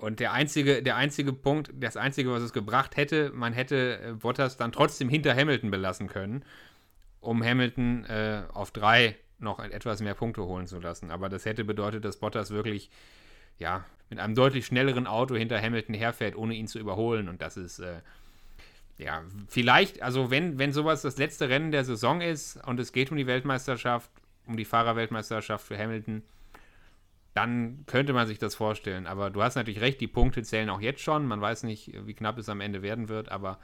Und 0.00 0.18
der 0.18 0.32
einzige, 0.32 0.82
der 0.82 0.96
einzige 0.96 1.34
Punkt, 1.34 1.70
das 1.74 1.96
einzige, 1.96 2.30
was 2.30 2.42
es 2.42 2.54
gebracht 2.54 2.96
hätte, 2.96 3.30
man 3.34 3.52
hätte 3.52 4.00
äh, 4.00 4.12
Bottas 4.12 4.56
dann 4.56 4.72
trotzdem 4.72 5.10
hinter 5.10 5.36
Hamilton 5.36 5.70
belassen 5.70 6.08
können, 6.08 6.42
um 7.20 7.44
Hamilton 7.44 8.04
äh, 8.06 8.44
auf 8.52 8.70
drei 8.70 9.16
noch 9.38 9.58
etwas 9.58 10.00
mehr 10.00 10.14
Punkte 10.14 10.42
holen 10.44 10.66
zu 10.66 10.80
lassen. 10.80 11.10
Aber 11.10 11.28
das 11.28 11.44
hätte 11.44 11.64
bedeutet, 11.64 12.04
dass 12.04 12.16
Bottas 12.16 12.50
wirklich 12.50 12.90
ja, 13.58 13.84
mit 14.08 14.18
einem 14.18 14.34
deutlich 14.34 14.64
schnelleren 14.64 15.06
Auto 15.06 15.36
hinter 15.36 15.60
Hamilton 15.60 15.94
herfährt, 15.94 16.34
ohne 16.34 16.54
ihn 16.54 16.66
zu 16.66 16.78
überholen. 16.78 17.28
Und 17.28 17.42
das 17.42 17.58
ist, 17.58 17.78
äh, 17.78 18.00
ja, 18.96 19.22
vielleicht, 19.48 20.02
also 20.02 20.30
wenn, 20.30 20.58
wenn 20.58 20.72
sowas 20.72 21.02
das 21.02 21.18
letzte 21.18 21.50
Rennen 21.50 21.72
der 21.72 21.84
Saison 21.84 22.22
ist 22.22 22.56
und 22.66 22.80
es 22.80 22.92
geht 22.92 23.10
um 23.10 23.18
die 23.18 23.26
Weltmeisterschaft, 23.26 24.10
um 24.46 24.56
die 24.56 24.64
Fahrerweltmeisterschaft 24.64 25.66
für 25.66 25.78
Hamilton, 25.78 26.22
dann 27.34 27.84
könnte 27.86 28.12
man 28.12 28.26
sich 28.26 28.38
das 28.38 28.54
vorstellen. 28.54 29.06
Aber 29.06 29.30
du 29.30 29.42
hast 29.42 29.54
natürlich 29.54 29.80
recht, 29.80 30.00
die 30.00 30.08
Punkte 30.08 30.42
zählen 30.42 30.70
auch 30.70 30.80
jetzt 30.80 31.00
schon. 31.00 31.26
Man 31.26 31.40
weiß 31.40 31.62
nicht, 31.62 31.92
wie 32.06 32.14
knapp 32.14 32.38
es 32.38 32.48
am 32.48 32.60
Ende 32.60 32.82
werden 32.82 33.08
wird, 33.08 33.30
aber, 33.30 33.58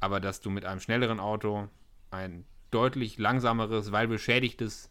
aber 0.00 0.20
dass 0.20 0.40
du 0.40 0.50
mit 0.50 0.64
einem 0.64 0.80
schnelleren 0.80 1.20
Auto 1.20 1.68
ein 2.10 2.44
deutlich 2.70 3.18
langsameres, 3.18 3.92
weil 3.92 4.08
beschädigtes 4.08 4.90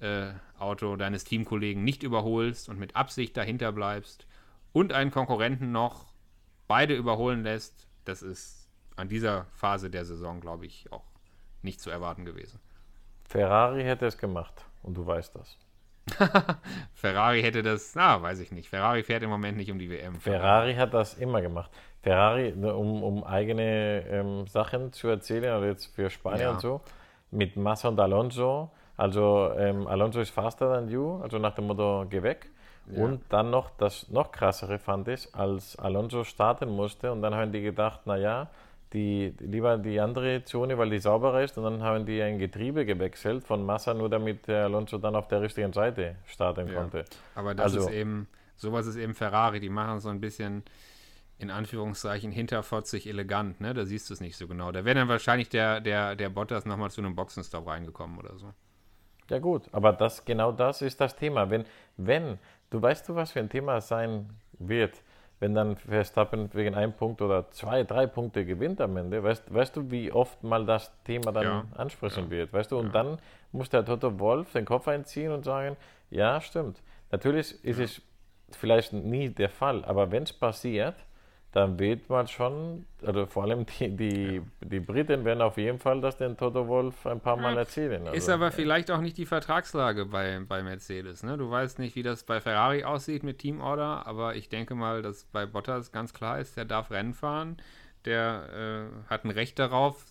äh, 0.00 0.32
Auto 0.58 0.96
deines 0.96 1.24
Teamkollegen 1.24 1.82
nicht 1.82 2.02
überholst 2.02 2.68
und 2.68 2.78
mit 2.78 2.94
Absicht 2.94 3.36
dahinter 3.36 3.72
bleibst 3.72 4.26
und 4.72 4.92
einen 4.92 5.10
Konkurrenten 5.10 5.72
noch 5.72 6.06
beide 6.68 6.94
überholen 6.94 7.42
lässt, 7.42 7.86
das 8.04 8.22
ist 8.22 8.68
an 8.96 9.08
dieser 9.08 9.46
Phase 9.54 9.90
der 9.90 10.04
Saison, 10.04 10.40
glaube 10.40 10.66
ich, 10.66 10.92
auch 10.92 11.04
nicht 11.62 11.80
zu 11.80 11.90
erwarten 11.90 12.24
gewesen. 12.24 12.60
Ferrari 13.24 13.82
hätte 13.82 14.06
es 14.06 14.18
gemacht 14.18 14.64
und 14.82 14.96
du 14.96 15.06
weißt 15.06 15.34
das. 15.34 15.58
Ferrari 16.94 17.42
hätte 17.42 17.62
das, 17.62 17.94
na, 17.94 18.20
weiß 18.20 18.40
ich 18.40 18.52
nicht. 18.52 18.68
Ferrari 18.68 19.02
fährt 19.02 19.22
im 19.22 19.30
Moment 19.30 19.56
nicht 19.56 19.70
um 19.70 19.78
die 19.78 19.90
WM. 19.90 20.14
Ferrari 20.20 20.74
hat 20.74 20.92
das 20.94 21.14
immer 21.14 21.40
gemacht. 21.40 21.70
Ferrari, 22.02 22.52
ne, 22.54 22.74
um, 22.74 23.02
um 23.02 23.24
eigene 23.24 24.04
ähm, 24.08 24.46
Sachen 24.46 24.92
zu 24.92 25.08
erzählen, 25.08 25.52
also 25.52 25.66
jetzt 25.66 25.86
für 25.94 26.10
Spanien 26.10 26.40
ja. 26.40 26.50
und 26.50 26.60
so, 26.60 26.80
mit 27.30 27.56
Massa 27.56 27.88
und 27.88 27.98
Alonso. 27.98 28.70
Also 28.96 29.50
ähm, 29.56 29.86
Alonso 29.86 30.20
ist 30.20 30.30
faster 30.30 30.72
than 30.72 30.88
you, 30.88 31.20
also 31.22 31.38
nach 31.38 31.54
dem 31.54 31.66
Motto, 31.66 32.06
geh 32.08 32.22
weg. 32.22 32.50
Ja. 32.86 33.02
Und 33.02 33.22
dann 33.30 33.50
noch, 33.50 33.70
das 33.78 34.10
noch 34.10 34.30
krassere 34.30 34.78
fand 34.78 35.08
ich, 35.08 35.34
als 35.34 35.76
Alonso 35.78 36.24
starten 36.24 36.68
musste 36.68 37.10
und 37.10 37.22
dann 37.22 37.34
haben 37.34 37.50
die 37.50 37.62
gedacht, 37.62 38.06
naja, 38.06 38.48
die, 38.94 39.34
lieber 39.40 39.76
die 39.76 40.00
andere 40.00 40.44
Zone, 40.44 40.78
weil 40.78 40.88
die 40.88 40.98
sauberer 40.98 41.42
ist. 41.42 41.58
Und 41.58 41.64
dann 41.64 41.82
haben 41.82 42.06
die 42.06 42.22
ein 42.22 42.38
Getriebe 42.38 42.86
gewechselt 42.86 43.44
von 43.44 43.66
Massa, 43.66 43.92
nur 43.92 44.08
damit 44.08 44.46
der 44.46 44.64
Alonso 44.64 44.98
dann 44.98 45.16
auf 45.16 45.28
der 45.28 45.42
richtigen 45.42 45.72
Seite 45.72 46.16
starten 46.26 46.68
ja, 46.68 46.74
konnte. 46.74 47.04
Aber 47.34 47.54
das 47.54 47.74
also, 47.74 47.88
ist 47.88 47.94
eben, 47.94 48.28
sowas 48.56 48.86
ist 48.86 48.96
eben 48.96 49.14
Ferrari. 49.14 49.60
Die 49.60 49.68
machen 49.68 50.00
so 50.00 50.08
ein 50.08 50.20
bisschen 50.20 50.62
in 51.38 51.50
Anführungszeichen 51.50 52.30
hinterfotzig 52.30 53.08
elegant, 53.08 53.60
ne? 53.60 53.74
Da 53.74 53.84
siehst 53.84 54.08
du 54.08 54.14
es 54.14 54.20
nicht 54.20 54.36
so 54.36 54.46
genau. 54.46 54.70
Da 54.70 54.84
wäre 54.84 54.94
dann 54.94 55.08
wahrscheinlich 55.08 55.48
der, 55.48 55.80
der, 55.80 56.14
der 56.14 56.28
Bottas 56.28 56.64
nochmal 56.64 56.90
zu 56.90 57.00
einem 57.00 57.16
Boxenstopp 57.16 57.66
reingekommen 57.66 58.18
oder 58.18 58.38
so. 58.38 58.52
Ja 59.28 59.38
gut, 59.40 59.62
aber 59.72 59.92
das 59.92 60.24
genau 60.24 60.52
das 60.52 60.82
ist 60.82 61.00
das 61.00 61.16
Thema. 61.16 61.50
Wenn, 61.50 61.64
wenn, 61.96 62.38
du 62.70 62.80
weißt 62.80 63.08
du, 63.08 63.14
was 63.14 63.32
für 63.32 63.40
ein 63.40 63.48
Thema 63.48 63.80
sein 63.80 64.30
wird, 64.58 65.02
wenn 65.40 65.54
dann 65.54 65.76
Verstappen 65.76 66.48
wegen 66.54 66.74
einem 66.74 66.92
Punkt 66.92 67.20
oder 67.20 67.50
zwei, 67.50 67.82
drei 67.82 68.06
Punkte 68.06 68.44
gewinnt 68.44 68.80
am 68.80 68.96
Ende, 68.96 69.22
weißt, 69.22 69.52
weißt 69.52 69.76
du, 69.76 69.90
wie 69.90 70.12
oft 70.12 70.42
mal 70.42 70.64
das 70.64 70.92
Thema 71.04 71.32
dann 71.32 71.44
ja. 71.44 71.64
ansprechen 71.76 72.24
ja. 72.24 72.30
wird, 72.30 72.52
weißt 72.52 72.72
du? 72.72 72.78
Und 72.78 72.86
ja. 72.86 72.92
dann 72.92 73.18
muss 73.52 73.68
der 73.68 73.84
Toto 73.84 74.18
Wolf 74.18 74.52
den 74.52 74.64
Kopf 74.64 74.88
einziehen 74.88 75.32
und 75.32 75.44
sagen, 75.44 75.76
ja, 76.10 76.40
stimmt. 76.40 76.80
Natürlich 77.10 77.64
ist 77.64 77.78
es 77.78 78.02
vielleicht 78.52 78.92
nie 78.92 79.28
der 79.28 79.48
Fall, 79.48 79.84
aber 79.84 80.10
wenn 80.10 80.22
es 80.22 80.32
passiert, 80.32 80.94
dann 81.54 81.78
wird 81.78 82.10
man 82.10 82.26
schon, 82.26 82.84
also 83.06 83.26
vor 83.26 83.44
allem 83.44 83.64
die, 83.64 83.96
die, 83.96 84.42
die 84.60 84.80
Briten 84.80 85.24
werden 85.24 85.40
auf 85.40 85.56
jeden 85.56 85.78
Fall 85.78 86.00
das 86.00 86.16
den 86.16 86.36
Toto 86.36 86.66
Wolf 86.66 87.06
ein 87.06 87.20
paar 87.20 87.36
Mal 87.36 87.56
erzählen. 87.56 88.02
Also, 88.02 88.12
ist 88.12 88.28
aber 88.28 88.50
vielleicht 88.50 88.90
auch 88.90 89.00
nicht 89.00 89.16
die 89.16 89.24
Vertragslage 89.24 90.06
bei, 90.06 90.40
bei 90.48 90.64
Mercedes. 90.64 91.22
Ne? 91.22 91.38
Du 91.38 91.48
weißt 91.48 91.78
nicht, 91.78 91.94
wie 91.94 92.02
das 92.02 92.24
bei 92.24 92.40
Ferrari 92.40 92.82
aussieht 92.82 93.22
mit 93.22 93.38
Teamorder, 93.38 94.04
aber 94.04 94.34
ich 94.34 94.48
denke 94.48 94.74
mal, 94.74 95.00
dass 95.00 95.26
bei 95.26 95.46
Bottas 95.46 95.92
ganz 95.92 96.12
klar 96.12 96.40
ist, 96.40 96.56
der 96.56 96.64
darf 96.64 96.90
Rennen 96.90 97.14
fahren, 97.14 97.58
der 98.04 98.90
äh, 99.06 99.08
hat 99.08 99.24
ein 99.24 99.30
Recht 99.30 99.60
darauf, 99.60 100.04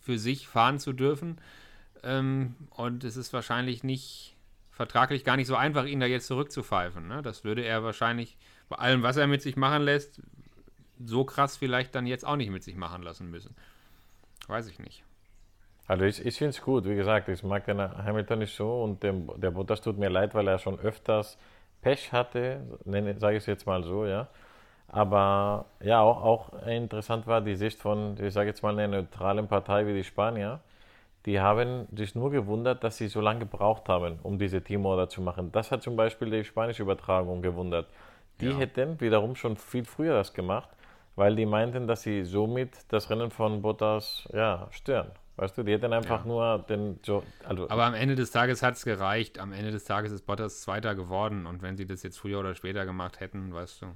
für 0.00 0.18
sich 0.18 0.48
fahren 0.48 0.78
zu 0.78 0.94
dürfen. 0.94 1.38
Ähm, 2.02 2.54
und 2.70 3.04
es 3.04 3.18
ist 3.18 3.34
wahrscheinlich 3.34 3.84
nicht 3.84 4.34
vertraglich 4.70 5.24
gar 5.24 5.36
nicht 5.36 5.48
so 5.48 5.56
einfach, 5.56 5.84
ihn 5.84 6.00
da 6.00 6.06
jetzt 6.06 6.26
zurückzupfeifen. 6.26 7.06
Ne? 7.06 7.20
Das 7.20 7.44
würde 7.44 7.62
er 7.62 7.84
wahrscheinlich 7.84 8.38
bei 8.68 8.76
allem, 8.76 9.02
was 9.02 9.16
er 9.16 9.26
mit 9.26 9.42
sich 9.42 9.56
machen 9.56 9.82
lässt, 9.82 10.22
so 11.04 11.24
krass 11.24 11.56
vielleicht 11.56 11.94
dann 11.94 12.06
jetzt 12.06 12.26
auch 12.26 12.36
nicht 12.36 12.50
mit 12.50 12.62
sich 12.62 12.76
machen 12.76 13.02
lassen 13.02 13.30
müssen. 13.30 13.54
Weiß 14.46 14.68
ich 14.68 14.78
nicht. 14.78 15.04
Also 15.86 16.04
ich, 16.04 16.24
ich 16.24 16.36
finde 16.36 16.50
es 16.50 16.60
gut, 16.60 16.84
wie 16.84 16.94
gesagt, 16.94 17.28
ich 17.28 17.42
mag 17.42 17.64
den 17.64 17.80
Hamilton 17.80 18.40
nicht 18.40 18.54
so 18.54 18.82
und 18.82 19.02
dem, 19.02 19.30
der 19.40 19.50
Bottas 19.50 19.80
tut 19.80 19.98
mir 19.98 20.10
leid, 20.10 20.34
weil 20.34 20.46
er 20.46 20.58
schon 20.58 20.78
öfters 20.78 21.38
Pech 21.80 22.12
hatte, 22.12 22.60
sage 23.18 23.36
ich 23.36 23.42
es 23.42 23.46
jetzt 23.46 23.66
mal 23.66 23.82
so, 23.82 24.04
ja. 24.04 24.28
Aber 24.88 25.66
ja, 25.80 26.00
auch, 26.00 26.22
auch 26.22 26.66
interessant 26.66 27.26
war 27.26 27.40
die 27.40 27.54
Sicht 27.54 27.80
von, 27.80 28.16
ich 28.22 28.32
sage 28.32 28.48
jetzt 28.48 28.62
mal, 28.62 28.78
einer 28.78 29.02
neutralen 29.02 29.48
Partei 29.48 29.86
wie 29.86 29.94
die 29.94 30.04
Spanier. 30.04 30.60
Die 31.26 31.40
haben 31.40 31.86
sich 31.94 32.14
nur 32.14 32.30
gewundert, 32.30 32.84
dass 32.84 32.96
sie 32.96 33.08
so 33.08 33.20
lange 33.20 33.40
gebraucht 33.40 33.88
haben, 33.88 34.18
um 34.22 34.38
diese 34.38 34.62
Teamorder 34.62 35.08
zu 35.08 35.20
machen. 35.20 35.52
Das 35.52 35.70
hat 35.70 35.82
zum 35.82 35.96
Beispiel 35.96 36.30
die 36.30 36.44
spanische 36.44 36.82
Übertragung 36.82 37.42
gewundert. 37.42 37.86
Die 38.40 38.46
ja. 38.46 38.56
hätten 38.56 39.00
wiederum 39.00 39.36
schon 39.36 39.56
viel 39.56 39.84
früher 39.84 40.14
das 40.14 40.32
gemacht 40.32 40.68
weil 41.18 41.34
die 41.34 41.46
meinten, 41.46 41.86
dass 41.88 42.02
sie 42.02 42.24
somit 42.24 42.70
das 42.88 43.10
Rennen 43.10 43.30
von 43.30 43.60
Bottas 43.60 44.28
ja, 44.32 44.68
stören. 44.70 45.10
Weißt 45.36 45.58
du, 45.58 45.64
die 45.64 45.72
hätten 45.72 45.92
einfach 45.92 46.24
ja. 46.24 46.26
nur 46.26 46.64
den. 46.68 46.98
Also 47.44 47.68
Aber 47.68 47.84
am 47.84 47.94
Ende 47.94 48.14
des 48.14 48.30
Tages 48.30 48.62
hat 48.62 48.74
es 48.74 48.84
gereicht. 48.84 49.38
Am 49.38 49.52
Ende 49.52 49.70
des 49.70 49.84
Tages 49.84 50.12
ist 50.12 50.26
Bottas 50.26 50.62
Zweiter 50.62 50.94
geworden. 50.94 51.46
Und 51.46 51.62
wenn 51.62 51.76
sie 51.76 51.86
das 51.86 52.02
jetzt 52.02 52.18
früher 52.18 52.40
oder 52.40 52.54
später 52.54 52.86
gemacht 52.86 53.20
hätten, 53.20 53.52
weißt 53.52 53.82
du. 53.82 53.86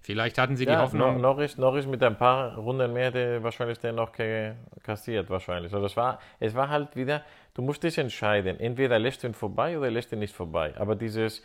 Vielleicht 0.00 0.36
hatten 0.38 0.56
sie 0.56 0.66
die 0.66 0.72
ja, 0.72 0.82
Hoffnung. 0.82 1.20
Norris, 1.20 1.56
Norris 1.56 1.86
mit 1.86 2.02
ein 2.02 2.18
paar 2.18 2.56
Runden 2.56 2.92
mehr 2.92 3.06
hätte 3.06 3.42
wahrscheinlich 3.42 3.78
den 3.78 3.94
noch 3.94 4.12
kassiert, 4.82 5.30
wahrscheinlich. 5.30 5.72
Also 5.72 5.86
es 5.86 5.96
war, 5.96 6.18
es 6.40 6.54
war 6.54 6.68
halt 6.68 6.94
wieder, 6.94 7.22
du 7.54 7.62
musst 7.62 7.82
dich 7.82 7.96
entscheiden. 7.96 8.60
Entweder 8.60 8.98
lässt 8.98 9.22
du 9.22 9.28
ihn 9.28 9.34
vorbei 9.34 9.78
oder 9.78 9.90
lässt 9.90 10.12
ihn 10.12 10.18
nicht 10.18 10.34
vorbei. 10.34 10.74
Aber 10.76 10.94
dieses, 10.94 11.42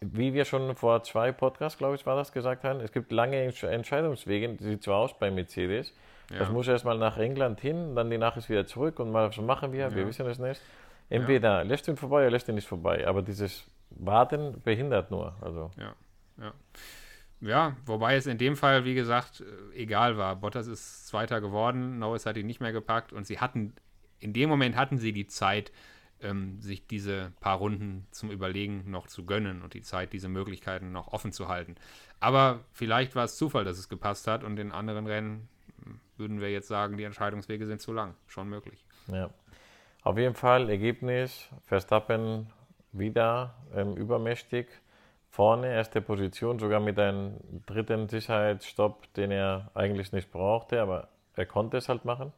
wie 0.00 0.34
wir 0.34 0.44
schon 0.44 0.76
vor 0.76 1.02
zwei 1.02 1.32
Podcasts, 1.32 1.78
glaube 1.78 1.94
ich, 1.94 2.04
war 2.06 2.16
das 2.16 2.32
gesagt 2.32 2.64
haben, 2.64 2.80
es 2.80 2.92
gibt 2.92 3.12
lange 3.12 3.36
Entscheidungswege, 3.36 4.56
sieht 4.60 4.82
so 4.82 4.92
aus 4.92 5.18
bei 5.18 5.30
Mercedes. 5.30 5.94
Ja. 6.30 6.40
Das 6.40 6.50
muss 6.50 6.68
erstmal 6.68 6.98
nach 6.98 7.16
England 7.16 7.60
hin, 7.60 7.94
dann 7.96 8.10
die 8.10 8.18
Nachricht 8.18 8.48
wieder 8.48 8.66
zurück 8.66 9.00
und 9.00 9.10
mal, 9.10 9.28
was 9.28 9.36
machen 9.38 9.72
wir? 9.72 9.80
Ja. 9.80 9.94
Wir 9.94 10.06
wissen 10.06 10.26
es 10.26 10.38
nicht. 10.38 10.60
Entweder 11.08 11.58
ja. 11.58 11.62
lässt 11.62 11.88
ihn 11.88 11.96
vorbei 11.96 12.22
oder 12.22 12.30
lässt 12.30 12.48
ihn 12.48 12.54
nicht 12.54 12.68
vorbei. 12.68 13.06
Aber 13.06 13.22
dieses 13.22 13.64
Warten 13.90 14.60
behindert 14.62 15.10
nur. 15.10 15.34
Also. 15.40 15.70
Ja, 15.76 15.94
ja. 16.40 16.52
Ja, 17.42 17.76
wobei 17.86 18.16
es 18.16 18.26
in 18.26 18.36
dem 18.36 18.54
Fall, 18.54 18.84
wie 18.84 18.94
gesagt, 18.94 19.40
äh, 19.40 19.76
egal 19.76 20.18
war. 20.18 20.36
Bottas 20.36 20.66
ist 20.66 21.06
Zweiter 21.06 21.40
geworden, 21.40 21.98
Norris 21.98 22.26
hat 22.26 22.36
ihn 22.36 22.46
nicht 22.46 22.60
mehr 22.60 22.72
gepackt 22.72 23.12
und 23.14 23.26
sie 23.26 23.40
hatten, 23.40 23.72
in 24.18 24.34
dem 24.34 24.50
Moment 24.50 24.76
hatten 24.76 24.98
sie 24.98 25.12
die 25.12 25.26
Zeit, 25.26 25.72
ähm, 26.22 26.60
sich 26.60 26.86
diese 26.86 27.32
paar 27.40 27.58
Runden 27.58 28.06
zum 28.10 28.30
Überlegen 28.30 28.90
noch 28.90 29.06
zu 29.06 29.24
gönnen 29.24 29.62
und 29.62 29.74
die 29.74 29.82
Zeit, 29.82 30.12
diese 30.12 30.28
Möglichkeiten 30.28 30.92
noch 30.92 31.08
offen 31.08 31.32
zu 31.32 31.48
halten. 31.48 31.76
Aber 32.20 32.60
vielleicht 32.72 33.14
war 33.14 33.24
es 33.24 33.36
Zufall, 33.36 33.64
dass 33.64 33.78
es 33.78 33.88
gepasst 33.88 34.26
hat 34.26 34.44
und 34.44 34.58
in 34.58 34.72
anderen 34.72 35.06
Rennen 35.06 35.48
würden 36.20 36.40
wir 36.40 36.52
jetzt 36.52 36.68
sagen, 36.68 36.96
die 36.96 37.04
Entscheidungswege 37.04 37.66
sind 37.66 37.80
zu 37.80 37.92
lang. 37.92 38.14
Schon 38.26 38.48
möglich. 38.48 38.84
Ja. 39.08 39.30
Auf 40.02 40.16
jeden 40.16 40.34
Fall 40.34 40.70
Ergebnis: 40.70 41.48
Verstappen 41.64 42.46
wieder 42.92 43.54
ähm, 43.74 43.96
übermächtig. 43.96 44.68
Vorne, 45.30 45.72
erste 45.72 46.00
Position, 46.00 46.58
sogar 46.58 46.80
mit 46.80 46.98
einem 46.98 47.36
dritten 47.64 48.08
Sicherheitsstopp, 48.08 49.12
den 49.14 49.30
er 49.30 49.70
eigentlich 49.74 50.12
nicht 50.12 50.32
brauchte, 50.32 50.82
aber 50.82 51.08
er 51.36 51.46
konnte 51.46 51.76
es 51.76 51.88
halt 51.88 52.04
machen. 52.04 52.32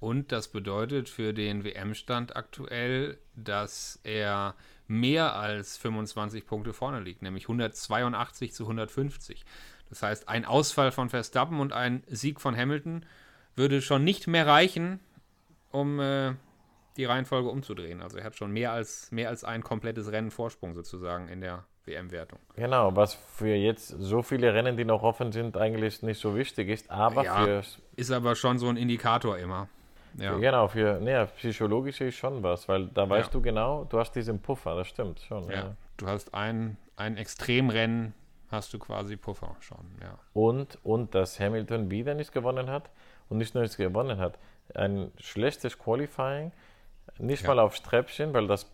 Und 0.00 0.30
das 0.30 0.48
bedeutet 0.48 1.08
für 1.08 1.32
den 1.32 1.64
WM-Stand 1.64 2.36
aktuell, 2.36 3.18
dass 3.34 3.98
er 4.04 4.54
mehr 4.86 5.34
als 5.34 5.76
25 5.76 6.46
Punkte 6.46 6.72
vorne 6.72 7.00
liegt, 7.00 7.22
nämlich 7.22 7.44
182 7.44 8.52
zu 8.52 8.64
150. 8.64 9.44
Das 9.88 10.02
heißt, 10.02 10.28
ein 10.28 10.44
Ausfall 10.44 10.92
von 10.92 11.08
Verstappen 11.08 11.60
und 11.60 11.72
ein 11.72 12.02
Sieg 12.06 12.40
von 12.40 12.56
Hamilton 12.56 13.04
würde 13.56 13.82
schon 13.82 14.04
nicht 14.04 14.26
mehr 14.28 14.46
reichen, 14.46 15.00
um 15.70 15.98
äh, 16.00 16.34
die 16.96 17.04
Reihenfolge 17.04 17.48
umzudrehen. 17.48 18.00
Also 18.02 18.18
er 18.18 18.24
hat 18.24 18.36
schon 18.36 18.52
mehr 18.52 18.72
als, 18.72 19.10
mehr 19.10 19.28
als 19.28 19.44
ein 19.44 19.62
komplettes 19.62 20.12
Rennen 20.12 20.30
Vorsprung 20.30 20.74
sozusagen 20.74 21.28
in 21.28 21.40
der 21.40 21.64
WM-Wertung. 21.84 22.38
Genau, 22.54 22.94
was 22.94 23.14
für 23.14 23.54
jetzt 23.54 23.88
so 23.88 24.22
viele 24.22 24.54
Rennen, 24.54 24.76
die 24.76 24.84
noch 24.84 25.02
offen 25.02 25.32
sind, 25.32 25.56
eigentlich 25.56 26.02
nicht 26.02 26.20
so 26.20 26.36
wichtig 26.36 26.68
ist, 26.68 26.90
aber 26.90 27.24
Ja, 27.24 27.44
für 27.44 27.62
Ist 27.96 28.10
aber 28.10 28.36
schon 28.36 28.58
so 28.58 28.68
ein 28.68 28.76
Indikator 28.76 29.38
immer. 29.38 29.68
Ja, 30.18 30.36
Genau, 30.36 30.68
für 30.68 31.00
ne, 31.00 31.28
psychologisch 31.36 32.00
ist 32.00 32.16
schon 32.16 32.42
was, 32.42 32.68
weil 32.68 32.88
da 32.88 33.08
weißt 33.08 33.28
Ja. 33.28 33.32
du 33.32 33.40
genau, 33.42 33.84
du 33.84 33.98
hast 33.98 34.12
diesen 34.12 34.40
Puffer, 34.40 34.74
das 34.76 34.88
stimmt 34.88 35.20
schon. 35.20 35.48
ja. 35.50 35.74
Du 35.96 36.06
hast 36.06 36.32
ein, 36.34 36.76
ein 36.96 37.16
Extremrennen, 37.16 38.14
hast 38.50 38.72
du 38.72 38.78
quasi 38.78 39.16
Puffer 39.16 39.56
schon, 39.60 39.84
ja. 40.00 40.16
Und, 40.32 40.78
und 40.84 41.14
dass 41.14 41.38
Hamilton 41.40 41.90
wieder 41.90 42.14
nicht 42.14 42.32
gewonnen 42.32 42.70
hat 42.70 42.90
und 43.28 43.38
nicht 43.38 43.54
nur 43.54 43.62
nicht 43.62 43.76
gewonnen 43.76 44.18
hat, 44.18 44.38
ein 44.74 45.10
schlechtes 45.18 45.78
Qualifying, 45.78 46.52
nicht 47.18 47.46
mal 47.46 47.58
aufs 47.58 47.82
Treppchen, 47.82 48.32
weil 48.34 48.46
das 48.46 48.70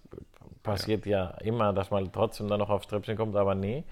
passiert 0.62 1.06
ja. 1.06 1.28
immer, 1.42 1.72
dass 1.72 1.90
man 1.90 2.10
trotzdem 2.12 2.48
dann 2.48 2.58
noch 2.58 2.70
aufs 2.70 2.86
Treppchen 2.86 3.16
kommt, 3.16 3.36
aber 3.36 3.54
nee. 3.54 3.84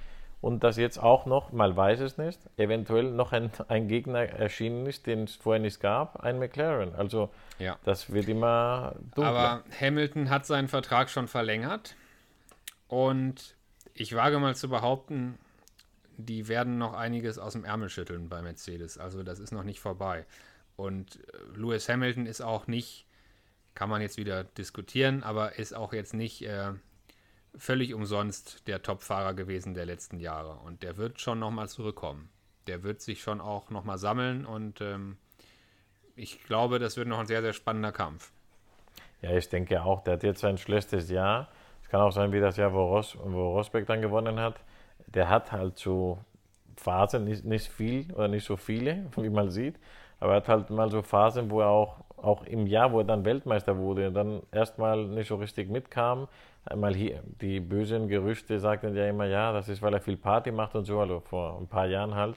Und 0.42 0.64
dass 0.64 0.76
jetzt 0.76 0.98
auch 0.98 1.24
noch, 1.24 1.52
mal 1.52 1.74
weiß 1.74 2.00
es 2.00 2.18
nicht, 2.18 2.38
eventuell 2.56 3.04
noch 3.04 3.30
ein, 3.32 3.50
ein 3.68 3.86
Gegner 3.86 4.24
erschienen 4.28 4.84
ist, 4.86 5.06
den 5.06 5.22
es 5.24 5.36
vorher 5.36 5.62
nicht 5.62 5.78
gab, 5.80 6.20
ein 6.20 6.38
McLaren. 6.40 6.94
Also 6.96 7.30
Ja. 7.58 7.78
das 7.84 8.12
wird 8.12 8.28
immer 8.28 8.96
dunkler. 9.14 9.24
Aber 9.26 9.64
Hamilton 9.80 10.28
hat 10.30 10.44
seinen 10.44 10.66
Vertrag 10.66 11.08
schon 11.10 11.28
verlängert. 11.28 11.94
Und 12.88 13.56
ich 13.94 14.14
wage 14.16 14.38
mal 14.40 14.56
zu 14.56 14.68
behaupten, 14.68 15.38
die 16.16 16.48
werden 16.48 16.76
noch 16.76 16.92
einiges 16.94 17.38
aus 17.38 17.52
dem 17.52 17.64
Ärmel 17.64 17.88
schütteln 17.88 18.28
bei 18.28 18.42
Mercedes. 18.42 18.98
Also 18.98 19.22
das 19.22 19.38
ist 19.38 19.52
noch 19.52 19.62
nicht 19.62 19.78
vorbei. 19.80 20.26
Und 20.74 21.16
äh, 21.16 21.56
Lewis 21.56 21.88
Hamilton 21.88 22.26
ist 22.26 22.40
auch 22.40 22.66
nicht, 22.66 23.06
kann 23.74 23.88
man 23.88 24.02
jetzt 24.02 24.16
wieder 24.16 24.42
diskutieren, 24.42 25.22
aber 25.22 25.56
ist 25.56 25.72
auch 25.72 25.92
jetzt 25.92 26.14
nicht 26.14 26.42
äh, 26.42 26.72
völlig 27.56 27.94
umsonst 27.94 28.66
der 28.66 28.82
Top-Fahrer 28.82 29.34
gewesen 29.34 29.74
der 29.74 29.86
letzten 29.86 30.18
Jahre. 30.18 30.56
Und 30.64 30.82
der 30.82 30.96
wird 30.96 31.20
schon 31.20 31.38
nochmal 31.38 31.68
zurückkommen. 31.68 32.30
Der 32.66 32.82
wird 32.82 33.00
sich 33.00 33.22
schon 33.22 33.40
auch 33.40 33.70
nochmal 33.70 33.98
sammeln 33.98 34.46
und 34.46 34.80
ähm, 34.80 35.16
ich 36.14 36.44
glaube, 36.44 36.78
das 36.78 36.96
wird 36.96 37.08
noch 37.08 37.18
ein 37.18 37.26
sehr, 37.26 37.42
sehr 37.42 37.52
spannender 37.52 37.92
Kampf. 37.92 38.32
Ja, 39.20 39.32
ich 39.32 39.48
denke 39.48 39.82
auch, 39.82 40.02
der 40.04 40.14
hat 40.14 40.22
jetzt 40.22 40.44
ein 40.44 40.58
schlechtes 40.58 41.10
Jahr. 41.10 41.48
Es 41.82 41.88
kann 41.88 42.00
auch 42.00 42.12
sein, 42.12 42.32
wie 42.32 42.40
das 42.40 42.56
Jahr, 42.56 42.72
wo, 42.72 42.84
Ros 42.84 43.16
wo 43.22 43.52
Rosberg 43.52 43.86
dann 43.86 44.00
gewonnen 44.00 44.38
hat. 44.38 44.60
Der 45.06 45.28
hat 45.28 45.52
halt 45.52 45.78
so 45.78 46.18
Phasen, 46.76 47.24
nicht, 47.24 47.44
nicht 47.44 47.68
viel 47.68 48.12
oder 48.12 48.28
nicht 48.28 48.44
so 48.44 48.56
viele, 48.56 49.06
wie 49.16 49.30
man 49.30 49.50
sieht, 49.50 49.78
aber 50.20 50.32
er 50.32 50.36
hat 50.36 50.48
halt 50.48 50.70
mal 50.70 50.90
so 50.90 51.02
Phasen, 51.02 51.50
wo 51.50 51.60
er 51.60 51.68
auch, 51.68 52.04
auch 52.16 52.44
im 52.44 52.66
Jahr, 52.66 52.92
wo 52.92 52.98
er 52.98 53.04
dann 53.04 53.24
Weltmeister 53.24 53.76
wurde, 53.76 54.12
dann 54.12 54.42
erstmal 54.52 55.04
nicht 55.06 55.28
so 55.28 55.36
richtig 55.36 55.68
mitkam. 55.68 56.28
Einmal 56.64 56.94
hier, 56.94 57.22
die 57.40 57.58
bösen 57.60 58.08
Gerüchte 58.08 58.60
sagten 58.60 58.94
ja 58.94 59.08
immer, 59.08 59.24
ja, 59.24 59.52
das 59.52 59.68
ist, 59.68 59.82
weil 59.82 59.94
er 59.94 60.00
viel 60.00 60.16
Party 60.16 60.52
macht 60.52 60.74
und 60.76 60.84
so, 60.84 61.00
also 61.00 61.20
vor 61.20 61.58
ein 61.58 61.66
paar 61.66 61.86
Jahren 61.86 62.14
halt. 62.14 62.36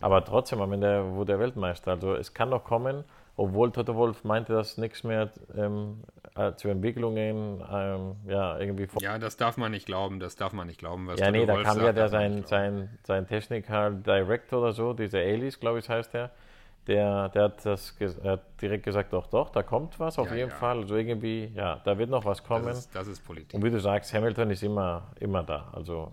Aber 0.00 0.24
trotzdem, 0.24 0.60
am 0.60 0.72
Ende 0.72 1.14
wurde 1.14 1.32
er 1.32 1.40
Weltmeister. 1.40 1.92
Also 1.92 2.14
es 2.14 2.34
kann 2.34 2.50
noch 2.50 2.62
kommen, 2.62 3.02
obwohl 3.36 3.72
Toto 3.72 3.96
Wolf 3.96 4.22
meinte, 4.22 4.52
dass 4.52 4.78
nichts 4.78 5.02
mehr 5.02 5.30
ähm, 5.56 6.04
äh, 6.36 6.52
zu 6.54 6.68
Entwicklungen 6.68 7.60
ähm, 7.72 8.16
ja, 8.28 8.58
irgendwie 8.58 8.86
vor. 8.86 9.02
Ja, 9.02 9.18
das 9.18 9.36
darf 9.36 9.56
man 9.56 9.72
nicht 9.72 9.86
glauben, 9.86 10.20
das 10.20 10.36
darf 10.36 10.52
man 10.52 10.68
nicht 10.68 10.78
glauben, 10.78 11.08
was 11.08 11.18
Ja, 11.18 11.26
Toto 11.26 11.38
nee, 11.38 11.46
da 11.46 11.54
Wolff 11.54 11.64
kam 11.64 11.74
sagt, 11.74 11.86
ja 11.86 11.92
der 11.92 12.08
sein, 12.08 12.44
sein, 12.44 12.98
sein 13.02 13.26
Technical 13.26 13.96
Director 13.96 14.60
oder 14.60 14.72
so, 14.72 14.92
dieser 14.92 15.18
Alice, 15.18 15.58
glaube 15.58 15.80
ich, 15.80 15.88
heißt 15.88 16.14
der. 16.14 16.30
Der, 16.88 17.28
der 17.28 17.44
hat 17.44 17.64
das 17.66 17.94
hat 18.24 18.60
direkt 18.60 18.84
gesagt, 18.84 19.12
doch, 19.12 19.26
doch, 19.26 19.50
da 19.50 19.62
kommt 19.62 20.00
was 20.00 20.18
auf 20.18 20.30
Ja, 20.30 20.36
jeden 20.36 20.50
ja. 20.50 20.56
Fall. 20.56 20.78
Also 20.78 20.96
irgendwie, 20.96 21.52
ja, 21.54 21.80
da 21.84 21.98
wird 21.98 22.08
noch 22.10 22.24
was 22.24 22.42
kommen. 22.42 22.64
Das 22.66 22.78
ist, 22.78 22.94
das 22.94 23.06
ist 23.06 23.24
Politik. 23.24 23.54
Und 23.54 23.64
wie 23.64 23.70
du 23.70 23.78
sagst, 23.78 24.12
Hamilton 24.14 24.50
ist 24.50 24.62
immer, 24.62 25.02
immer 25.20 25.42
da. 25.42 25.68
Also 25.72 26.12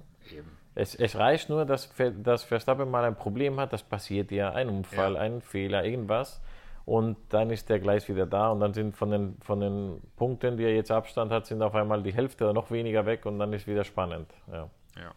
es, 0.76 0.94
es 0.94 1.16
reicht 1.16 1.50
nur, 1.50 1.66
dass, 1.66 1.90
dass 2.22 2.44
Verstappen 2.44 2.92
mal 2.92 3.06
ein 3.06 3.16
Problem 3.16 3.58
hat, 3.60 3.72
das 3.72 3.82
passiert 3.84 4.32
ja, 4.32 4.52
ein 4.52 4.68
Unfall, 4.70 5.14
Ja. 5.14 5.22
ein 5.22 5.42
Fehler, 5.42 5.86
irgendwas. 5.86 6.42
Und 6.84 7.18
dann 7.30 7.50
ist 7.50 7.70
der 7.70 7.80
gleich 7.80 8.08
wieder 8.10 8.28
da 8.28 8.50
und 8.50 8.60
dann 8.60 8.74
sind 8.74 8.96
von 8.96 9.10
den, 9.10 9.38
von 9.42 9.60
den 9.62 10.02
Punkten, 10.18 10.58
die 10.58 10.66
er 10.66 10.76
jetzt 10.76 10.92
Abstand 10.92 11.32
hat, 11.32 11.48
sind 11.48 11.62
auf 11.64 11.74
einmal 11.74 12.04
die 12.04 12.14
Hälfte 12.14 12.44
oder 12.44 12.54
noch 12.54 12.70
weniger 12.70 13.06
weg 13.08 13.26
und 13.26 13.40
dann 13.40 13.54
ist 13.54 13.66
wieder 13.66 13.84
spannend. 13.86 14.32
Ja. 14.52 14.70
Ja. 14.98 15.12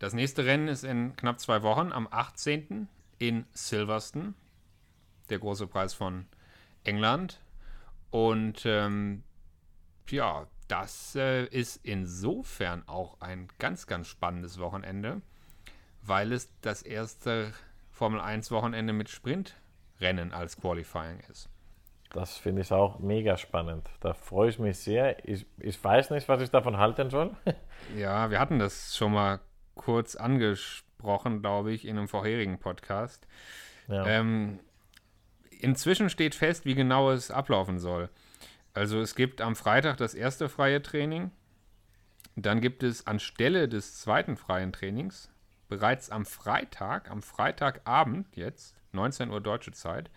Das 0.00 0.14
nächste 0.14 0.44
Rennen 0.44 0.66
ist 0.66 0.82
in 0.82 1.14
knapp 1.14 1.38
zwei 1.38 1.62
Wochen, 1.62 1.92
am 1.92 2.08
18. 2.10 2.88
in 3.18 3.44
Silverstone, 3.52 4.34
der 5.32 5.40
große 5.40 5.66
Preis 5.66 5.94
von 5.94 6.26
England. 6.84 7.40
Und 8.10 8.64
ähm, 8.66 9.24
ja, 10.08 10.46
das 10.68 11.16
äh, 11.16 11.46
ist 11.46 11.80
insofern 11.82 12.86
auch 12.86 13.20
ein 13.20 13.48
ganz, 13.58 13.86
ganz 13.86 14.06
spannendes 14.06 14.58
Wochenende, 14.58 15.22
weil 16.02 16.32
es 16.32 16.50
das 16.60 16.82
erste 16.82 17.52
Formel 17.90 18.20
1 18.20 18.50
Wochenende 18.50 18.92
mit 18.92 19.08
Sprintrennen 19.08 20.32
als 20.32 20.56
Qualifying 20.56 21.20
ist. 21.30 21.48
Das 22.10 22.36
finde 22.36 22.60
ich 22.60 22.72
auch 22.72 22.98
mega 22.98 23.38
spannend. 23.38 23.88
Da 24.00 24.12
freue 24.12 24.50
ich 24.50 24.58
mich 24.58 24.78
sehr. 24.78 25.26
Ich, 25.26 25.46
ich 25.58 25.82
weiß 25.82 26.10
nicht, 26.10 26.28
was 26.28 26.42
ich 26.42 26.50
davon 26.50 26.76
halten 26.76 27.10
soll. 27.10 27.34
Ja, 27.96 28.30
wir 28.30 28.38
hatten 28.38 28.60
das 28.60 28.96
schon 28.96 29.12
mal 29.12 29.40
kurz 29.74 30.14
angesprochen, 30.14 31.42
glaube 31.42 31.72
ich, 31.72 31.84
in 31.84 31.98
einem 31.98 32.06
vorherigen 32.06 32.60
Podcast. 32.60 33.26
ja. 33.88 34.06
Ähm, 34.06 34.60
inzwischen 35.62 36.10
steht 36.10 36.34
fest, 36.34 36.64
wie 36.64 36.74
genau 36.74 37.10
es 37.10 37.30
ablaufen 37.30 37.78
soll. 37.78 38.08
Also 38.74 39.00
es 39.00 39.14
gibt 39.14 39.40
am 39.40 39.56
Freitag 39.56 39.96
das 39.96 40.14
erste 40.14 40.48
freie 40.48 40.82
Training. 40.82 41.30
Dann 42.36 42.60
gibt 42.60 42.82
es 42.82 43.06
anstelle 43.06 43.68
des 43.68 44.00
zweiten 44.00 44.36
freien 44.36 44.72
Trainings 44.72 45.28
bereits 45.72 46.10
am 46.10 46.26
Freitag, 46.26 47.10
am 47.10 47.22
Freitagabend 47.22 48.36
jetzt, 48.36 48.76
19 48.92 49.30
Uhr 49.30 49.40
deutsche 49.40 49.72
Zeit, 49.72 50.10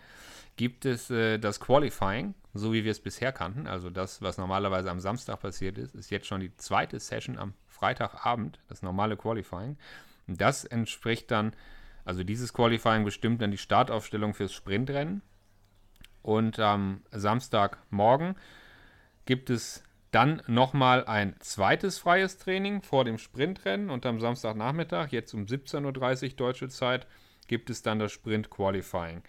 gibt 0.56 0.84
es 0.84 1.08
äh, 1.08 1.38
das 1.38 1.60
Qualifying, 1.60 2.34
so 2.52 2.74
wie 2.74 2.84
wir 2.84 2.90
es 2.90 3.00
bisher 3.00 3.32
kannten. 3.32 3.66
Also 3.66 3.88
das, 3.88 4.20
was 4.20 4.36
normalerweise 4.36 4.90
am 4.90 5.00
Samstag 5.00 5.40
passiert 5.40 5.78
ist, 5.78 5.94
ist 5.94 6.10
jetzt 6.10 6.26
schon 6.26 6.42
die 6.42 6.54
zweite 6.56 7.00
Session 7.00 7.38
am 7.38 7.54
Freitagabend, 7.68 8.58
das 8.68 8.82
normale 8.82 9.16
Qualifying. 9.16 9.78
Und 10.26 10.38
das 10.38 10.66
entspricht 10.66 11.30
dann, 11.30 11.54
also 12.04 12.22
dieses 12.22 12.52
Qualifying 12.52 13.04
bestimmt 13.04 13.40
dann 13.40 13.50
die 13.50 13.56
Startaufstellung 13.56 14.34
fürs 14.34 14.52
Sprintrennen. 14.52 15.22
Und 16.26 16.58
am 16.58 17.02
Samstagmorgen 17.12 18.34
gibt 19.26 19.48
es 19.48 19.84
dann 20.10 20.42
nochmal 20.48 21.04
ein 21.04 21.36
zweites 21.38 22.00
freies 22.00 22.36
Training 22.36 22.82
vor 22.82 23.04
dem 23.04 23.16
Sprintrennen 23.16 23.90
und 23.90 24.04
am 24.06 24.18
Samstagnachmittag, 24.18 25.12
jetzt 25.12 25.34
um 25.34 25.44
17.30 25.44 25.84
Uhr 26.30 26.36
deutsche 26.36 26.68
Zeit, 26.68 27.06
gibt 27.46 27.70
es 27.70 27.82
dann 27.82 28.00
das 28.00 28.10
Sprint 28.10 28.50
Qualifying, 28.50 29.22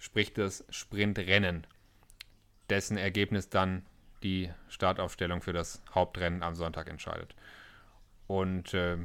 sprich 0.00 0.34
das 0.34 0.64
Sprintrennen, 0.70 1.68
dessen 2.68 2.96
Ergebnis 2.96 3.48
dann 3.48 3.86
die 4.24 4.50
Startaufstellung 4.66 5.42
für 5.42 5.52
das 5.52 5.84
Hauptrennen 5.94 6.42
am 6.42 6.56
Sonntag 6.56 6.88
entscheidet. 6.88 7.36
Und 8.26 8.74
äh, 8.74 8.96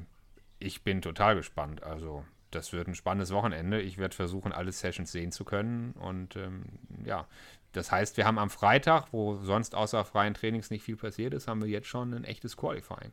ich 0.57 0.83
bin 0.83 1.03
total 1.03 1.35
gespannt. 1.35 1.83
Also, 1.83 2.25
das 2.55 2.73
wird 2.73 2.87
ein 2.87 2.95
spannendes 2.95 3.31
Wochenende. 3.31 3.81
Ich 3.81 3.97
werde 3.97 4.15
versuchen, 4.15 4.51
alle 4.51 4.71
Sessions 4.71 5.11
sehen 5.11 5.31
zu 5.31 5.45
können. 5.45 5.91
Und 5.99 6.35
ähm, 6.35 6.63
ja, 7.03 7.27
das 7.73 7.91
heißt, 7.91 8.17
wir 8.17 8.25
haben 8.25 8.39
am 8.39 8.49
Freitag, 8.49 9.07
wo 9.11 9.35
sonst 9.35 9.75
außer 9.75 10.03
freien 10.05 10.33
Trainings 10.33 10.69
nicht 10.71 10.83
viel 10.83 10.95
passiert 10.95 11.33
ist, 11.33 11.47
haben 11.47 11.61
wir 11.61 11.69
jetzt 11.69 11.87
schon 11.87 12.13
ein 12.13 12.23
echtes 12.23 12.57
Qualifying. 12.57 13.11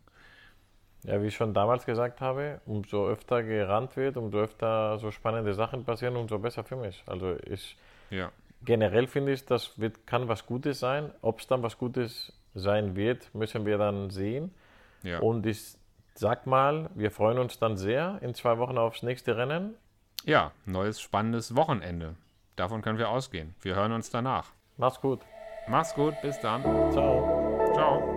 Ja, 1.05 1.21
wie 1.21 1.27
ich 1.27 1.35
schon 1.35 1.53
damals 1.53 1.85
gesagt 1.85 2.21
habe, 2.21 2.61
umso 2.65 3.09
öfter 3.09 3.43
gerannt 3.43 3.97
wird, 3.97 4.17
umso 4.17 4.39
öfter 4.39 4.99
so 4.99 5.11
spannende 5.11 5.53
Sachen 5.53 5.85
passieren, 5.85 6.15
umso 6.17 6.39
besser 6.39 6.63
für 6.63 6.77
mich. 6.77 7.03
Also 7.07 7.37
ich 7.45 7.77
Ja. 8.11 8.31
generell 8.65 9.09
finde 9.09 9.33
ich, 9.33 9.45
das 9.45 9.79
wird, 9.81 10.07
kann 10.07 10.29
was 10.29 10.47
Gutes 10.47 10.79
sein. 10.79 11.11
Ob 11.21 11.41
es 11.41 11.49
dann 11.49 11.63
was 11.65 11.77
Gutes 11.77 12.33
sein 12.55 12.95
wird, 12.95 13.35
müssen 13.35 13.67
wir 13.67 13.79
dann 13.79 14.11
sehen. 14.11 14.55
Ja. 15.03 15.19
Und 15.19 15.45
ich 15.47 15.75
sag 16.19 16.47
mal, 16.47 16.91
wir 16.95 17.11
freuen 17.11 17.39
uns 17.39 17.59
dann 17.59 17.77
sehr 17.77 18.19
in 18.23 18.35
zwei 18.35 18.59
Wochen 18.59 18.79
aufs 18.79 19.03
nächste 19.03 19.37
Rennen. 19.37 19.75
ja, 20.25 20.53
neues 20.67 21.01
spannendes 21.01 21.57
Wochenende. 21.57 22.15
Davon 22.57 22.83
können 22.83 22.99
wir 22.99 23.09
ausgehen. 23.09 23.55
Wir 23.61 23.75
hören 23.75 23.93
uns 23.93 24.11
danach. 24.11 24.53
Mach's 24.77 25.01
gut. 25.01 25.21
Mach's 25.69 25.95
gut, 25.95 26.15
bis 26.23 26.39
dann. 26.41 26.63
Ciao. 26.93 27.71
Ciao. 27.75 28.12